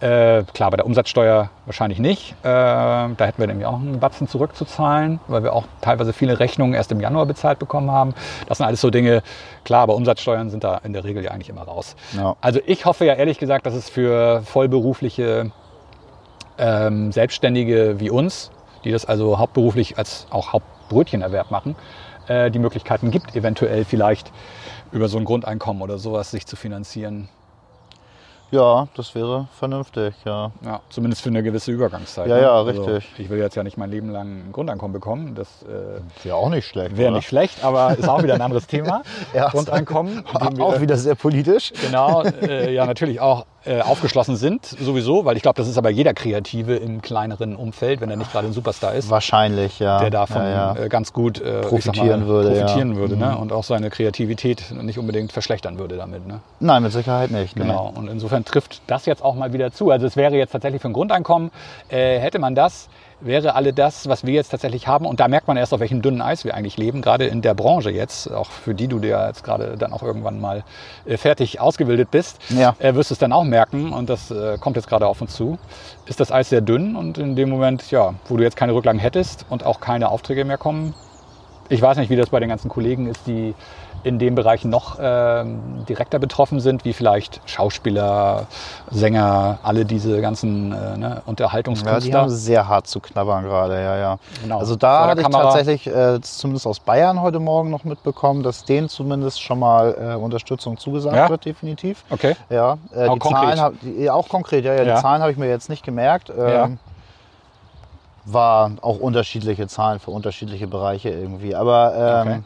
Äh, 0.00 0.42
klar, 0.52 0.70
bei 0.70 0.76
der 0.76 0.84
Umsatzsteuer 0.84 1.48
wahrscheinlich 1.64 1.98
nicht. 1.98 2.32
Äh, 2.42 2.44
da 2.48 3.14
hätten 3.20 3.38
wir 3.40 3.46
nämlich 3.46 3.66
auch 3.66 3.74
einen 3.80 4.00
Batzen 4.00 4.28
zurückzuzahlen, 4.28 5.18
weil 5.28 5.42
wir 5.42 5.54
auch 5.54 5.64
teilweise 5.80 6.12
viele 6.12 6.38
Rechnungen 6.40 6.74
erst 6.74 6.92
im 6.92 7.00
Januar 7.00 7.24
bezahlt 7.24 7.58
bekommen 7.58 7.90
haben. 7.90 8.12
Das 8.46 8.58
sind 8.58 8.66
alles 8.66 8.82
so 8.82 8.90
Dinge, 8.90 9.22
klar, 9.64 9.82
aber 9.82 9.94
Umsatzsteuern 9.94 10.50
sind 10.50 10.62
da 10.62 10.78
in 10.84 10.92
der 10.92 11.04
Regel 11.04 11.24
ja 11.24 11.30
eigentlich 11.30 11.48
immer 11.48 11.62
raus. 11.62 11.96
Ja. 12.16 12.36
Also 12.42 12.60
ich 12.66 12.84
hoffe 12.84 13.04
ja 13.04 13.14
ehrlich 13.14 13.38
gesagt, 13.38 13.66
dass 13.66 13.74
es 13.74 13.88
für 13.88 14.42
vollberufliche 14.42 15.50
ähm, 16.58 17.12
Selbstständige 17.12 18.00
wie 18.00 18.10
uns, 18.10 18.50
die 18.84 18.90
das 18.90 19.04
also 19.04 19.38
hauptberuflich 19.38 19.98
als 19.98 20.26
auch 20.30 20.52
Hauptbrötchenerwerb 20.52 21.50
machen, 21.50 21.76
äh, 22.28 22.50
die 22.50 22.58
Möglichkeiten 22.58 23.10
gibt, 23.10 23.34
eventuell 23.36 23.84
vielleicht 23.84 24.32
über 24.92 25.08
so 25.08 25.18
ein 25.18 25.24
Grundeinkommen 25.24 25.82
oder 25.82 25.98
sowas 25.98 26.30
sich 26.30 26.46
zu 26.46 26.56
finanzieren. 26.56 27.28
Ja, 28.50 28.86
das 28.96 29.14
wäre 29.14 29.46
vernünftig, 29.58 30.14
ja. 30.24 30.50
Ja, 30.64 30.80
zumindest 30.90 31.22
für 31.22 31.28
eine 31.28 31.42
gewisse 31.42 31.72
Übergangszeit. 31.72 32.28
Ja, 32.28 32.36
ne? 32.36 32.42
ja, 32.42 32.52
Also, 32.54 32.84
richtig. 32.84 33.10
ich 33.18 33.30
will 33.30 33.38
jetzt 33.38 33.56
ja 33.56 33.62
nicht 33.62 33.76
mein 33.76 33.90
Leben 33.90 34.10
lang 34.10 34.48
ein 34.48 34.52
Grundeinkommen 34.52 34.92
bekommen. 34.92 35.34
Das 35.34 35.48
äh, 35.62 36.24
Wäre 36.24 36.36
auch 36.36 36.48
nicht 36.50 36.66
schlecht. 36.66 36.96
wäre 36.96 37.12
nicht 37.12 37.26
schlecht, 37.28 37.64
aber 37.64 37.96
ist 37.98 38.08
auch 38.08 38.22
wieder 38.22 38.34
ein 38.34 38.42
anderes 38.42 38.66
Thema. 38.66 39.02
Ja. 39.34 39.48
Grundeinkommen. 39.48 40.24
wir- 40.56 40.64
Auch 40.64 40.80
wieder 40.80 40.96
sehr 40.96 41.14
politisch. 41.14 41.72
genau, 41.80 42.22
äh, 42.22 42.72
ja 42.72 42.86
natürlich 42.86 43.20
auch 43.20 43.46
äh, 43.64 43.80
aufgeschlossen 43.80 44.36
sind, 44.36 44.64
sowieso, 44.66 45.24
weil 45.24 45.36
ich 45.36 45.42
glaube, 45.42 45.56
das 45.56 45.66
ist 45.68 45.78
aber 45.78 45.88
jeder 45.88 46.12
Kreative 46.12 46.76
im 46.76 47.00
kleineren 47.00 47.56
Umfeld, 47.56 48.00
wenn 48.02 48.10
er 48.10 48.16
nicht 48.16 48.30
gerade 48.30 48.46
ein 48.46 48.52
Superstar 48.52 48.94
ist, 48.94 49.08
Wahrscheinlich, 49.08 49.78
ja. 49.78 49.98
der 50.00 50.10
davon 50.10 50.42
ja, 50.42 50.74
ja. 50.74 50.82
Äh, 50.84 50.88
ganz 50.90 51.12
gut 51.14 51.40
äh, 51.40 51.62
Profitieren 51.62 52.26
würde, 52.26 52.50
profitieren. 52.60 52.90
Mhm. 52.90 52.96
würde 52.96 53.16
ne? 53.16 53.38
und 53.38 53.52
auch 53.52 53.64
seine 53.64 53.88
Kreativität 53.90 54.70
nicht 54.82 54.98
unbedingt 54.98 55.32
verschlechtern 55.32 55.78
würde 55.78 55.96
damit. 55.96 56.26
Ne? 56.26 56.40
Nein, 56.60 56.82
mit 56.82 56.92
Sicherheit 56.92 57.30
nicht. 57.30 57.56
nee. 57.56 57.62
Genau, 57.62 57.90
und 57.94 58.08
insofern 58.08 58.33
trifft 58.42 58.82
das 58.88 59.06
jetzt 59.06 59.22
auch 59.22 59.34
mal 59.36 59.52
wieder 59.52 59.70
zu. 59.70 59.90
Also 59.90 60.06
es 60.06 60.16
wäre 60.16 60.34
jetzt 60.36 60.50
tatsächlich 60.52 60.82
für 60.82 60.88
ein 60.88 60.92
Grundeinkommen, 60.94 61.50
äh, 61.90 62.18
hätte 62.18 62.38
man 62.40 62.54
das, 62.54 62.88
wäre 63.20 63.54
alle 63.54 63.72
das, 63.72 64.08
was 64.08 64.26
wir 64.26 64.34
jetzt 64.34 64.48
tatsächlich 64.48 64.88
haben. 64.88 65.06
Und 65.06 65.20
da 65.20 65.28
merkt 65.28 65.46
man 65.46 65.56
erst, 65.56 65.72
auf 65.72 65.80
welchem 65.80 66.02
dünnen 66.02 66.20
Eis 66.20 66.44
wir 66.44 66.54
eigentlich 66.54 66.76
leben, 66.76 67.02
gerade 67.02 67.26
in 67.26 67.42
der 67.42 67.54
Branche 67.54 67.90
jetzt, 67.90 68.32
auch 68.32 68.50
für 68.50 68.74
die 68.74 68.88
du 68.88 68.98
dir 68.98 69.24
jetzt 69.28 69.44
gerade 69.44 69.76
dann 69.78 69.92
auch 69.92 70.02
irgendwann 70.02 70.40
mal 70.40 70.64
äh, 71.06 71.16
fertig 71.16 71.60
ausgebildet 71.60 72.10
bist, 72.10 72.38
Ja. 72.48 72.74
äh, 72.80 72.94
wirst 72.94 73.10
du 73.10 73.14
es 73.14 73.18
dann 73.18 73.32
auch 73.32 73.44
merken. 73.44 73.92
Und 73.92 74.10
das 74.10 74.30
äh, 74.30 74.58
kommt 74.58 74.76
jetzt 74.76 74.88
gerade 74.88 75.06
auf 75.06 75.20
uns 75.20 75.34
zu. 75.34 75.58
Ist 76.06 76.18
das 76.20 76.32
Eis 76.32 76.48
sehr 76.48 76.62
dünn 76.62 76.96
und 76.96 77.18
in 77.18 77.36
dem 77.36 77.50
Moment, 77.50 77.90
ja, 77.90 78.14
wo 78.28 78.36
du 78.36 78.42
jetzt 78.42 78.56
keine 78.56 78.74
Rücklagen 78.74 78.98
hättest 78.98 79.46
und 79.50 79.64
auch 79.64 79.78
keine 79.80 80.08
Aufträge 80.08 80.44
mehr 80.44 80.58
kommen, 80.58 80.94
ich 81.70 81.80
weiß 81.80 81.96
nicht, 81.96 82.10
wie 82.10 82.16
das 82.16 82.28
bei 82.28 82.40
den 82.40 82.50
ganzen 82.50 82.68
Kollegen 82.68 83.06
ist, 83.06 83.26
die 83.26 83.54
in 84.04 84.18
dem 84.18 84.34
Bereich 84.34 84.64
noch 84.64 84.98
ähm, 85.00 85.84
direkter 85.88 86.18
betroffen 86.18 86.60
sind, 86.60 86.84
wie 86.84 86.92
vielleicht 86.92 87.40
Schauspieler, 87.46 88.46
Sänger, 88.90 89.58
alle 89.62 89.84
diese 89.86 90.20
ganzen 90.20 90.72
äh, 90.72 90.96
ne, 90.96 91.08
Ja, 91.08 91.14
die 91.24 91.30
Unterhaltungskünstler. 91.30 92.20
haben 92.20 92.28
sehr 92.30 92.68
hart 92.68 92.86
zu 92.86 93.00
knabbern 93.00 93.44
gerade, 93.44 93.74
ja, 93.82 93.96
ja. 93.96 94.18
Genau. 94.42 94.58
Also 94.58 94.76
da 94.76 95.06
hatte 95.08 95.22
ich 95.22 95.26
Kamera. 95.26 95.52
tatsächlich 95.52 95.86
äh, 95.86 96.20
zumindest 96.20 96.66
aus 96.66 96.80
Bayern 96.80 97.22
heute 97.22 97.40
Morgen 97.40 97.70
noch 97.70 97.84
mitbekommen, 97.84 98.42
dass 98.42 98.64
denen 98.64 98.88
zumindest 98.90 99.42
schon 99.42 99.58
mal 99.58 99.96
äh, 99.98 100.14
Unterstützung 100.16 100.76
zugesagt 100.76 101.16
Ja? 101.16 101.28
wird, 101.30 101.44
definitiv. 101.46 102.04
okay. 102.10 102.36
Ja, 102.50 102.76
äh, 102.94 103.08
Auch 103.08 103.14
die 103.14 103.18
konkret? 103.20 103.42
Zahlen 103.56 103.60
hab, 103.60 103.72
die, 103.80 104.10
auch 104.10 104.28
konkret, 104.28 104.64
ja, 104.66 104.74
ja, 104.74 104.82
Ja. 104.82 104.94
die 104.96 105.00
Zahlen 105.02 105.22
habe 105.22 105.32
ich 105.32 105.38
mir 105.38 105.48
jetzt 105.48 105.68
nicht 105.70 105.82
gemerkt. 105.84 106.30
Ähm, 106.30 106.48
Ja. 106.48 106.68
War 108.26 108.70
auch 108.80 109.00
unterschiedliche 109.00 109.66
Zahlen 109.68 109.98
für 110.00 110.10
unterschiedliche 110.10 110.66
Bereiche 110.66 111.10
irgendwie. 111.10 111.54
Aber 111.54 112.24
ähm. 112.26 112.44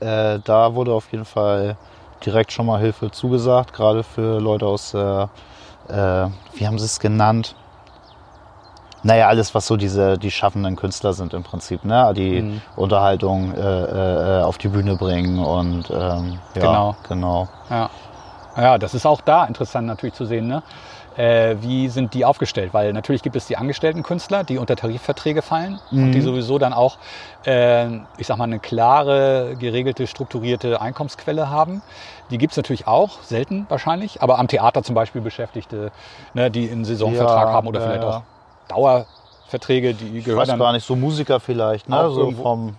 Äh, 0.00 0.38
da 0.44 0.74
wurde 0.74 0.92
auf 0.92 1.10
jeden 1.12 1.24
Fall 1.24 1.76
direkt 2.24 2.52
schon 2.52 2.66
mal 2.66 2.80
Hilfe 2.80 3.10
zugesagt, 3.10 3.72
gerade 3.72 4.02
für 4.02 4.40
Leute 4.40 4.66
aus, 4.66 4.94
äh, 4.94 4.98
äh, 5.88 6.28
wie 6.54 6.66
haben 6.66 6.78
sie 6.78 6.84
es 6.84 6.98
genannt? 7.00 7.54
Naja, 9.04 9.28
alles, 9.28 9.54
was 9.54 9.66
so 9.66 9.76
diese, 9.76 10.18
die 10.18 10.30
schaffenden 10.32 10.74
Künstler 10.74 11.12
sind 11.12 11.32
im 11.32 11.44
Prinzip, 11.44 11.84
ne? 11.84 12.12
Die 12.16 12.42
Mhm. 12.42 12.60
Unterhaltung 12.74 13.54
äh, 13.54 13.60
äh, 13.60 14.42
auf 14.42 14.58
die 14.58 14.66
Bühne 14.68 14.96
bringen 14.96 15.38
und 15.38 15.88
ähm, 15.90 16.40
ja, 16.56 16.60
Genau. 16.60 16.96
genau. 17.08 17.48
Ja. 17.70 17.90
ja, 18.56 18.76
das 18.78 18.94
ist 18.94 19.06
auch 19.06 19.20
da 19.20 19.44
interessant 19.44 19.86
natürlich 19.86 20.16
zu 20.16 20.24
sehen. 20.24 20.48
Ne? 20.48 20.64
Äh, 21.18 21.56
wie 21.60 21.88
sind 21.88 22.14
die 22.14 22.24
aufgestellt? 22.24 22.72
Weil 22.72 22.92
natürlich 22.92 23.22
gibt 23.22 23.34
es 23.34 23.46
die 23.46 23.56
angestellten 23.56 24.04
Künstler, 24.04 24.44
die 24.44 24.56
unter 24.56 24.76
Tarifverträge 24.76 25.42
fallen 25.42 25.80
und 25.90 26.12
die 26.12 26.20
sowieso 26.20 26.58
dann 26.58 26.72
auch, 26.72 26.96
äh, 27.44 27.88
ich 28.16 28.26
sag 28.28 28.36
mal, 28.38 28.44
eine 28.44 28.60
klare, 28.60 29.56
geregelte, 29.58 30.06
strukturierte 30.06 30.80
Einkommensquelle 30.80 31.50
haben. 31.50 31.82
Die 32.30 32.38
gibt 32.38 32.52
es 32.52 32.56
natürlich 32.56 32.86
auch, 32.86 33.22
selten 33.22 33.66
wahrscheinlich, 33.68 34.22
aber 34.22 34.38
am 34.38 34.46
Theater 34.46 34.82
zum 34.84 34.94
Beispiel 34.94 35.20
Beschäftigte, 35.20 35.90
ne, 36.34 36.50
die 36.50 36.70
einen 36.70 36.84
Saisonvertrag 36.84 37.48
Ja, 37.48 37.52
haben 37.52 37.66
oder 37.66 37.80
ja, 37.80 37.86
vielleicht 37.86 38.02
ja. 38.04 38.18
auch 38.18 38.22
Dauerverträge, 38.68 39.94
die 39.94 40.18
Ich 40.18 40.24
gehören 40.24 40.40
weiß 40.40 40.48
dann 40.48 40.58
gar 40.60 40.72
nicht, 40.72 40.86
so 40.86 40.94
Musiker 40.94 41.40
vielleicht, 41.40 41.88
ne? 41.88 42.10
So 42.10 42.30
vom 42.30 42.74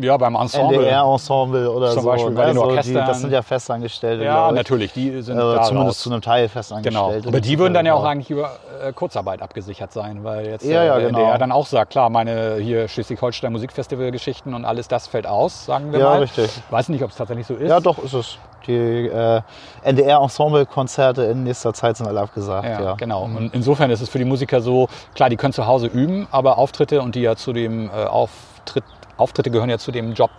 ja, 0.00 0.16
beim 0.16 0.34
Ensemble. 0.36 0.78
NDR-Ensemble 0.78 1.70
oder 1.70 1.90
Zum 1.92 2.02
so. 2.02 2.08
Beispiel 2.08 2.30
ne? 2.30 2.36
bei 2.36 2.46
den 2.46 2.54
so 2.54 2.62
die, 2.62 2.68
Orchestern. 2.68 3.06
das 3.06 3.20
sind 3.20 3.32
ja 3.32 3.42
Festangestellte, 3.42 4.24
Ja, 4.24 4.50
natürlich, 4.52 4.92
die 4.92 5.20
sind 5.22 5.38
Also 5.38 5.54
da 5.54 5.62
zumindest 5.64 6.00
zu 6.00 6.10
einem 6.10 6.22
Teil 6.22 6.42
Genau, 6.44 6.52
Festangestellte. 6.52 7.28
aber 7.28 7.40
die 7.40 7.58
würden 7.58 7.74
dann 7.74 7.86
ja 7.86 7.94
auch 7.94 8.04
Ja. 8.04 8.10
eigentlich 8.10 8.30
über 8.30 8.50
äh, 8.82 8.92
Kurzarbeit 8.92 9.42
abgesichert 9.42 9.92
sein, 9.92 10.24
weil 10.24 10.46
jetzt 10.46 10.64
Ja, 10.64 10.82
ja, 10.84 10.98
äh, 10.98 11.06
genau. 11.06 11.18
der 11.26 11.38
dann 11.38 11.52
auch 11.52 11.66
sagt, 11.66 11.90
klar, 11.92 12.10
meine 12.10 12.56
hier 12.60 12.88
Schleswig-Holstein 12.88 13.52
Musikfestival-Geschichten 13.52 14.54
und 14.54 14.64
alles 14.64 14.88
das 14.88 15.06
fällt 15.06 15.26
aus, 15.26 15.66
sagen 15.66 15.92
wir 15.92 15.98
Ja, 16.00 16.08
mal. 16.10 16.18
richtig. 16.20 16.50
Weiß 16.70 16.88
nicht, 16.88 17.02
ob 17.04 17.10
es 17.10 17.16
tatsächlich 17.16 17.46
so 17.46 17.54
ist. 17.54 17.68
Ja, 17.70 17.80
doch, 17.80 17.98
ist 18.02 18.14
es. 18.14 18.38
Die 18.66 19.08
äh, 19.08 19.40
NDR-Ensemble-Konzerte 19.82 21.24
in 21.24 21.42
nächster 21.44 21.72
Zeit 21.74 21.96
sind 21.96 22.06
alle 22.06 22.20
abgesagt. 22.20 22.66
Ja, 22.68 22.80
Ja, 22.80 22.94
genau. 22.94 23.24
Und 23.24 23.50
insofern 23.54 23.90
ist 23.90 24.00
es 24.00 24.08
für 24.08 24.18
die 24.18 24.24
Musiker 24.24 24.60
so, 24.60 24.88
klar, 25.14 25.28
die 25.30 25.36
können 25.36 25.52
zu 25.52 25.66
Hause 25.66 25.86
üben, 25.88 26.26
aber 26.30 26.58
Auftritte 26.58 27.02
und 27.02 27.14
die 27.14 27.22
ja 27.22 27.36
zu 27.36 27.52
dem 27.52 27.88
äh, 27.90 28.04
Auftritt, 28.04 28.84
Auftritte 29.22 29.50
gehören 29.50 29.70
ja 29.70 29.78
zu 29.78 29.92
dem 29.92 30.12
Job, 30.12 30.30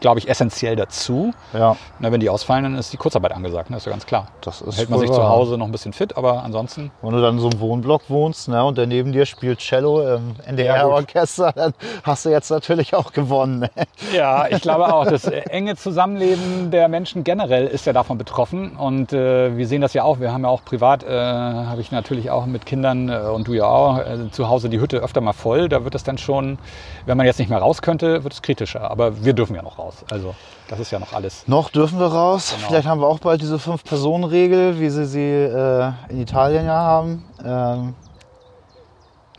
glaube 0.00 0.18
ich, 0.18 0.28
essentiell 0.28 0.76
dazu. 0.76 1.32
Ja, 1.52 1.76
Na, 1.98 2.12
wenn 2.12 2.20
die 2.20 2.28
ausfallen, 2.28 2.64
dann 2.64 2.76
ist 2.76 2.92
die 2.92 2.96
Kurzarbeit 2.96 3.32
angesagt, 3.32 3.70
ne? 3.70 3.76
ist 3.76 3.86
ja 3.86 3.92
ganz 3.92 4.06
klar. 4.06 4.26
das 4.42 4.60
ist 4.60 4.78
Hält 4.78 4.90
man 4.90 5.00
sich 5.00 5.10
zu. 5.10 5.22
Hause 5.22 5.56
noch 5.56 5.66
ein 5.66 5.72
bisschen 5.72 5.92
fit, 5.92 6.16
aber 6.16 6.42
ansonsten 6.42 6.90
Wenn 7.00 7.12
du 7.12 7.20
dann 7.22 7.36
in 7.36 7.40
so 7.40 7.48
einem 7.48 7.60
Wohnblock 7.60 8.02
wohnst 8.08 8.48
ne, 8.48 8.64
und 8.64 8.76
der 8.76 8.86
neben 8.86 9.12
dir 9.12 9.24
spielt 9.24 9.60
Cello 9.60 10.16
im 10.16 10.34
NDR-Orchester, 10.44 11.52
dann 11.52 11.74
hast 12.02 12.24
du 12.24 12.30
jetzt 12.30 12.50
natürlich 12.50 12.94
auch 12.94 13.12
gewonnen. 13.12 13.60
Ne? 13.60 13.70
Ja, 14.12 14.46
ich 14.48 14.60
glaube 14.60 14.92
auch, 14.92 15.06
das 15.06 15.24
enge 15.24 15.76
Zusammenleben 15.76 16.70
der 16.70 16.88
Menschen 16.88 17.24
generell 17.24 17.66
ist 17.66 17.86
ja 17.86 17.92
davon 17.92 18.18
betroffen. 18.18 18.76
Und 18.76 19.12
äh, 19.12 19.56
wir 19.56 19.66
sehen 19.66 19.80
das 19.80 19.94
ja 19.94 20.04
auch. 20.04 20.20
Wir 20.20 20.32
haben 20.32 20.42
ja 20.42 20.48
auch 20.48 20.64
privat, 20.64 21.04
äh, 21.04 21.08
habe 21.08 21.80
ich 21.80 21.90
natürlich 21.92 22.30
auch 22.30 22.46
mit 22.46 22.66
Kindern 22.66 23.08
äh, 23.08 23.18
und 23.18 23.48
du 23.48 23.54
ja 23.54 23.64
auch, 23.64 23.98
äh, 23.98 24.30
zu 24.30 24.48
Hause 24.48 24.68
die 24.68 24.80
Hütte 24.80 24.98
öfter 24.98 25.20
mal 25.20 25.32
voll. 25.32 25.68
Da 25.68 25.84
wird 25.84 25.94
es 25.94 26.04
dann 26.04 26.18
schon, 26.18 26.58
wenn 27.06 27.16
man 27.16 27.26
jetzt 27.26 27.38
nicht 27.38 27.48
mehr 27.48 27.58
raus 27.58 27.82
könnte, 27.82 28.24
wird 28.32 28.34
es 28.34 28.42
kritischer. 28.42 28.90
Aber 28.90 29.24
wir 29.24 29.32
dürfen 29.34 29.54
ja 29.54 29.62
noch 29.62 29.78
raus. 29.78 29.94
Also 30.10 30.34
das 30.68 30.80
ist 30.80 30.90
ja 30.90 30.98
noch 30.98 31.12
alles. 31.12 31.46
Noch 31.46 31.70
dürfen 31.70 31.98
wir 31.98 32.06
raus. 32.06 32.54
Genau. 32.56 32.68
Vielleicht 32.68 32.88
haben 32.88 33.00
wir 33.00 33.06
auch 33.08 33.18
bald 33.18 33.40
diese 33.42 33.58
Fünf-Personen-Regel, 33.58 34.80
wie 34.80 34.88
sie 34.90 35.04
sie 35.04 35.20
äh, 35.20 35.90
in 36.08 36.20
Italien 36.22 36.64
ja 36.66 36.74
haben. 36.74 37.24
Ähm, 37.44 37.94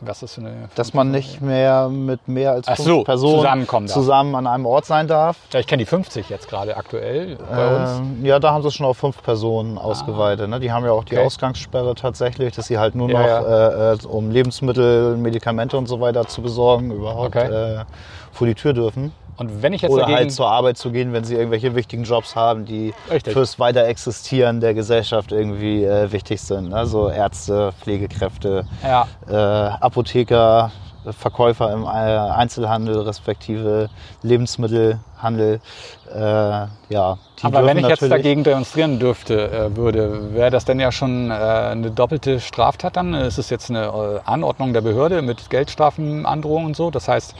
Was 0.00 0.22
ist 0.22 0.34
für 0.34 0.42
eine. 0.42 0.68
dass 0.74 0.92
man 0.94 1.10
nicht 1.10 1.40
mehr 1.40 1.88
mit 1.88 2.28
mehr 2.28 2.52
als 2.52 2.68
Ach 2.68 2.76
fünf 2.76 2.86
so, 2.88 3.04
Personen 3.04 3.36
zusammenkommen 3.38 3.86
darf. 3.86 3.94
zusammen 3.94 4.34
an 4.34 4.46
einem 4.46 4.66
Ort 4.66 4.84
sein 4.84 5.08
darf. 5.08 5.36
Ja, 5.52 5.60
ich 5.60 5.66
kenne 5.66 5.82
die 5.82 5.86
50 5.86 6.28
jetzt 6.28 6.48
gerade 6.48 6.76
aktuell 6.76 7.36
bei 7.36 7.76
uns. 7.76 7.90
Ähm, 7.98 8.24
ja, 8.24 8.38
da 8.38 8.52
haben 8.52 8.62
sie 8.62 8.68
es 8.68 8.74
schon 8.74 8.86
auf 8.86 8.98
fünf 8.98 9.22
Personen 9.22 9.78
ausgeweitet. 9.78 10.48
Ne? 10.50 10.60
Die 10.60 10.70
haben 10.70 10.84
ja 10.84 10.92
auch 10.92 11.04
die 11.04 11.14
Okay. 11.16 11.24
Ausgangssperre 11.26 11.94
tatsächlich, 11.94 12.54
dass 12.54 12.66
sie 12.66 12.78
halt 12.78 12.94
nur 12.94 13.08
Ja, 13.10 13.18
noch, 13.20 13.26
ja. 13.48 13.92
Äh, 13.92 13.94
äh, 13.94 14.06
um 14.06 14.30
Lebensmittel, 14.30 15.16
Medikamente 15.16 15.76
und 15.78 15.86
so 15.86 16.00
weiter 16.00 16.26
zu 16.26 16.42
besorgen, 16.42 16.90
überhaupt 16.92 17.34
Okay. 17.36 17.78
äh, 17.80 17.84
vor 18.34 18.46
die 18.46 18.54
Tür 18.54 18.72
dürfen. 18.72 19.12
Und 19.36 19.62
wenn 19.62 19.72
ich 19.72 19.82
jetzt 19.82 19.90
Oder 19.90 20.02
dagegen. 20.02 20.18
halt 20.18 20.32
zur 20.32 20.48
Arbeit 20.48 20.78
zu 20.78 20.92
gehen, 20.92 21.12
wenn 21.12 21.24
sie 21.24 21.34
irgendwelche 21.34 21.74
wichtigen 21.74 22.04
Jobs 22.04 22.36
haben, 22.36 22.66
die 22.66 22.94
Richtig. 23.10 23.32
fürs 23.32 23.58
Weiterexistieren 23.58 24.60
der 24.60 24.74
Gesellschaft 24.74 25.32
irgendwie 25.32 25.84
äh, 25.84 26.12
wichtig 26.12 26.40
sind. 26.40 26.68
Ne? 26.68 26.86
So 26.86 27.08
Ärzte, 27.08 27.72
Pflegekräfte, 27.80 28.64
ja, 28.82 29.08
äh, 29.28 29.34
Apotheker, 29.80 30.70
Verkäufer 31.12 31.72
im 31.72 31.82
äh, 31.82 31.86
Einzelhandel, 31.86 33.00
respektive 33.00 33.90
Lebensmittelhandel. 34.22 35.60
Äh, 36.14 36.18
ja, 36.20 37.18
Aber 37.42 37.66
wenn 37.66 37.76
ich 37.76 37.86
jetzt 37.86 38.02
dagegen 38.02 38.44
demonstrieren 38.44 38.98
dürfte, 38.98 39.50
äh, 39.50 39.76
würde, 39.76 40.32
wäre 40.34 40.50
das 40.50 40.64
denn 40.64 40.80
ja 40.80 40.92
schon 40.92 41.30
äh, 41.30 41.34
eine 41.34 41.90
doppelte 41.90 42.40
Straftat 42.40 42.96
dann? 42.96 43.12
Ist 43.14 43.38
es 43.38 43.50
jetzt 43.50 43.68
eine 43.68 44.22
Anordnung 44.24 44.72
der 44.72 44.80
Behörde 44.80 45.22
mit 45.22 45.50
Geldstrafen, 45.50 46.24
Androhungen 46.24 46.68
und 46.68 46.76
so? 46.76 46.90
Das 46.90 47.08
heißt, 47.08 47.34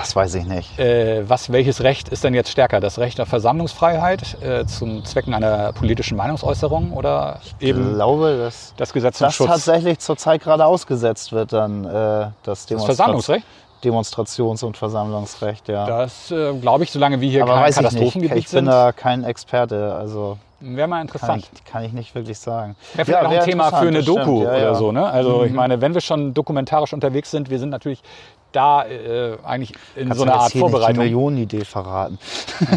Das 0.00 0.16
weiß 0.16 0.34
ich 0.36 0.44
nicht. 0.46 0.78
äh, 0.78 1.28
was, 1.28 1.52
welches 1.52 1.82
Recht 1.82 2.08
ist 2.08 2.24
denn 2.24 2.32
jetzt 2.32 2.50
stärker? 2.50 2.80
Das 2.80 2.98
Recht 2.98 3.20
auf 3.20 3.28
Versammlungsfreiheit 3.28 4.42
äh, 4.42 4.64
zum 4.64 5.04
Zwecken 5.04 5.34
einer 5.34 5.74
politischen 5.74 6.16
Meinungsäußerung 6.16 6.92
oder 6.92 7.38
Ich 7.44 7.68
eben 7.68 7.94
glaube, 7.94 8.38
dass 8.38 8.72
das 8.78 8.94
Gesetz 8.94 9.18
zum 9.18 9.26
das 9.26 9.34
Schutz? 9.34 9.48
tatsächlich 9.48 9.98
zurzeit 9.98 10.42
gerade 10.42 10.64
ausgesetzt 10.64 11.32
wird, 11.32 11.52
dann 11.52 11.84
äh, 11.84 12.28
das, 12.42 12.64
das 12.64 12.84
Versammlungsrecht? 12.84 13.44
Demonstrations- 13.84 14.62
und 14.64 14.76
Versammlungsrecht, 14.78 15.68
ja. 15.68 15.86
Das 15.86 16.30
äh, 16.30 16.54
glaube 16.54 16.84
ich, 16.84 16.90
solange 16.90 17.20
wir 17.20 17.30
hier 17.30 17.42
Aber 17.42 17.54
kein. 17.54 17.72
Katastrophengebiet 17.72 18.38
Ich 18.38 18.44
bin 18.44 18.64
sind, 18.64 18.66
da 18.66 18.92
kein 18.92 19.24
Experte, 19.24 19.94
also 19.94 20.38
wäre 20.60 20.88
mal 20.88 20.96
kann 20.96 21.06
interessant. 21.06 21.50
ich, 21.52 21.64
kann 21.64 21.84
ich 21.84 21.92
nicht 21.92 22.14
wirklich 22.14 22.38
sagen. 22.38 22.76
Wäre 22.94 23.06
vielleicht 23.06 23.26
auch 23.26 23.30
wär 23.30 23.42
ein 23.42 23.48
Thema 23.50 23.70
für 23.70 23.88
eine 23.88 24.02
Doku 24.02 24.42
ja, 24.42 24.48
oder 24.48 24.62
ja. 24.62 24.70
Mhm. 24.72 24.76
so. 24.76 24.92
Ne? 24.92 25.06
Also 25.06 25.44
ich 25.44 25.52
meine, 25.52 25.80
wenn 25.80 25.94
wir 25.94 26.00
schon 26.00 26.34
dokumentarisch 26.34 26.92
unterwegs 26.92 27.30
sind, 27.30 27.50
wir 27.50 27.58
sind 27.58 27.70
natürlich 27.70 28.02
da 28.52 28.84
äh, 28.84 29.36
eigentlich 29.44 29.72
in 29.94 30.08
Kannst 30.08 30.18
so 30.18 30.24
einer 30.24 30.34
Art 30.34 30.40
hier 30.40 30.42
nicht 30.42 30.54
die 30.54 30.58
Vorbereitung. 30.72 31.04
Millionenidee 31.04 31.64
verraten? 31.64 32.18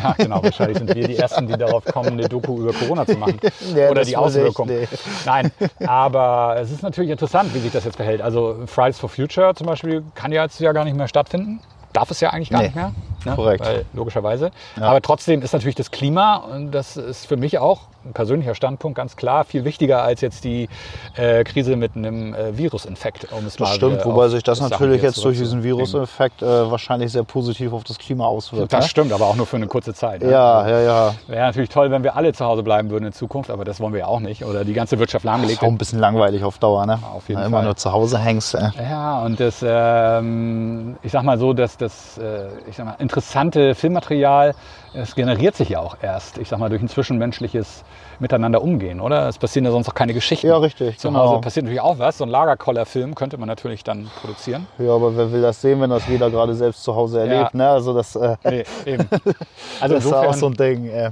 Ja, 0.01 0.13
genau. 0.17 0.41
Wahrscheinlich 0.43 0.77
sind 0.77 0.95
wir 0.95 1.07
die 1.07 1.17
Ersten, 1.17 1.47
die 1.47 1.57
darauf 1.57 1.83
kommen, 1.85 2.13
eine 2.13 2.29
Doku 2.29 2.59
über 2.61 2.73
Corona 2.73 3.05
zu 3.05 3.17
machen. 3.17 3.39
Nee, 3.73 3.87
Oder 3.89 4.03
die 4.03 4.15
Auswirkungen. 4.15 4.69
nee. 4.81 4.87
Nein, 5.25 5.51
aber 5.85 6.57
es 6.59 6.71
ist 6.71 6.83
natürlich 6.83 7.11
interessant, 7.11 7.53
wie 7.53 7.59
sich 7.59 7.71
das 7.71 7.83
jetzt 7.85 7.95
verhält. 7.95 8.21
Also 8.21 8.59
Fridays 8.65 8.99
for 8.99 9.09
Future 9.09 9.53
zum 9.55 9.67
Beispiel 9.67 10.03
kann 10.15 10.31
ja 10.31 10.43
jetzt 10.43 10.59
ja 10.59 10.71
gar 10.71 10.85
nicht 10.85 10.95
mehr 10.95 11.07
stattfinden. 11.07 11.59
Darf 11.91 12.11
es 12.11 12.19
ja 12.21 12.29
eigentlich 12.29 12.49
gar 12.49 12.59
Nee, 12.59 12.67
nicht 12.67 12.75
mehr. 12.75 12.91
Ne? 13.25 13.35
korrekt. 13.35 13.65
Weil, 13.65 13.85
logischerweise. 13.93 14.51
Ja. 14.77 14.83
Aber 14.83 15.01
trotzdem 15.01 15.41
ist 15.41 15.53
natürlich 15.53 15.75
das 15.75 15.91
Klima, 15.91 16.35
und 16.37 16.71
das 16.71 16.97
ist 16.97 17.25
für 17.25 17.37
mich 17.37 17.59
auch 17.59 17.81
ein 18.05 18.13
persönlicher 18.13 18.55
Standpunkt 18.55 18.97
ganz 18.97 19.15
klar, 19.15 19.43
viel 19.43 19.65
wichtiger 19.65 20.03
als 20.03 20.21
jetzt 20.21 20.43
die 20.43 20.69
äh, 21.15 21.43
Krise 21.43 21.75
mit 21.75 21.95
einem 21.95 22.33
äh, 22.33 22.57
Virusinfekt. 22.57 23.27
Um 23.31 23.45
es 23.45 23.53
Das 23.55 23.59
mal 23.59 23.75
stimmt, 23.75 23.93
wieder 23.93 24.05
wobei 24.05 24.27
sich 24.27 24.43
das 24.43 24.61
natürlich 24.61 25.01
jetzt 25.01 25.23
durch 25.23 25.37
diesen. 25.37 25.63
Viruseffekt 25.63 26.41
äh, 26.41 26.45
wahrscheinlich 26.45 27.11
sehr 27.11 27.23
positiv 27.23 27.73
auf 27.73 27.83
das 27.83 27.97
Klima 27.97 28.25
auswirkt. 28.25 28.73
Das 28.73 28.85
ne? 28.85 28.89
stimmt, 28.89 29.13
aber 29.13 29.27
auch 29.27 29.35
nur 29.35 29.45
für 29.45 29.55
eine 29.55 29.67
kurze 29.67 29.93
Zeit. 29.93 30.21
ne? 30.21 30.31
Ja, 30.31 30.67
ja, 30.67 30.81
ja. 30.81 31.15
Wäre 31.27 31.45
natürlich 31.45 31.69
toll, 31.69 31.89
wenn 31.91 32.03
wir 32.03 32.15
alle 32.15 32.33
zu 32.33 32.45
Hause 32.45 32.63
bleiben 32.63 32.89
würden 32.89 33.05
in 33.05 33.13
Zukunft, 33.13 33.49
aber 33.49 33.63
das 33.63 33.79
wollen 33.79 33.93
wir 33.93 34.01
ja 34.01 34.07
auch 34.07 34.19
nicht. 34.19 34.43
Oder 34.43 34.65
die 34.65 34.73
ganze 34.73 34.99
Wirtschaft 34.99 35.23
Das 35.23 35.31
ist 35.31 35.35
lahmgelegt 35.35 35.63
auch 35.63 35.67
ein 35.67 35.77
bisschen 35.77 35.99
langweilig 35.99 36.43
auf 36.43 36.57
Dauer, 36.57 36.85
ne? 36.85 36.99
Auf 37.13 37.29
jeden 37.29 37.39
Wenn 37.39 37.43
du 37.43 37.47
immer 37.47 37.57
Fall. 37.57 37.65
nur 37.65 37.75
zu 37.75 37.91
Hause 37.91 38.19
hängst. 38.19 38.55
Äh. 38.55 38.69
Ja, 38.89 39.21
und 39.21 39.39
das, 39.39 39.63
ähm, 39.65 40.97
ich 41.01 41.11
sag 41.11 41.23
mal 41.23 41.37
so, 41.37 41.53
dass 41.53 41.77
das 41.77 42.17
äh, 42.17 42.47
ich 42.67 42.75
sag 42.75 42.85
mal, 42.85 42.95
interessante 42.99 43.75
Filmmaterial, 43.75 44.55
es 44.93 45.15
generiert 45.15 45.55
sich 45.55 45.69
ja 45.69 45.79
auch 45.79 45.97
erst, 46.01 46.37
ich 46.37 46.49
sag 46.49 46.59
mal, 46.59 46.69
durch 46.69 46.81
ein 46.81 46.87
zwischenmenschliches 46.87 47.83
Miteinander 48.19 48.61
umgehen, 48.61 48.99
oder? 49.01 49.27
Es 49.27 49.37
passieren 49.37 49.65
ja 49.65 49.71
sonst 49.71 49.89
auch 49.89 49.95
keine 49.95 50.13
Geschichten. 50.13 50.47
Ja, 50.47 50.57
richtig, 50.57 50.97
Zu 50.99 51.07
genau. 51.09 51.19
Hause 51.19 51.41
passiert 51.41 51.65
natürlich 51.65 51.81
auch 51.81 51.97
was. 51.99 52.17
So 52.17 52.25
ein 52.25 52.29
Lagerkoller-Film 52.29 53.15
könnte 53.15 53.37
man 53.37 53.47
natürlich 53.47 53.83
dann 53.83 54.09
produzieren. 54.21 54.67
Ja, 54.77 54.93
aber 54.93 55.15
wer 55.17 55.31
will 55.31 55.41
das 55.41 55.61
sehen, 55.61 55.81
wenn 55.81 55.89
das 55.89 56.07
jeder 56.07 56.29
gerade 56.29 56.53
selbst 56.55 56.83
zu 56.83 56.95
Hause 56.95 57.19
erlebt, 57.21 57.51
Ja. 57.53 57.57
ne? 57.57 57.69
Also 57.69 57.93
das, 57.93 58.15
äh, 58.15 58.35
Nee, 58.43 58.63
eben. 58.85 59.07
Also 59.81 59.95
das 59.95 60.05
ist 60.05 60.13
auch 60.13 60.33
so 60.33 60.47
ein 60.47 60.53
Ding. 60.53 60.87
Äh. 60.89 61.11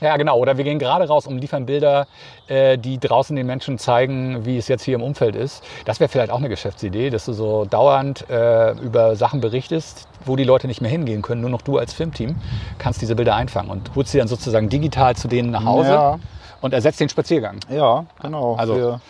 Ja, 0.00 0.16
genau. 0.16 0.38
Oder 0.38 0.56
wir 0.56 0.64
gehen 0.64 0.78
gerade 0.78 1.06
raus 1.06 1.26
und 1.26 1.38
liefern 1.38 1.66
Bilder, 1.66 2.06
äh, 2.48 2.78
die 2.78 2.98
draußen 2.98 3.36
den 3.36 3.46
Menschen 3.46 3.78
zeigen, 3.78 4.44
wie 4.46 4.56
es 4.56 4.66
jetzt 4.68 4.82
hier 4.82 4.94
im 4.94 5.02
Umfeld 5.02 5.36
ist. 5.36 5.62
Das 5.84 6.00
wäre 6.00 6.08
vielleicht 6.08 6.30
auch 6.32 6.38
eine 6.38 6.48
Geschäftsidee, 6.48 7.10
dass 7.10 7.26
du 7.26 7.32
so 7.34 7.66
dauernd 7.66 8.28
äh, 8.30 8.72
über 8.78 9.14
Sachen 9.16 9.40
berichtest, 9.40 10.08
wo 10.24 10.36
die 10.36 10.44
Leute 10.44 10.66
nicht 10.66 10.80
mehr 10.80 10.90
hingehen 10.90 11.22
können. 11.22 11.40
Nur 11.40 11.50
noch 11.50 11.62
du 11.62 11.78
als 11.78 11.92
Filmteam 11.92 12.36
kannst 12.78 13.00
diese 13.02 13.14
Bilder 13.14 13.34
einfangen 13.34 13.70
und 13.70 13.90
holst 13.94 14.12
sie 14.12 14.18
dann 14.18 14.28
sozusagen 14.28 14.68
digital 14.68 15.16
zu 15.16 15.28
denen 15.28 15.50
nach 15.50 15.64
Hause 15.64 15.90
Ja. 15.90 16.18
und 16.60 16.74
ersetzt 16.74 17.00
den 17.00 17.08
Spaziergang. 17.08 17.58
Ja, 17.68 18.04
genau. 18.20 18.56
Also, 18.56 18.74
wir 18.74 19.00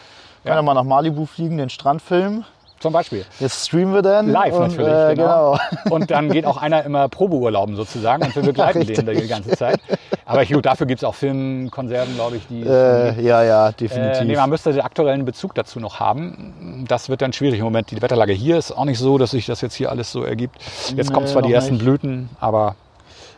können 0.45 0.57
ja. 0.57 0.63
mal 0.63 0.75
nach 0.75 0.85
Malibu 0.85 1.27
fliegen, 1.27 1.59
den 1.59 1.71
Strand 1.71 2.03
filmen. 2.03 2.45
Zum 2.81 2.95
Beispiel. 2.95 3.27
Jetzt 3.39 3.67
streamen 3.69 3.93
wir 3.93 4.01
dann. 4.03 4.31
Live 4.31 4.55
und, 4.55 4.69
natürlich, 4.77 4.89
Äh, 4.89 5.15
genau. 5.15 5.59
genau. 5.71 5.95
Und 5.95 6.11
dann 6.11 6.31
geht 6.31 6.47
auch 6.47 6.57
einer 6.57 6.83
immer 6.85 7.09
Probeurlauben 7.11 7.77
sozusagen 7.77 8.23
und 8.25 8.35
wir 8.35 8.43
begleiten 8.43 8.87
den 8.87 9.05
die 9.07 9.29
ganze 9.29 9.51
Zeit. 9.51 9.79
Aber 10.25 10.47
gut, 10.47 10.65
dafür 10.65 10.87
gibt 10.87 11.01
es 11.01 11.05
auch 11.05 11.15
Filmkonserven, 11.15 12.15
glaube 12.15 12.37
ich, 12.37 12.47
die 12.49 12.63
es 12.63 12.69
Äh, 12.69 13.21
ja, 13.21 13.43
ja, 13.43 13.69
Äh, 13.69 13.73
definitiv. 13.75 14.23
nee, 14.27 14.35
man 14.35 14.49
müsste 14.49 14.73
den 14.73 14.81
aktuellen 14.81 15.27
Bezug 15.27 15.55
dazu 15.55 15.79
noch 15.79 16.01
haben. 16.01 16.87
Das 16.89 17.11
wird 17.11 17.21
dann 17.21 17.35
schwierig. 17.35 17.59
Im 17.59 17.67
Moment, 17.67 17.91
die 17.91 18.01
Wetterlage 18.01 18.33
hier 18.33 18.57
ist 18.57 18.73
auch 18.73 18.87
nicht 18.87 18.99
so, 18.99 19.19
dass 19.19 19.33
sich 19.33 19.45
das 19.45 19.61
jetzt 19.61 19.75
hier 19.75 19.91
alles 19.91 20.11
so 20.11 20.25
ergibt. 20.25 20.57
Jetzt 20.97 21.13
kommen 21.13 21.27
Nee, 21.27 21.33
zwar 21.33 21.43
die 21.43 21.53
ersten 21.53 21.75
nicht. 21.75 21.85
Blüten, 21.85 22.31
aber 22.41 22.77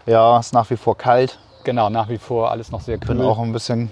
ja, 0.06 0.38
ist 0.38 0.54
nach 0.54 0.70
wie 0.70 0.76
vor 0.76 0.96
kalt. 0.96 1.38
Genau, 1.64 1.90
nach 1.90 2.08
wie 2.08 2.18
vor 2.18 2.52
alles 2.52 2.70
noch 2.70 2.80
sehr 2.80 2.98
kühl. 2.98 3.16
Bin 3.16 3.24
auch 3.24 3.40
ein 3.40 3.52
bisschen 3.52 3.90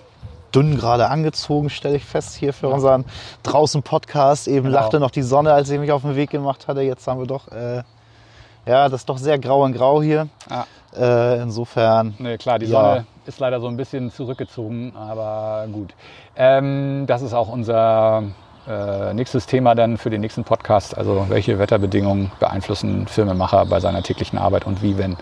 dünn 0.55 0.77
gerade 0.77 1.09
angezogen, 1.09 1.71
stelle 1.71 1.97
ich 1.97 2.05
fest 2.05 2.35
hier 2.37 2.53
für 2.53 2.69
unseren 2.69 3.05
draußen 3.43 3.83
Podcast. 3.83 4.49
Eben 4.49 4.67
Genau. 4.67 4.79
lachte 4.81 5.01
noch 5.01 5.11
die 5.11 5.23
Sonne, 5.23 5.53
als 5.53 5.71
ich 5.71 5.79
mich 5.79 5.93
auf 5.93 6.03
den 6.03 6.17
Weg 6.17 6.31
gemacht 6.31 6.69
hatte. 6.69 6.81
Jetzt 6.83 7.07
haben 7.07 7.21
wir 7.21 7.27
doch, 7.27 7.49
äh, 7.53 7.83
ja, 8.67 8.89
das 8.89 9.01
ist 9.03 9.09
doch 9.09 9.19
sehr 9.19 9.39
grau 9.39 9.65
in 9.67 9.73
grau 9.73 10.03
hier. 10.03 10.29
Ja. 10.51 10.67
Äh, 10.97 11.43
insofern, 11.43 12.15
Nee, 12.19 12.37
klar, 12.37 12.59
die 12.59 12.67
Ja. 12.67 12.81
Sonne 12.81 13.07
ist 13.27 13.39
leider 13.39 13.61
so 13.61 13.69
ein 13.69 13.77
bisschen 13.77 14.11
zurückgezogen, 14.11 14.93
aber 14.97 15.67
gut. 15.73 15.95
Ähm, 16.37 17.05
das 17.07 17.23
ist 17.23 17.33
auch 17.33 17.49
unser 17.49 18.25
äh, 18.69 19.15
nächstes 19.15 19.47
Thema 19.47 19.75
dann 19.75 19.97
für 19.99 20.11
den 20.11 20.21
nächsten 20.21 20.45
Podcast. 20.45 20.97
Also 20.99 21.27
welche 21.29 21.59
Wetterbedingungen 21.59 22.31
beeinflussen 22.41 23.07
Filmemacher 23.07 23.65
bei 23.67 23.81
seiner 23.81 24.03
täglichen 24.03 24.39
Arbeit 24.39 24.67
und 24.67 24.83
wie, 24.83 24.99
wenn, 24.99 25.17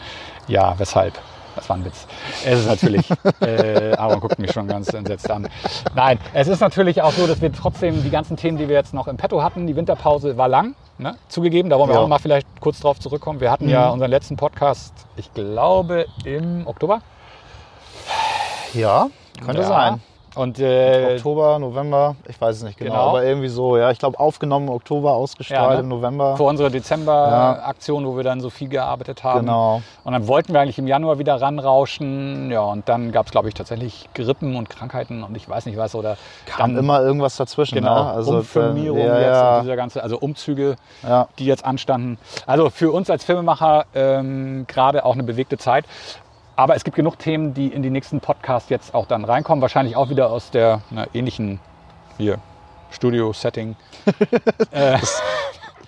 ja, 0.48 0.74
weshalb. 0.78 1.14
Das 1.58 1.68
war 1.68 1.76
ein 1.76 1.84
Witz. 1.84 2.06
Es 2.46 2.60
ist 2.60 2.66
natürlich, 2.68 3.10
äh, 3.40 3.92
Aaron 3.96 4.20
guckt 4.20 4.38
mich 4.38 4.52
schon 4.52 4.68
ganz 4.68 4.92
entsetzt 4.94 5.28
an. 5.28 5.48
Nein, 5.96 6.20
es 6.32 6.46
ist 6.46 6.60
natürlich 6.60 7.02
auch 7.02 7.10
so, 7.12 7.26
dass 7.26 7.40
wir 7.40 7.52
trotzdem 7.52 8.00
die 8.04 8.10
ganzen 8.10 8.36
Themen, 8.36 8.58
die 8.58 8.68
wir 8.68 8.76
jetzt 8.76 8.94
noch 8.94 9.08
im 9.08 9.16
Petto 9.16 9.42
hatten, 9.42 9.66
die 9.66 9.74
Winterpause 9.74 10.36
war 10.36 10.46
lang, 10.46 10.76
ne? 10.98 11.16
zugegeben, 11.28 11.68
da 11.68 11.76
wollen 11.78 11.88
wir 11.88 11.96
Ja. 11.96 12.00
auch 12.02 12.06
mal 12.08 12.20
vielleicht 12.20 12.46
kurz 12.60 12.78
drauf 12.78 13.00
zurückkommen. 13.00 13.40
Wir 13.40 13.50
hatten 13.50 13.68
ja 13.68 13.88
unseren 13.88 14.10
letzten 14.10 14.36
Podcast, 14.36 14.92
ich 15.16 15.34
glaube, 15.34 16.06
im 16.24 16.64
Oktober. 16.68 17.00
ja, 18.74 19.08
könnte 19.44 19.62
Ja. 19.62 19.68
sein. 19.68 20.02
Und 20.38 20.60
äh, 20.60 21.14
Oktober, 21.16 21.58
November, 21.58 22.14
ich 22.28 22.40
weiß 22.40 22.58
es 22.58 22.62
nicht 22.62 22.78
genau, 22.78 22.92
Genau. 22.92 23.08
aber 23.08 23.24
irgendwie 23.24 23.48
so, 23.48 23.76
ja. 23.76 23.90
Ich 23.90 23.98
glaube, 23.98 24.20
aufgenommen 24.20 24.68
im 24.68 24.74
Oktober, 24.74 25.12
ausgestrahlt 25.14 25.70
Ja, 25.70 25.74
ne? 25.74 25.80
im 25.80 25.88
November. 25.88 26.36
vor 26.36 26.48
unserer 26.48 26.70
Dezember-Aktion, 26.70 28.06
wo 28.06 28.16
wir 28.16 28.22
dann 28.22 28.40
so 28.40 28.48
viel 28.48 28.68
gearbeitet 28.68 29.24
haben. 29.24 29.40
Genau. 29.46 29.82
Und 30.04 30.12
dann 30.12 30.28
wollten 30.28 30.52
wir 30.52 30.60
eigentlich 30.60 30.78
im 30.78 30.86
Januar 30.86 31.18
wieder 31.18 31.40
ranrauschen. 31.40 32.52
Ja, 32.52 32.60
und 32.60 32.88
dann 32.88 33.10
gab 33.10 33.26
es, 33.26 33.32
glaube 33.32 33.48
ich, 33.48 33.54
tatsächlich 33.54 34.08
Grippen 34.14 34.54
und 34.54 34.70
Krankheiten 34.70 35.24
und 35.24 35.36
ich 35.36 35.48
weiß 35.48 35.66
nicht 35.66 35.76
was. 35.76 35.96
Oder 35.96 36.16
Kam 36.46 36.74
dann, 36.74 36.84
immer 36.84 37.00
irgendwas 37.02 37.36
dazwischen. 37.36 37.74
genau, 37.74 38.04
ne? 38.04 38.10
also, 38.12 38.36
Umfirmierung 38.36 38.98
äh, 38.98 39.06
ja, 39.06 39.18
jetzt 39.18 39.26
ja, 39.26 39.56
und 39.56 39.62
dieser 39.64 39.76
ganze, 39.76 40.02
also 40.04 40.18
Umzüge, 40.18 40.76
ja. 41.02 41.26
die 41.40 41.46
jetzt 41.46 41.64
anstanden. 41.64 42.16
Also 42.46 42.70
für 42.70 42.92
uns 42.92 43.10
als 43.10 43.24
Filmemacher 43.24 43.86
ähm, 43.94 44.66
gerade 44.68 45.04
auch 45.04 45.14
eine 45.14 45.24
bewegte 45.24 45.58
Zeit. 45.58 45.84
Aber 46.58 46.74
es 46.74 46.82
gibt 46.82 46.96
genug 46.96 47.20
Themen, 47.20 47.54
die 47.54 47.68
in 47.68 47.84
die 47.84 47.90
nächsten 47.90 48.18
Podcasts 48.18 48.68
jetzt 48.68 48.92
auch 48.92 49.06
dann 49.06 49.24
reinkommen. 49.24 49.62
Wahrscheinlich 49.62 49.94
auch 49.94 50.10
wieder 50.10 50.28
aus 50.32 50.50
der 50.50 50.80
na, 50.90 51.06
ähnlichen 51.14 51.60
hier 52.16 52.38
Studio-Setting. 52.90 53.76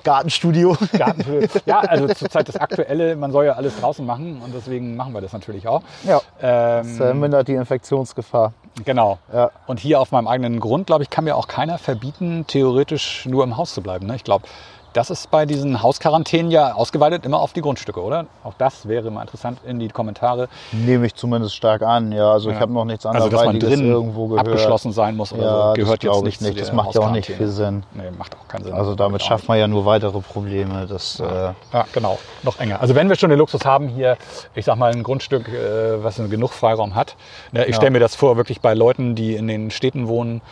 Gartenstudio. 0.04 0.76
Gartenhöhe. 0.96 1.48
Ja, 1.66 1.80
also 1.80 2.06
zurzeit 2.14 2.48
das 2.48 2.56
Aktuelle, 2.56 3.16
man 3.16 3.32
soll 3.32 3.46
ja 3.46 3.54
alles 3.54 3.80
draußen 3.80 4.06
machen 4.06 4.40
und 4.44 4.54
deswegen 4.54 4.94
machen 4.94 5.12
wir 5.12 5.20
das 5.20 5.32
natürlich 5.32 5.66
auch. 5.66 5.82
ja. 6.04 6.20
Das 6.40 7.00
äh, 7.00 7.10
Ähm, 7.10 7.18
mindert 7.18 7.48
die 7.48 7.54
Infektionsgefahr. 7.54 8.52
genau. 8.84 9.18
Ja. 9.32 9.50
Und 9.66 9.80
hier 9.80 10.00
auf 10.00 10.12
meinem 10.12 10.28
eigenen 10.28 10.60
Grund, 10.60 10.86
glaube 10.86 11.02
ich, 11.02 11.10
kann 11.10 11.24
mir 11.24 11.34
auch 11.34 11.48
keiner 11.48 11.78
verbieten, 11.78 12.44
theoretisch 12.46 13.26
nur 13.26 13.42
im 13.42 13.56
Haus 13.56 13.74
zu 13.74 13.82
bleiben. 13.82 14.06
Ne? 14.06 14.14
Ich 14.14 14.22
glaube, 14.24 14.46
das 14.92 15.10
ist 15.10 15.30
bei 15.30 15.46
diesen 15.46 15.82
Hausquarantänen 15.82 16.50
ja 16.50 16.72
ausgeweitet 16.74 17.24
immer 17.24 17.40
auf 17.40 17.52
die 17.52 17.60
Grundstücke, 17.60 18.02
oder? 18.02 18.26
Auch 18.42 18.54
das 18.58 18.88
wäre 18.88 19.10
mal 19.10 19.22
interessant 19.22 19.58
in 19.64 19.78
die 19.78 19.88
Kommentare. 19.88 20.48
Nehme 20.72 21.06
ich 21.06 21.14
zumindest 21.14 21.54
stark 21.54 21.82
an. 21.82 22.10
Ja, 22.12 22.32
also 22.32 22.50
ich 22.50 22.56
Ja. 22.56 22.60
habe 22.62 22.72
noch 22.72 22.84
nichts 22.84 23.06
Also, 23.06 23.24
anderes, 23.24 23.40
dass 23.42 23.46
man 23.52 23.60
drin 23.60 23.84
irgendwo 23.90 24.26
gehört. 24.28 24.46
abgeschlossen 24.48 24.92
sein 24.92 25.16
muss 25.16 25.32
oder 25.32 25.42
Ja, 25.44 25.68
so, 25.68 25.72
gehört 25.74 26.02
jetzt 26.04 26.22
nicht 26.24 26.40
ich 26.40 26.46
nicht. 26.48 26.60
Das 26.60 26.72
macht 26.72 26.94
ja 26.94 27.00
auch 27.02 27.10
nicht 27.10 27.26
viel 27.26 27.46
Sinn. 27.48 27.84
Nee, 27.92 28.10
macht 28.16 28.34
auch 28.36 28.48
keinen 28.48 28.64
Sinn. 28.64 28.74
Also 28.74 28.94
damit 28.94 29.22
Auch 29.22 29.26
schafft 29.26 29.48
man 29.48 29.58
ja 29.58 29.68
nur 29.68 29.86
weitere 29.86 30.20
Probleme. 30.20 30.86
Das, 30.88 31.20
äh, 31.20 31.24
Ja, 31.72 31.86
genau. 31.92 32.18
Noch 32.42 32.58
enger. 32.58 32.80
Also 32.80 32.94
wenn 32.94 33.08
wir 33.08 33.16
schon 33.16 33.30
den 33.30 33.38
Luxus 33.38 33.64
haben, 33.64 33.88
hier, 33.88 34.16
ich 34.54 34.64
sag 34.64 34.76
mal, 34.76 34.90
ein 34.92 35.02
Grundstück, 35.02 35.48
äh, 35.48 36.02
was 36.02 36.16
genug 36.16 36.52
Freiraum 36.52 36.94
hat. 36.94 37.16
Ne, 37.52 37.62
ich 37.64 37.70
Ja. 37.70 37.74
stelle 37.76 37.90
mir 37.92 38.00
das 38.00 38.14
vor, 38.16 38.36
wirklich 38.36 38.60
bei 38.60 38.74
Leuten, 38.74 39.14
die 39.14 39.36
in 39.36 39.46
den 39.46 39.70
Städten 39.70 40.08
wohnen, 40.08 40.42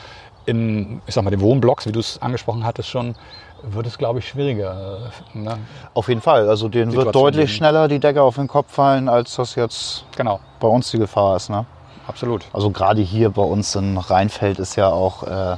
in, 0.47 1.03
ich 1.07 1.15
sag 1.15 1.25
mal, 1.25 1.31
den 1.31 1.41
Wohnblocks, 1.43 1.87
wie 1.87 1.93
du 1.93 2.01
es 2.01 2.23
angesprochen 2.23 2.65
hattest 2.65 2.89
schon, 2.89 3.15
wird 3.63 3.87
es, 3.87 3.99
glaube 3.99 4.19
ich, 4.21 4.29
schwieriger. 4.29 5.11
äh, 5.35 5.39
Ne? 5.39 5.59
auf 5.95 6.09
jeden 6.09 6.21
Fall. 6.21 6.49
Also 6.49 6.69
denen 6.69 6.93
wird 6.93 7.07
Situation 7.07 7.25
deutlich 7.25 7.47
geben. 7.47 7.57
schneller 7.57 7.89
die 7.89 7.99
Decke 7.99 8.23
auf 8.23 8.37
den 8.37 8.49
Kopf 8.49 8.73
fallen, 8.73 9.09
als 9.09 9.37
das 9.37 9.55
jetzt 9.55 10.05
Genau, 10.17 10.41
bei 10.61 10.69
uns 10.69 10.91
die 10.91 10.99
Gefahr 10.99 11.37
ist. 11.37 11.51
Ne? 11.51 11.65
absolut. 12.07 12.45
Also 12.53 12.71
gerade 12.71 13.03
hier 13.03 13.31
bei 13.31 13.43
uns 13.43 13.75
in 13.75 13.99
Rheinfeld 13.99 14.59
ist 14.59 14.77
ja 14.77 14.89
auch, 14.89 15.25
äh, 15.25 15.57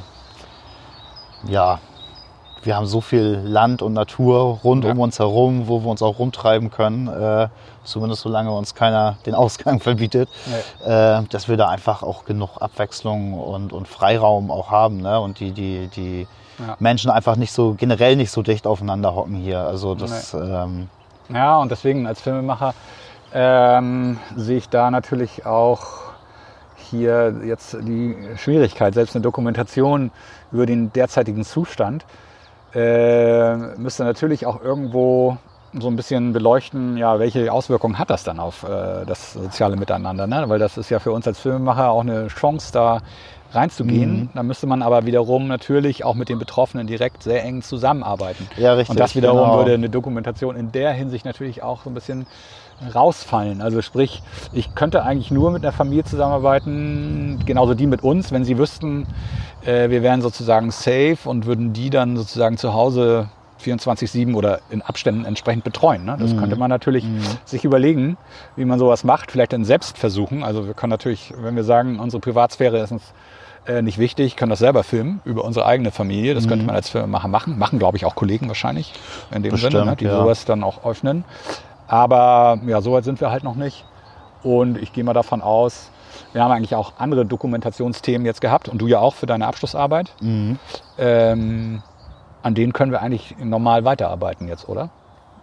ja, 1.47 1.79
wir 2.63 2.77
haben 2.77 2.87
so 2.87 3.01
viel 3.01 3.41
Land 3.43 3.81
und 3.81 3.95
Natur 3.95 4.59
rund 4.63 4.85
Ja. 4.85 4.91
um 4.93 4.99
uns 4.99 5.19
herum, 5.19 5.67
wo 5.69 5.81
wir 5.83 5.91
uns 5.91 6.03
auch 6.03 6.19
rumtreiben 6.19 6.71
können. 6.71 7.09
Äh, 7.09 7.49
zumindest 7.85 8.21
solange 8.23 8.51
uns 8.51 8.75
keiner 8.75 9.17
den 9.25 9.35
Ausgang 9.35 9.81
verbietet. 9.81 10.29
Äh, 10.85 11.23
dass 11.31 11.49
wir 11.49 11.57
da 11.57 11.69
einfach 11.69 12.03
auch 12.03 12.25
genug 12.27 12.59
Abwechslung 12.61 13.33
und, 13.35 13.73
und 13.73 13.89
Freiraum 13.89 14.51
auch 14.51 14.71
haben. 14.71 15.01
Ne? 15.01 15.19
Und 15.21 15.41
die, 15.41 15.53
die, 15.53 15.89
die 15.89 16.27
Ja. 16.67 16.77
Menschen 16.79 17.11
einfach 17.11 17.37
nicht 17.37 17.53
so, 17.53 17.75
generell 17.75 18.17
nicht 18.17 18.31
so 18.31 18.43
dicht 18.43 18.67
aufeinander 18.67 19.15
hocken 19.15 19.35
hier. 19.35 19.61
Also 19.61 19.95
das, 19.95 20.35
ähm, 20.35 20.89
Ja, 21.29 21.59
und 21.59 21.71
deswegen 21.71 22.07
als 22.07 22.21
Filmemacher 22.21 22.75
ähm, 23.33 24.19
sehe 24.37 24.59
ich 24.59 24.69
da 24.69 24.91
natürlich 24.91 25.47
auch 25.47 26.01
hier 26.77 27.35
jetzt 27.45 27.77
die 27.81 28.17
Schwierigkeit, 28.37 28.95
selbst 28.95 29.15
eine 29.15 29.23
Dokumentation 29.23 30.11
über 30.53 30.67
den 30.67 30.93
derzeitigen 30.93 31.45
Zustand 31.45 32.05
äh, 32.75 33.57
müsste 33.57 34.05
natürlich 34.05 34.47
auch 34.47 34.63
irgendwo 34.63 35.39
so 35.79 35.89
ein 35.89 35.97
bisschen 35.97 36.33
beleuchten, 36.33 36.97
ja, 36.97 37.19
welche 37.19 37.53
Auswirkungen 37.53 37.99
hat 37.99 38.11
das 38.11 38.25
dann 38.25 38.41
auf 38.41 38.65
äh, 38.65 39.05
das 39.07 39.35
soziale 39.35 39.77
Miteinander, 39.77 40.27
ne? 40.27 40.45
weil 40.49 40.59
das 40.59 40.77
ist 40.77 40.91
ja 40.91 40.99
für 40.99 41.13
uns 41.13 41.27
als 41.27 41.39
Filmemacher 41.39 41.91
auch 41.91 42.01
eine 42.01 42.27
Chance, 42.29 42.73
da 42.73 43.01
reinzugehen. 43.53 44.31
Da 44.35 44.43
müsste 44.43 44.67
man 44.67 44.83
aber 44.83 45.07
wiederum 45.07 45.49
natürlich 45.49 46.05
auch 46.05 46.15
mit 46.15 46.29
den 46.29 46.39
Betroffenen 46.39 46.87
direkt 46.87 47.23
sehr 47.23 47.45
eng 47.45 47.63
zusammenarbeiten. 47.63 48.49
Ja, 48.57 48.75
richtig, 48.75 48.91
Und 48.91 49.01
das 49.01 49.15
wiederum 49.17 49.41
genau. 49.41 49.59
würde 49.59 49.75
eine 49.75 49.91
Dokumentation 49.91 50.57
in 50.57 50.73
der 50.73 50.93
Hinsicht 50.93 51.25
natürlich 51.25 51.63
auch 51.63 51.83
so 51.83 51.91
ein 51.91 51.95
bisschen 51.95 52.27
rausfallen. 52.95 53.61
Also 53.61 53.83
sprich, 53.83 54.23
ich 54.53 54.75
könnte 54.75 55.03
eigentlich 55.03 55.31
nur 55.31 55.51
mit 55.51 55.63
einer 55.65 55.73
Familie 55.73 56.05
zusammenarbeiten, 56.05 57.41
genauso 57.45 57.75
die 57.75 57.87
mit 57.87 58.03
uns, 58.03 58.33
wenn 58.33 58.45
sie 58.45 58.57
wüssten, 58.57 59.07
äh, 59.65 59.91
wir 59.91 60.03
wären 60.03 60.23
sozusagen 60.23 60.71
safe 60.71 61.19
und 61.25 61.47
würden 61.47 61.73
die 61.73 61.91
dann 61.91 62.17
sozusagen 62.17 62.57
zu 62.57 62.73
Hause 62.73 63.29
24-7 63.61 64.35
oder 64.35 64.61
in 64.71 64.83
Abständen 64.83 65.25
entsprechend 65.25 65.65
betreuen. 65.65 66.05
Ne? 66.05 66.17
Mhm. 66.17 66.21
Das 66.21 66.37
könnte 66.37 66.57
man 66.57 66.71
natürlich 66.71 67.05
sich 67.45 67.65
überlegen, 67.65 68.17
wie 68.57 68.65
man 68.65 68.79
sowas 68.79 69.05
macht, 69.05 69.31
vielleicht 69.31 69.53
in 69.53 69.65
Selbstversuchen. 69.65 70.43
Also 70.43 70.67
wir 70.67 70.75
können 70.75 70.91
natürlich, 70.91 71.33
wenn 71.37 71.57
wir 71.57 71.65
sagen, 71.65 71.99
unsere 71.99 72.21
Privatsphäre 72.21 72.79
ist 72.79 72.93
uns 72.93 73.13
äh, 73.67 73.83
nicht 73.83 73.99
wichtig, 73.99 74.37
können 74.37 74.51
das 74.51 74.59
selber 74.59 74.83
filmen 74.83 75.21
über 75.25 75.45
unsere 75.45 75.67
eigene 75.67 75.91
Familie. 75.91 76.35
Das 76.35 76.49
könnte 76.49 76.65
man 76.65 76.75
als 76.75 76.89
Filmemacher 76.89 77.29
machen. 77.29 77.59
Machen, 77.59 77.79
glaube 77.79 77.97
ich, 77.97 78.07
auch 78.07 78.15
Kollegen 78.15 78.49
wahrscheinlich 78.49 78.95
in 79.31 79.43
dem 79.43 79.57
Sinne, 79.57 79.71
ne? 79.71 79.81
Bestimmt, 79.81 80.01
die 80.01 80.05
ja. 80.07 80.19
sowas 80.19 80.45
dann 80.45 80.65
auch 80.65 80.85
öffnen. 80.85 81.25
Aber 81.87 82.61
ja, 82.67 82.81
so 82.81 82.93
weit 82.93 83.05
sind 83.05 83.21
wir 83.21 83.31
halt 83.31 83.45
noch 83.45 83.57
nicht. 83.57 83.85
Und 84.43 84.79
ich 84.79 84.93
gehe 84.93 85.05
mal 85.05 85.13
davon 85.13 85.43
aus, 85.43 85.91
wir 86.33 86.43
haben 86.43 86.53
eigentlich 86.53 86.75
auch 86.75 86.95
andere 86.99 87.27
Dokumentationsthemen 87.27 88.25
jetzt 88.25 88.41
gehabt 88.41 88.69
und 88.69 88.79
du 88.79 88.87
ja 88.87 88.99
auch 88.99 89.15
für 89.15 89.27
deine 89.27 89.47
Abschlussarbeit. 89.47 90.11
Mhm. 90.21 90.59
Ähm, 90.99 91.83
an 92.43 92.55
denen 92.55 92.73
können 92.73 92.93
wir 92.93 93.03
eigentlich 93.03 93.37
normal 93.43 93.85
weiterarbeiten 93.85 94.49
jetzt, 94.49 94.69
oder? 94.69 94.91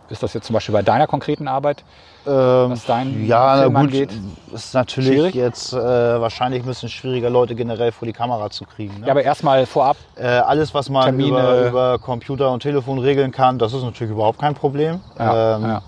Ist 0.10 0.24
das 0.24 0.34
jetzt 0.34 0.46
zum 0.48 0.54
Beispiel 0.54 0.72
bei 0.74 0.84
deiner 0.84 1.06
konkreten 1.06 1.50
Arbeit, 1.50 1.84
Ähm, 2.26 2.72
was 2.72 2.86
dein 2.86 3.26
ja, 3.26 3.58
Film 3.58 3.74
gut, 3.74 3.84
angeht? 3.84 4.10
ist 4.54 4.74
natürlich 4.74 5.10
Schwierig? 5.10 5.36
jetzt 5.36 5.74
äh, 5.74 5.78
wahrscheinlich 5.78 6.64
ein 6.64 6.66
bisschen 6.66 6.88
schwieriger, 6.90 7.30
Leute 7.30 7.56
generell 7.56 7.92
vor 7.92 8.06
die 8.06 8.14
Kamera 8.14 8.50
zu 8.50 8.64
kriegen. 8.64 9.02
Ne? 9.02 9.08
Ja, 9.08 9.12
aber 9.12 9.24
erstmal 9.24 9.66
vorab, 9.66 9.98
äh, 10.16 10.26
alles, 10.26 10.74
was 10.74 10.90
man 10.90 11.04
Termine. 11.04 11.30
über, 11.30 11.68
über 11.68 12.00
Computer 12.00 12.52
und 12.52 12.62
Telefon 12.64 13.00
regeln 13.00 13.32
kann, 13.32 13.60
das 13.60 13.74
ist 13.74 13.84
natürlich 13.84 14.12
überhaupt 14.14 14.40
kein 14.40 14.56
Problem. 14.56 15.02
ja, 15.20 15.56
ähm, 15.58 15.64
ja. 15.64 15.82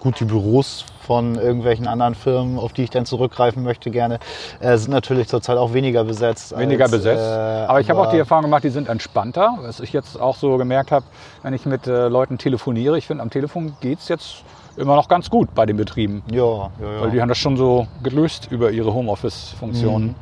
Gut, 0.00 0.18
die 0.18 0.24
Büros 0.24 0.84
von 1.00 1.36
irgendwelchen 1.36 1.86
anderen 1.86 2.14
Firmen, 2.14 2.58
auf 2.58 2.72
die 2.72 2.84
ich 2.84 2.90
dann 2.90 3.06
zurückgreifen 3.06 3.62
möchte 3.62 3.90
gerne, 3.90 4.18
äh, 4.60 4.76
sind 4.76 4.90
natürlich 4.90 5.28
zurzeit 5.28 5.56
auch 5.56 5.72
weniger 5.72 6.04
besetzt. 6.04 6.56
weniger 6.56 6.84
als, 6.84 6.92
besetzt. 6.92 7.22
äh, 7.22 7.66
aber 7.66 7.80
ich 7.80 7.90
habe 7.90 8.00
auch 8.00 8.10
die 8.10 8.18
Erfahrung 8.18 8.44
gemacht, 8.44 8.64
die 8.64 8.70
sind 8.70 8.88
entspannter. 8.88 9.58
Was 9.62 9.80
ich 9.80 9.92
jetzt 9.92 10.20
auch 10.20 10.36
so 10.36 10.56
gemerkt 10.56 10.92
habe, 10.92 11.04
wenn 11.42 11.54
ich 11.54 11.64
mit 11.66 11.86
äh, 11.86 12.08
Leuten 12.08 12.38
telefoniere, 12.38 12.98
ich 12.98 13.06
finde, 13.06 13.22
am 13.22 13.30
Telefon 13.30 13.74
geht 13.80 14.00
es 14.00 14.08
jetzt 14.08 14.44
immer 14.76 14.94
noch 14.94 15.08
ganz 15.08 15.30
gut 15.30 15.54
bei 15.54 15.66
den 15.66 15.76
Betrieben. 15.76 16.22
Ja, 16.30 16.42
ja, 16.42 16.70
ja. 16.80 17.00
Weil 17.00 17.10
die 17.10 17.20
haben 17.20 17.28
das 17.28 17.38
schon 17.38 17.56
so 17.56 17.86
gelöst 18.02 18.48
über 18.50 18.70
ihre 18.70 18.92
Homeoffice-Funktionen. 18.92 20.08
Mhm. 20.08 20.14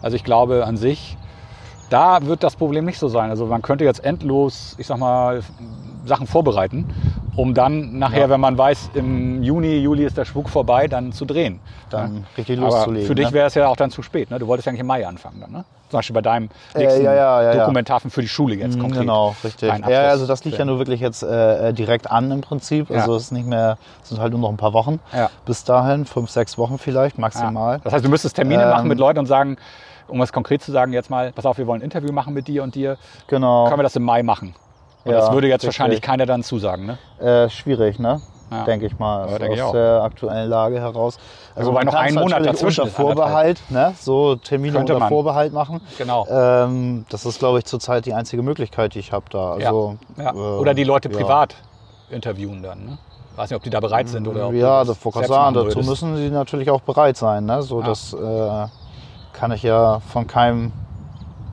Also 0.00 0.16
ich 0.16 0.24
glaube 0.24 0.66
an 0.66 0.76
sich, 0.76 1.16
da 1.90 2.24
wird 2.24 2.42
das 2.42 2.56
Problem 2.56 2.84
nicht 2.84 2.98
so 2.98 3.08
sein. 3.08 3.30
Also 3.30 3.46
man 3.46 3.62
könnte 3.62 3.84
jetzt 3.84 4.04
endlos, 4.04 4.74
ich 4.78 4.86
sag 4.86 4.98
mal, 4.98 5.42
Sachen 6.04 6.26
vorbereiten 6.26 6.86
um 7.36 7.54
dann 7.54 7.98
nachher, 7.98 8.20
Ja. 8.22 8.30
wenn 8.30 8.40
man 8.40 8.58
weiß, 8.58 8.90
im 8.94 9.42
Juni, 9.42 9.78
Juli 9.78 10.04
ist 10.04 10.16
der 10.18 10.24
Spuk 10.24 10.48
vorbei, 10.48 10.86
dann 10.88 11.12
zu 11.12 11.24
drehen. 11.24 11.60
Dann 11.90 12.26
richtig 12.36 12.58
Aber 12.58 12.68
loszulegen. 12.68 13.06
für 13.06 13.14
dich 13.14 13.28
ne? 13.28 13.32
wäre 13.32 13.46
es 13.46 13.54
ja 13.54 13.66
auch 13.68 13.76
dann 13.76 13.90
zu 13.90 14.02
spät. 14.02 14.30
Ne? 14.30 14.38
Du 14.38 14.46
wolltest 14.46 14.66
ja 14.66 14.70
eigentlich 14.70 14.80
im 14.80 14.86
Mai 14.86 15.06
anfangen 15.06 15.40
dann, 15.40 15.50
ne? 15.52 15.64
Zum 15.88 15.98
Beispiel 15.98 16.14
bei 16.14 16.22
deinem 16.22 16.48
Äh, 16.74 16.78
nächsten 16.78 17.04
ja, 17.04 17.12
ja, 17.14 17.42
ja, 17.42 17.52
ja. 17.52 17.58
Dokumentarfilm 17.60 18.10
für 18.10 18.22
die 18.22 18.28
Schule 18.28 18.54
jetzt 18.54 18.76
Mhm, 18.76 18.80
konkret. 18.80 19.00
Genau, 19.00 19.36
richtig. 19.44 19.70
Ja, 19.88 20.00
also 20.08 20.26
das 20.26 20.42
liegt 20.44 20.58
ja 20.58 20.64
nur 20.64 20.78
wirklich 20.78 21.00
jetzt 21.00 21.22
äh, 21.22 21.68
äh, 21.68 21.72
direkt 21.74 22.10
an 22.10 22.30
im 22.30 22.40
Prinzip. 22.40 22.88
Ja. 22.88 22.96
Also 22.96 23.14
es 23.16 23.24
ist 23.24 23.32
nicht 23.32 23.46
mehr, 23.46 23.76
es 24.02 24.08
sind 24.08 24.18
halt 24.20 24.32
nur 24.32 24.40
noch 24.40 24.48
ein 24.48 24.56
paar 24.56 24.72
Wochen. 24.72 25.00
Ja. 25.12 25.28
Bis 25.44 25.64
dahin, 25.64 26.06
fünf, 26.06 26.30
sechs 26.30 26.56
Wochen 26.56 26.78
vielleicht 26.78 27.16
Ja. 27.16 27.20
maximal. 27.20 27.80
Das 27.84 27.92
heißt, 27.92 28.04
du 28.04 28.08
müsstest 28.08 28.36
Termine 28.36 28.62
Ähm, 28.62 28.70
machen 28.70 28.88
mit 28.88 28.98
Leuten 28.98 29.18
und 29.18 29.26
sagen, 29.26 29.56
um 30.08 30.20
es 30.22 30.32
konkret 30.32 30.62
zu 30.62 30.72
sagen, 30.72 30.92
jetzt 30.94 31.10
mal, 31.10 31.32
pass 31.32 31.44
auf, 31.44 31.58
wir 31.58 31.66
wollen 31.66 31.80
ein 31.82 31.84
Interview 31.84 32.10
machen 32.12 32.32
mit 32.32 32.48
dir 32.48 32.62
und 32.62 32.74
dir. 32.74 32.96
Genau. 33.26 33.64
Können 33.66 33.78
wir 33.78 33.82
das 33.84 33.96
im 33.96 34.02
Mai 34.02 34.22
machen? 34.22 34.54
Und 35.04 35.12
Ja, 35.12 35.18
das 35.20 35.32
würde 35.32 35.48
jetzt 35.48 35.62
richtig. 35.64 35.78
wahrscheinlich 35.78 36.00
keiner 36.02 36.26
dann 36.26 36.42
zusagen, 36.42 36.86
ne? 36.86 36.98
Äh, 37.44 37.48
schwierig, 37.50 37.98
ne? 37.98 38.20
Ja. 38.50 38.64
Denke 38.64 38.84
ich 38.86 38.98
mal, 38.98 39.22
also 39.22 39.38
denke 39.38 39.54
ich 39.54 39.62
aus 39.62 39.70
auch. 39.70 39.72
der 39.72 40.02
aktuellen 40.02 40.50
Lage 40.50 40.78
heraus. 40.78 41.16
Also 41.54 41.70
Wobei 41.70 41.84
noch 41.84 41.92
kann 41.94 42.02
ein 42.02 42.16
es 42.16 42.22
Monat 42.22 42.44
dazwischen 42.44 42.82
unter. 42.82 42.92
Vorbehalt, 42.94 43.62
ne? 43.70 43.94
so 43.98 44.36
Termine 44.36 44.74
Könnte 44.76 44.92
unter 44.92 45.00
man. 45.04 45.08
Vorbehalt 45.08 45.54
machen. 45.54 45.80
Genau. 45.96 46.26
Ähm, 46.28 47.06
das 47.08 47.24
ist, 47.24 47.38
glaube 47.38 47.60
ich, 47.60 47.64
zurzeit 47.64 48.04
die 48.04 48.12
einzige 48.12 48.42
Möglichkeit, 48.42 48.94
die 48.94 48.98
ich 48.98 49.10
habe 49.10 49.24
da. 49.30 49.52
Also, 49.54 49.96
Ja. 50.18 50.32
äh, 50.32 50.36
Oder 50.36 50.74
die 50.74 50.84
Leute 50.84 51.08
ja. 51.10 51.16
privat 51.16 51.54
interviewen 52.10 52.62
dann, 52.62 52.84
ne? 52.84 52.98
Weiß 53.36 53.48
nicht, 53.48 53.56
ob 53.56 53.62
die 53.62 53.70
da 53.70 53.80
bereit 53.80 54.10
sind 54.10 54.28
oder 54.28 54.48
ob 54.48 54.52
Ja, 54.54 54.84
das 54.84 55.02
wollte 55.02 55.20
ich 55.22 55.26
sagen. 55.28 55.54
Dazu 55.54 55.78
müssen 55.78 56.16
sie 56.16 56.28
natürlich 56.28 56.70
auch 56.70 56.82
bereit 56.82 57.16
sein. 57.16 57.46
Ne? 57.46 57.62
So, 57.62 57.80
Ja. 57.80 57.86
Das 57.86 58.12
äh, 58.12 58.66
kann 59.32 59.50
ich 59.52 59.62
ja 59.62 60.00
von 60.00 60.26
keinem 60.26 60.72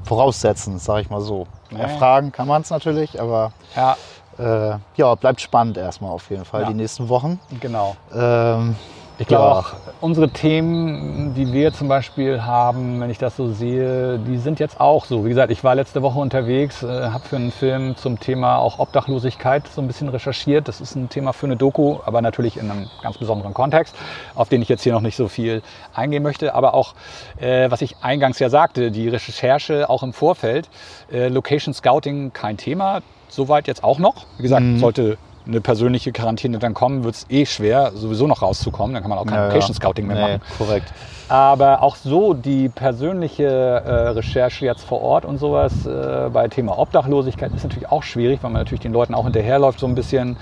voraussetzen, 0.04 0.80
sage 0.80 1.02
ich 1.02 1.10
mal 1.10 1.22
so. 1.22 1.48
Nee. 1.72 1.80
Erfragen 1.82 2.32
kann 2.32 2.48
man 2.48 2.62
es 2.62 2.70
natürlich, 2.70 3.20
aber 3.22 3.52
Ja, 3.76 3.96
äh, 4.40 4.78
ja, 4.96 5.16
bleibt 5.16 5.42
spannend 5.42 5.78
erstmal 5.78 6.12
auf 6.12 6.30
jeden 6.30 6.46
Fall 6.46 6.62
Ja. 6.62 6.68
die 6.70 6.74
nächsten 6.74 7.10
Wochen. 7.10 7.40
genau. 7.60 7.96
Ähm, 8.14 8.76
Ich 9.22 9.28
glaube 9.28 9.44
Ja. 9.44 9.52
auch, 9.52 9.74
unsere 10.00 10.30
Themen, 10.30 11.34
die 11.34 11.52
wir 11.52 11.74
zum 11.74 11.90
Beispiel 11.90 12.42
haben, 12.44 13.02
wenn 13.02 13.10
ich 13.10 13.18
das 13.18 13.36
so 13.36 13.52
sehe, 13.52 14.18
die 14.18 14.38
sind 14.38 14.60
jetzt 14.62 14.80
auch 14.80 15.04
so. 15.04 15.26
Wie 15.26 15.30
gesagt, 15.30 15.52
ich 15.52 15.62
war 15.62 15.76
letzte 15.76 16.02
Woche 16.02 16.18
unterwegs, 16.20 16.84
äh, 16.84 16.88
habe 17.10 17.26
für 17.28 17.36
einen 17.36 17.52
Film 17.52 17.98
zum 17.98 18.18
Thema 18.22 18.58
auch 18.60 18.80
Obdachlosigkeit 18.80 19.68
so 19.68 19.82
ein 19.82 19.88
bisschen 19.88 20.08
recherchiert. 20.08 20.70
Das 20.70 20.80
ist 20.80 20.96
ein 20.96 21.10
Thema 21.10 21.34
für 21.34 21.48
eine 21.48 21.58
Doku, 21.58 21.98
aber 22.06 22.22
natürlich 22.22 22.56
in 22.56 22.72
einem 22.72 22.88
ganz 23.04 23.18
besonderen 23.18 23.54
Kontext, 23.54 23.94
auf 24.36 24.48
den 24.48 24.62
ich 24.62 24.70
jetzt 24.70 24.84
hier 24.84 24.94
noch 24.94 25.02
nicht 25.02 25.18
so 25.18 25.28
viel 25.28 25.64
eingehen 25.94 26.24
möchte. 26.24 26.56
Aber 26.56 26.74
auch, 26.74 26.94
äh, 27.42 27.70
was 27.70 27.82
ich 27.82 27.98
eingangs 28.02 28.40
ja 28.40 28.50
sagte, 28.50 28.90
die 28.90 29.10
Recherche 29.10 29.90
auch 29.90 30.02
im 30.02 30.14
Vorfeld, 30.14 30.70
äh, 31.12 31.28
Location 31.28 31.74
Scouting 31.74 32.32
kein 32.32 32.56
Thema, 32.56 33.02
soweit 33.28 33.68
jetzt 33.68 33.84
auch 33.84 34.00
noch. 34.00 34.26
Wie 34.38 34.44
gesagt, 34.44 34.64
Mhm. 34.64 34.78
sollte 34.80 35.18
eine 35.50 35.62
persönliche 35.62 36.12
Quarantäne 36.12 36.60
dann 36.60 36.74
kommen, 36.74 37.04
wird 37.04 37.16
es 37.16 37.26
eh 37.30 37.46
schwer, 37.46 37.92
sowieso 37.96 38.28
noch 38.28 38.42
rauszukommen. 38.42 38.94
Dann 38.94 39.04
kann 39.04 39.10
man 39.10 39.20
auch 39.20 39.26
kein 39.26 39.36
ja, 39.38 39.46
Location. 39.48 39.76
Scouting 39.76 40.08
mehr 40.08 40.16
nee, 40.16 40.22
machen. 40.38 40.42
Korrekt. 40.58 40.94
Aber 41.28 41.84
auch 41.84 41.96
so 41.96 42.34
die 42.34 42.70
persönliche 42.70 43.46
äh, 43.46 44.10
Recherche 44.10 44.66
jetzt 44.66 44.84
vor 44.84 45.02
Ort 45.02 45.26
und 45.26 45.38
sowas 45.38 45.86
äh, 45.86 46.30
bei 46.32 46.48
Thema 46.48 46.78
Obdachlosigkeit 46.80 47.54
ist 47.54 47.64
natürlich 47.64 47.90
auch 47.90 48.04
schwierig, 48.04 48.40
weil 48.42 48.52
man 48.52 48.62
natürlich 48.62 48.82
den 48.82 48.94
Leuten 48.94 49.14
auch 49.14 49.26
hinterherläuft 49.26 49.80
so 49.80 49.86
ein 49.88 49.96
bisschen 49.96 50.38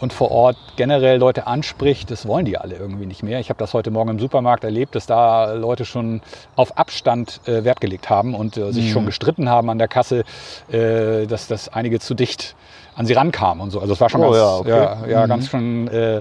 und 0.00 0.12
vor 0.12 0.30
Ort 0.30 0.56
generell 0.76 1.18
Leute 1.18 1.46
anspricht. 1.46 2.10
Das 2.10 2.26
wollen 2.26 2.44
die 2.44 2.56
alle 2.58 2.76
irgendwie 2.76 3.06
nicht 3.06 3.22
mehr. 3.22 3.40
Ich 3.40 3.48
habe 3.48 3.58
das 3.58 3.74
heute 3.74 3.90
Morgen 3.90 4.10
im 4.10 4.18
Supermarkt 4.18 4.64
erlebt, 4.64 4.94
dass 4.94 5.06
da 5.06 5.54
Leute 5.54 5.84
schon 5.84 6.20
auf 6.56 6.76
Abstand 6.78 7.40
äh, 7.46 7.64
Wert 7.64 7.80
gelegt 7.80 8.08
haben 8.10 8.34
und 8.34 8.56
äh, 8.56 8.72
sich 8.72 8.86
Mhm. 8.86 8.90
schon 8.90 9.06
gestritten 9.06 9.48
haben 9.48 9.70
an 9.70 9.78
der 9.78 9.88
Kasse, 9.88 10.24
äh, 10.70 11.26
dass 11.26 11.48
das 11.48 11.68
einige 11.68 11.98
zu 12.00 12.14
dicht 12.14 12.54
an 12.98 13.06
sie 13.06 13.14
rankamen 13.14 13.62
und 13.62 13.70
so. 13.70 13.80
Also 13.80 13.92
es 13.94 14.00
war 14.00 14.10
schon 14.10 14.20
Oh 14.22 14.32
ganz, 14.32 14.36
ja, 14.36 14.56
okay. 14.56 14.70
ja, 14.70 15.06
ja, 15.06 15.24
Mhm. 15.24 15.28
ganz 15.28 15.48
schon 15.48 15.88
äh, 15.88 16.20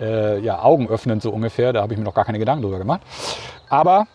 äh, 0.00 0.38
ja, 0.40 0.58
augenöffnend 0.62 1.22
so 1.22 1.30
ungefähr. 1.30 1.72
Da 1.72 1.80
habe 1.82 1.92
ich 1.94 1.98
mir 1.98 2.04
noch 2.04 2.14
gar 2.14 2.24
keine 2.24 2.38
Gedanken 2.38 2.62
drüber 2.62 2.78
gemacht. 2.78 3.00
Aber 3.68 4.06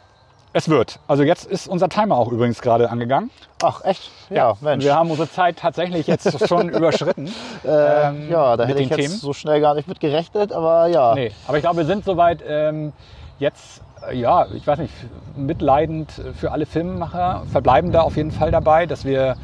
es 0.53 0.67
wird. 0.67 0.99
Also 1.07 1.23
jetzt 1.23 1.45
ist 1.45 1.67
unser 1.69 1.87
Timer 1.87 2.17
auch 2.17 2.29
übrigens 2.29 2.61
gerade 2.61 2.89
angegangen. 2.89 3.31
Ach, 3.63 3.83
echt? 3.85 4.11
Ja, 4.29 4.49
Und 4.51 4.61
Mensch. 4.63 4.83
wir 4.83 4.93
haben 4.95 5.09
unsere 5.09 5.29
Zeit 5.31 5.57
tatsächlich 5.57 6.07
jetzt 6.07 6.45
schon 6.49 6.67
überschritten. 6.69 7.27
äh, 7.63 7.69
ähm, 8.09 8.29
ja, 8.29 8.57
da 8.57 8.65
hätte 8.65 8.81
ich 8.81 8.89
jetzt 8.89 8.99
Themen. 8.99 9.13
so 9.15 9.31
schnell 9.31 9.61
gar 9.61 9.75
nicht 9.75 9.87
mit 9.87 9.99
gerechnet, 10.01 10.51
aber 10.51 10.87
ja. 10.87 11.15
Nee, 11.15 11.31
aber 11.47 11.57
ich 11.57 11.63
glaube, 11.63 11.77
wir 11.77 11.85
sind 11.85 12.03
soweit 12.03 12.43
ähm, 12.45 12.91
jetzt, 13.39 13.81
äh, 14.09 14.17
ja, 14.17 14.47
ich 14.53 14.67
weiß 14.67 14.79
nicht, 14.79 14.93
mitleidend 15.37 16.11
für 16.35 16.51
alle 16.51 16.65
Filmemacher, 16.65 17.43
verbleiben 17.51 17.91
da 17.93 18.01
auf 18.01 18.17
jeden 18.17 18.31
Fall 18.31 18.51
dabei, 18.51 18.85
dass 18.85 19.05
wir 19.05 19.35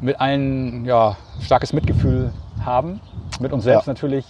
mit 0.00 0.20
allen 0.20 0.84
ja, 0.84 1.16
starkes 1.40 1.72
Mitgefühl 1.72 2.32
haben. 2.64 3.00
Mit 3.40 3.52
uns 3.52 3.64
selbst 3.64 3.86
Ja. 3.86 3.92
natürlich. 3.92 4.24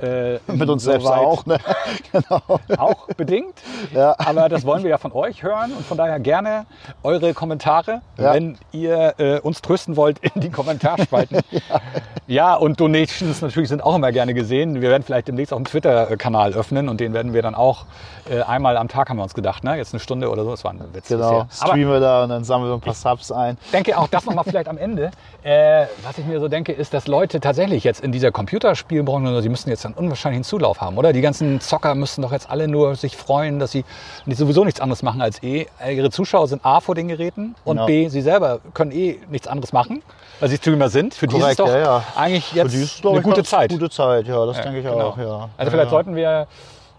Äh, 0.00 0.38
Mit 0.52 0.68
uns 0.68 0.84
selbst 0.84 1.06
auch. 1.06 1.46
Ne? 1.46 1.58
genau. 2.12 2.42
Auch 2.78 3.06
bedingt. 3.16 3.54
Ja. 3.92 4.14
Aber 4.18 4.48
das 4.48 4.64
wollen 4.66 4.82
wir 4.82 4.90
ja 4.90 4.98
von 4.98 5.12
euch 5.12 5.42
hören 5.42 5.72
und 5.72 5.86
von 5.86 5.96
daher 5.96 6.18
gerne 6.20 6.66
eure 7.02 7.32
Kommentare, 7.34 8.00
Ja. 8.18 8.34
wenn 8.34 8.58
ihr 8.72 9.14
äh, 9.18 9.38
uns 9.40 9.62
trösten 9.62 9.96
wollt 9.96 10.18
in 10.18 10.40
die 10.40 10.50
Kommentarspalten. 10.50 11.40
ja. 12.26 12.54
und 12.54 12.80
Donations 12.80 13.40
natürlich 13.40 13.68
sind 13.68 13.82
auch 13.84 13.94
immer 13.94 14.10
gerne 14.12 14.34
gesehen. 14.34 14.80
Wir 14.80 14.90
werden 14.90 15.02
vielleicht 15.04 15.28
demnächst 15.28 15.52
auch 15.52 15.58
einen 15.58 15.64
Twitter-Kanal 15.66 16.54
öffnen 16.54 16.88
und 16.88 17.00
den 17.00 17.12
werden 17.14 17.32
wir 17.32 17.42
dann 17.42 17.54
auch 17.54 17.86
äh, 18.30 18.40
einmal 18.42 18.76
am 18.76 18.88
Tag 18.88 19.10
haben 19.10 19.18
wir 19.18 19.22
uns 19.22 19.34
gedacht, 19.34 19.64
ne? 19.64 19.76
Jetzt 19.76 19.92
eine 19.92 20.00
Stunde 20.00 20.30
oder 20.30 20.44
so, 20.44 20.50
das 20.50 20.64
war 20.64 20.72
ein 20.72 20.80
Witz 20.92 21.08
Genau. 21.08 21.46
Streamen 21.50 22.00
da 22.00 22.24
und 22.24 22.30
dann 22.30 22.42
sammeln 22.44 22.70
wir 22.70 22.74
ein 22.74 22.80
paar 22.80 22.94
Subs 22.94 23.30
ein. 23.30 23.58
ich 23.64 23.70
denke 23.70 23.96
auch 23.98 24.08
das 24.08 24.24
nochmal 24.24 24.44
vielleicht 24.44 24.68
am 24.68 24.78
Ende. 24.78 25.10
Äh, 25.42 25.86
was 26.02 26.18
ich 26.18 26.24
mir 26.24 26.40
so 26.40 26.48
denke, 26.48 26.72
ist, 26.72 26.94
dass 26.94 27.06
Leute 27.06 27.38
tatsächlich 27.40 27.84
jetzt 27.84 28.02
in 28.02 28.12
dieser 28.12 28.32
Computerspielbranche, 28.32 29.42
sie 29.42 29.48
müssen 29.48 29.68
jetzt 29.68 29.83
einen 29.86 29.94
unwahrscheinlichen 29.94 30.44
Zulauf 30.44 30.80
haben, 30.80 30.96
oder? 30.96 31.12
Die 31.12 31.20
ganzen 31.20 31.60
Zocker 31.60 31.94
müssen 31.94 32.22
doch 32.22 32.32
jetzt 32.32 32.50
alle 32.50 32.68
nur 32.68 32.96
sich 32.96 33.16
freuen, 33.16 33.58
dass 33.58 33.72
sie 33.72 33.84
sowieso 34.26 34.64
nichts 34.64 34.80
anderes 34.80 35.02
machen 35.02 35.20
als 35.20 35.42
eh. 35.42 35.66
Äh, 35.80 35.96
Ihre 35.96 36.10
Zuschauer 36.10 36.48
sind 36.48 36.64
A 36.64 36.80
vor 36.80 36.94
den 36.94 37.08
Geräten 37.08 37.54
und 37.64 37.76
Genau. 37.76 37.86
B, 37.86 38.08
sie 38.08 38.22
selber 38.22 38.60
können 38.72 38.92
eh 38.92 39.18
nichts 39.30 39.46
anderes 39.46 39.72
machen, 39.72 40.02
weil 40.40 40.48
sie 40.48 40.56
Streamer 40.56 40.88
sind. 40.88 41.14
Für 41.14 41.26
die 41.26 41.36
ist 41.38 41.58
doch 41.58 41.68
ja, 41.68 41.78
ja. 41.78 42.04
eigentlich 42.16 42.52
jetzt 42.52 42.74
ist, 42.74 43.06
eine 43.06 43.22
gute 43.22 43.44
Zeit. 43.44 43.70
Gute 43.70 43.90
Zeit, 43.90 44.26
ja, 44.26 44.46
das 44.46 44.56
Ja, 44.58 44.62
denke 44.62 44.78
ich 44.78 44.84
genau. 44.84 45.00
auch, 45.00 45.18
ja. 45.18 45.24
Also 45.24 45.30
ja, 45.58 45.70
vielleicht 45.70 45.84
ja. 45.84 45.90
sollten 45.90 46.16
wir 46.16 46.46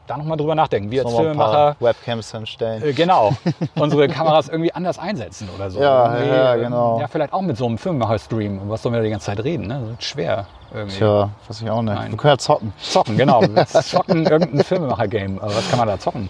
da 0.07 0.17
nochmal 0.17 0.37
drüber 0.37 0.55
nachdenken. 0.55 0.91
Wir 0.91 1.03
als 1.05 1.13
Filmemacher 1.15 1.75
Webcams 1.79 2.31
hinstellen. 2.31 2.83
äh, 2.83 2.93
genau, 2.93 3.33
unsere 3.75 4.07
Kameras 4.07 4.49
irgendwie 4.49 4.71
anders 4.73 4.99
einsetzen 4.99 5.49
oder 5.55 5.69
so. 5.71 5.79
Ja, 5.81 6.13
Irgendwie, 6.15 6.35
ja, 6.35 6.55
ähm, 6.55 6.61
genau. 6.61 6.99
Ja, 6.99 7.07
vielleicht 7.07 7.33
auch 7.33 7.41
mit 7.41 7.57
so 7.57 7.65
einem 7.65 7.77
Filmemacher-Stream. 7.77 8.61
Was 8.69 8.81
sollen 8.83 8.93
wir 8.93 8.99
da 8.99 9.03
die 9.05 9.09
ganze 9.11 9.25
Zeit 9.27 9.43
reden? 9.43 9.67
Ne? 9.67 9.79
Das 9.79 9.89
wird 9.89 10.03
schwer. 10.03 10.45
Irgendwie. 10.73 10.97
Tja, 10.97 11.29
weiß 11.47 11.61
ich 11.61 11.69
auch 11.69 11.81
nicht. 11.81 11.93
Nein. 11.95 12.11
Wir 12.11 12.17
können 12.17 12.33
ja 12.33 12.37
zocken. 12.37 12.73
Zocken, 12.81 13.17
genau. 13.17 13.41
Zocken 13.65 14.25
irgendein 14.25 14.63
Filmemacher-Game. 14.63 15.39
Aber 15.39 15.55
was 15.55 15.69
kann 15.69 15.79
man 15.79 15.87
da 15.87 15.97
zocken? 15.99 16.29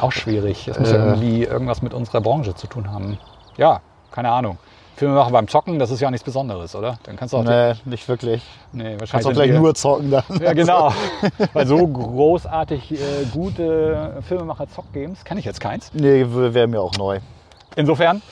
Auch 0.00 0.12
schwierig. 0.12 0.68
Es 0.68 0.78
muss 0.78 0.92
Äh. 0.92 0.96
irgendwie 0.96 1.44
irgendwas 1.44 1.80
mit 1.82 1.94
unserer 1.94 2.20
Branche 2.20 2.54
zu 2.54 2.66
tun 2.66 2.90
haben. 2.92 3.18
Ja, 3.56 3.80
keine 4.12 4.30
Ahnung. 4.30 4.58
Filmemacher 4.98 5.30
beim 5.30 5.46
Zocken, 5.46 5.78
das 5.78 5.90
ist 5.92 6.00
ja 6.00 6.10
nichts 6.10 6.24
Besonderes, 6.24 6.74
oder? 6.74 6.98
Dann 7.04 7.16
kannst 7.16 7.32
du 7.32 7.38
auch. 7.38 7.44
Nee, 7.44 7.74
nicht 7.84 8.08
wirklich. 8.08 8.42
nee, 8.72 8.96
wahrscheinlich 8.98 9.10
Kannst 9.10 9.26
auch 9.28 9.32
gleich 9.32 9.52
wir- 9.52 9.60
nur 9.60 9.74
zocken 9.74 10.10
dann. 10.10 10.24
Ja, 10.40 10.52
genau. 10.52 10.92
Weil 11.52 11.66
so 11.68 11.86
großartig 11.86 12.92
äh, 12.92 12.96
gute 13.32 14.16
Filmemacher-Zock-Games 14.26 15.24
kenne 15.24 15.38
ich 15.40 15.46
jetzt 15.46 15.60
keins. 15.60 15.90
Nee, 15.94 16.26
wäre 16.28 16.66
mir 16.66 16.80
auch 16.80 16.96
neu. 16.96 17.20
Insofern, 17.76 18.22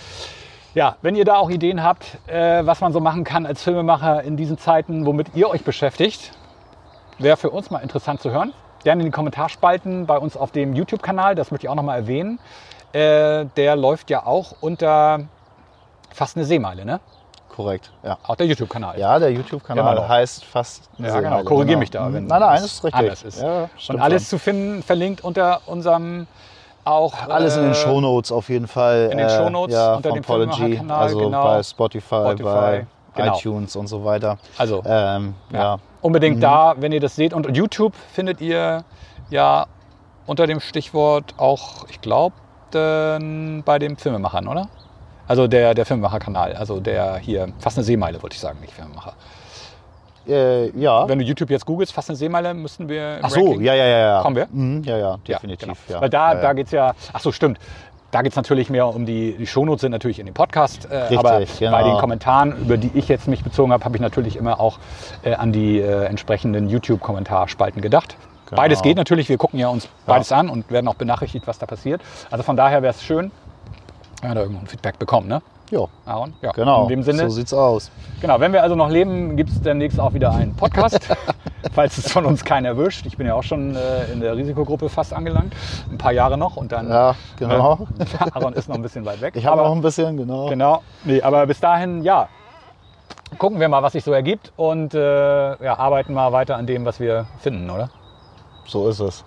ja, 0.75 0.97
wenn 1.03 1.15
ihr 1.15 1.25
da 1.25 1.37
auch 1.37 1.51
Ideen 1.51 1.85
habt, 1.85 2.19
äh, 2.27 2.67
was 2.67 2.81
man 2.81 2.93
so 2.93 2.99
machen 3.01 3.23
kann 3.23 3.47
als 3.47 3.63
Filmemacher 3.63 4.25
in 4.25 4.37
diesen 4.37 4.59
Zeiten, 4.59 5.07
womit 5.07 5.29
ihr 5.37 5.49
euch 5.49 5.63
beschäftigt, 5.63 6.33
wäre 7.19 7.37
für 7.37 7.51
uns 7.51 7.71
mal 7.71 7.79
interessant 7.79 8.21
zu 8.21 8.33
hören. 8.33 8.53
Gerne 8.83 9.03
in 9.03 9.07
die 9.07 9.13
Kommentarspalten 9.13 10.07
bei 10.07 10.19
uns 10.19 10.37
auf 10.37 10.51
dem 10.51 10.75
YouTube-Kanal, 10.75 11.37
das 11.37 11.53
möchte 11.53 11.67
ich 11.67 11.71
auch 11.71 11.75
nochmal 11.77 11.99
erwähnen. 12.01 12.41
Äh, 12.93 13.47
der 13.57 13.77
läuft 13.77 14.11
ja 14.11 14.27
auch 14.27 14.53
unter 14.61 15.21
fast 16.13 16.37
eine 16.37 16.45
Seemeile, 16.47 16.85
ne? 16.85 17.01
Korrekt, 17.49 17.91
ja. 18.03 18.19
Auch 18.27 18.37
der 18.37 18.47
YouTube-Kanal. 18.47 18.99
Ja, 18.99 19.19
der 19.19 19.33
YouTube-Kanal 19.33 19.95
Genau. 19.97 20.09
heißt 20.09 20.45
fast. 20.45 20.91
eine 20.99 21.09
Ja, 21.09 21.15
genau. 21.15 21.29
Seemeile, 21.29 21.45
Korrigier 21.45 21.77
mich 21.79 21.91
da, 21.91 22.09
Mhm. 22.09 22.15
wenn 22.15 22.27
Nein, 22.27 22.41
nein, 22.41 22.55
das 22.57 22.65
ist 22.67 22.85
richtig. 22.85 23.01
anders 23.01 23.23
ist. 23.23 23.41
Ja, 23.43 23.69
Und 23.89 24.01
alles 24.01 24.23
schon. 24.25 24.39
zu 24.39 24.45
finden, 24.45 24.83
verlinkt 24.83 25.25
unter 25.25 25.61
unserem 25.67 26.27
auch. 26.85 27.15
Alles 27.29 27.57
in 27.57 27.63
den 27.63 27.73
äh, 27.73 27.75
Shownotes 27.75 28.31
auf 28.31 28.49
jeden 28.51 28.67
Fall. 28.69 29.09
in 29.11 29.19
den 29.19 29.27
äh, 29.27 29.31
Shownotes 29.37 29.75
ja, 29.75 29.95
unter 29.95 30.13
dem 30.13 30.23
Pology, 30.23 30.53
Filmemacher-Kanal, 30.57 30.99
also 31.03 31.19
genau. 31.19 31.45
bei 31.45 31.63
Spotify, 31.63 32.15
Spotify, 32.27 32.43
bei 32.45 32.87
genau. 33.15 33.37
iTunes 33.39 33.75
und 33.77 33.87
so 33.87 34.05
weiter. 34.05 34.37
Also, 34.59 34.83
Ähm, 34.85 35.35
Ja. 35.51 35.59
ja. 35.59 35.77
Unbedingt 36.03 36.43
da, 36.43 36.75
wenn 36.77 36.93
ihr 36.93 37.01
das 37.01 37.17
seht. 37.17 37.33
Und 37.33 37.57
YouTube 37.57 37.95
findet 38.13 38.41
ihr 38.43 38.85
ja 39.31 39.67
unter 40.27 40.47
dem 40.47 40.61
Stichwort 40.61 41.35
auch, 41.39 41.87
ich 41.89 42.01
glaube, 42.03 42.35
bei 42.71 43.79
den 43.79 43.97
Filmemachern, 43.97 44.47
oder? 44.47 44.69
Also 45.29 45.47
der, 45.47 45.75
der 45.75 45.85
Filmemacher-Kanal, 45.87 46.55
also 46.55 46.81
der 46.81 47.17
hier, 47.17 47.49
fast 47.59 47.77
eine 47.79 47.85
Seemeile, 47.85 48.23
wollte 48.23 48.35
ich 48.35 48.41
sagen, 48.41 48.59
nicht 48.61 48.73
Filmemacher. 48.73 49.15
Äh, 50.29 50.71
ja. 50.79 51.09
Wenn 51.09 51.19
du 51.21 51.25
YouTube 51.25 51.51
jetzt 51.51 51.67
googelst, 51.67 51.93
fast 51.93 52.11
eine 52.11 52.17
Seemeile, 52.17 52.53
müssten 52.55 52.89
wir. 52.89 53.19
Ach 53.23 53.31
so, 53.31 53.41
Ranking- 53.41 53.63
ja, 53.63 53.75
ja, 53.75 53.87
ja. 53.87 53.99
ja. 53.99 54.23
Kommen 54.23 54.37
wir? 54.37 54.49
Mhm, 54.51 54.83
ja, 54.85 54.97
ja, 54.99 55.11
Ja, 55.27 55.37
definitiv. 55.37 55.61
genau. 55.61 55.79
Ja, 55.89 56.01
Weil 56.01 56.11
da, 56.11 56.33
ja, 56.33 56.41
da 56.41 56.43
ja. 56.49 56.53
geht 56.53 56.67
es 56.67 56.73
ja, 56.73 56.95
ach 57.13 57.21
so, 57.21 57.31
stimmt. 57.33 57.59
Da 58.13 58.23
geht 58.23 58.33
es 58.33 58.37
natürlich 58.37 58.71
mehr 58.71 58.87
um 58.87 59.05
die, 59.05 59.37
die 59.37 59.47
Shownotes 59.47 59.81
sind 59.83 59.91
natürlich 59.93 60.19
in 60.21 60.27
dem 60.27 60.35
Podcast, 60.35 60.87
äh, 60.87 60.97
Richtig, 60.97 61.19
aber 61.19 61.41
genau. 61.45 61.71
bei 61.73 61.83
den 61.83 61.99
Kommentaren, 61.99 62.57
über 62.57 62.77
die 62.77 62.91
ich 62.95 63.09
jetzt 63.09 63.29
mich 63.29 63.43
bezogen 63.45 63.73
habe, 63.73 63.85
habe 63.85 63.97
ich 63.97 64.01
natürlich 64.01 64.37
immer 64.37 64.59
auch 64.61 64.79
äh, 65.23 65.35
an 65.35 65.53
die 65.53 65.81
äh, 65.81 66.05
entsprechenden 66.05 66.69
YouTube-Kommentarspalten 66.69 67.83
gedacht. 67.83 68.17
Genau. 68.49 68.63
Beides 68.63 68.83
geht 68.83 68.97
natürlich, 68.97 69.29
wir 69.29 69.39
gucken 69.39 69.59
ja 69.59 69.69
uns 69.69 69.89
beides 70.07 70.31
an 70.31 70.49
und 70.49 70.71
werden 70.71 70.87
auch 70.87 70.95
benachrichtigt, 70.95 71.47
was 71.49 71.59
da 71.59 71.67
passiert. 71.67 72.01
Also 72.31 72.45
von 72.45 72.57
daher 72.57 72.81
wäre 72.83 72.95
es 72.95 73.03
schön, 73.03 73.33
wenn 74.27 74.31
wir 74.33 74.35
da 74.35 74.41
irgendwo 74.43 74.61
ein 74.63 74.67
Feedback 74.67 74.99
bekommen, 74.99 75.29
ne? 75.29 75.41
Jo, 75.71 75.89
Aaron? 76.05 76.35
Ja, 76.43 76.51
genau. 76.53 76.83
In 76.85 76.89
dem 76.89 77.03
Sinne, 77.03 77.23
So 77.23 77.29
sieht's 77.31 77.53
aus. 77.55 77.91
genau, 78.21 78.39
wenn 78.41 78.53
wir 78.53 78.63
also 78.63 78.75
noch 78.75 78.89
leben, 78.89 79.37
gibt 79.37 79.51
es 79.51 79.61
demnächst 79.63 79.99
auch 80.01 80.15
wieder 80.15 80.33
einen 80.33 80.55
Podcast, 80.55 81.01
falls 81.73 81.99
es 81.99 82.11
von 82.11 82.25
uns 82.25 82.45
keinen 82.45 82.65
erwischt. 82.67 83.07
Ich 83.07 83.17
bin 83.17 83.27
ja 83.27 83.35
auch 83.35 83.43
schon 83.43 83.75
äh, 83.77 84.05
in 84.13 84.21
der 84.21 84.37
Risikogruppe 84.37 84.89
fast 84.89 85.13
angelangt, 85.13 85.55
ein 85.91 85.99
paar 85.99 86.13
Jahre 86.13 86.37
noch 86.39 86.57
und 86.57 86.73
dann, 86.73 86.89
Ja, 86.89 87.15
genau. 87.37 87.87
äh, 87.99 88.05
Aaron 88.35 88.53
ist 88.55 88.69
noch 88.69 88.77
ein 88.77 88.83
bisschen 88.83 89.05
weit 89.05 89.21
weg. 89.21 89.35
Ich 89.37 89.47
habe 89.47 89.63
noch 89.63 89.73
ein 89.73 89.81
bisschen, 89.83 90.17
genau. 90.17 90.49
Genau, 90.49 90.83
nee, 91.05 91.23
aber 91.23 91.47
bis 91.47 91.61
dahin, 91.61 92.03
ja, 92.03 92.29
gucken 93.39 93.59
wir 93.61 93.69
mal, 93.69 93.83
was 93.83 93.93
sich 93.93 94.03
so 94.05 94.13
ergibt 94.13 94.53
und 94.57 94.95
äh, 94.95 95.65
ja, 95.65 95.79
arbeiten 95.79 96.15
mal 96.15 96.33
weiter 96.33 96.57
an 96.57 96.67
dem, 96.67 96.85
was 96.85 96.99
wir 97.01 97.27
finden, 97.39 97.71
oder? 97.71 97.91
So 98.67 98.89
ist 98.89 99.01
es. 99.01 99.25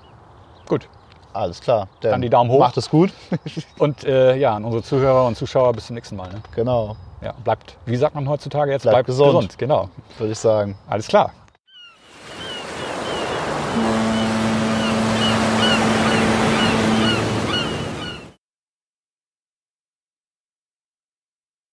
Gut. 0.68 0.88
Alles 1.34 1.62
klar. 1.62 1.88
Dann 2.02 2.22
die 2.22 2.30
Daumen 2.30 2.50
hoch. 2.50 2.60
Macht 2.60 2.78
es 2.78 2.90
gut. 2.90 3.12
und 3.78 4.04
äh, 4.04 4.36
ja, 4.36 4.56
an 4.56 4.66
unsere 4.66 4.84
Zuhörer 4.84 5.28
und 5.28 5.36
Zuschauer 5.36 5.74
bis 5.74 5.88
zum 5.88 5.96
nächsten 5.96 6.16
Mal. 6.16 6.30
Ne? 6.30 6.42
Genau. 6.56 6.96
Ja, 7.22 7.34
bleibt, 7.44 7.78
wie 7.86 7.98
sagt 7.98 8.16
man 8.16 8.28
heutzutage 8.30 8.72
jetzt? 8.72 8.84
Bleibt, 8.84 8.96
bleibt 8.96 9.08
gesund. 9.08 9.34
gesund. 9.34 9.58
Genau. 9.58 9.90
Würde 10.18 10.32
ich 10.32 10.40
sagen. 10.40 10.78
Alles 10.88 11.08
klar. 11.08 11.32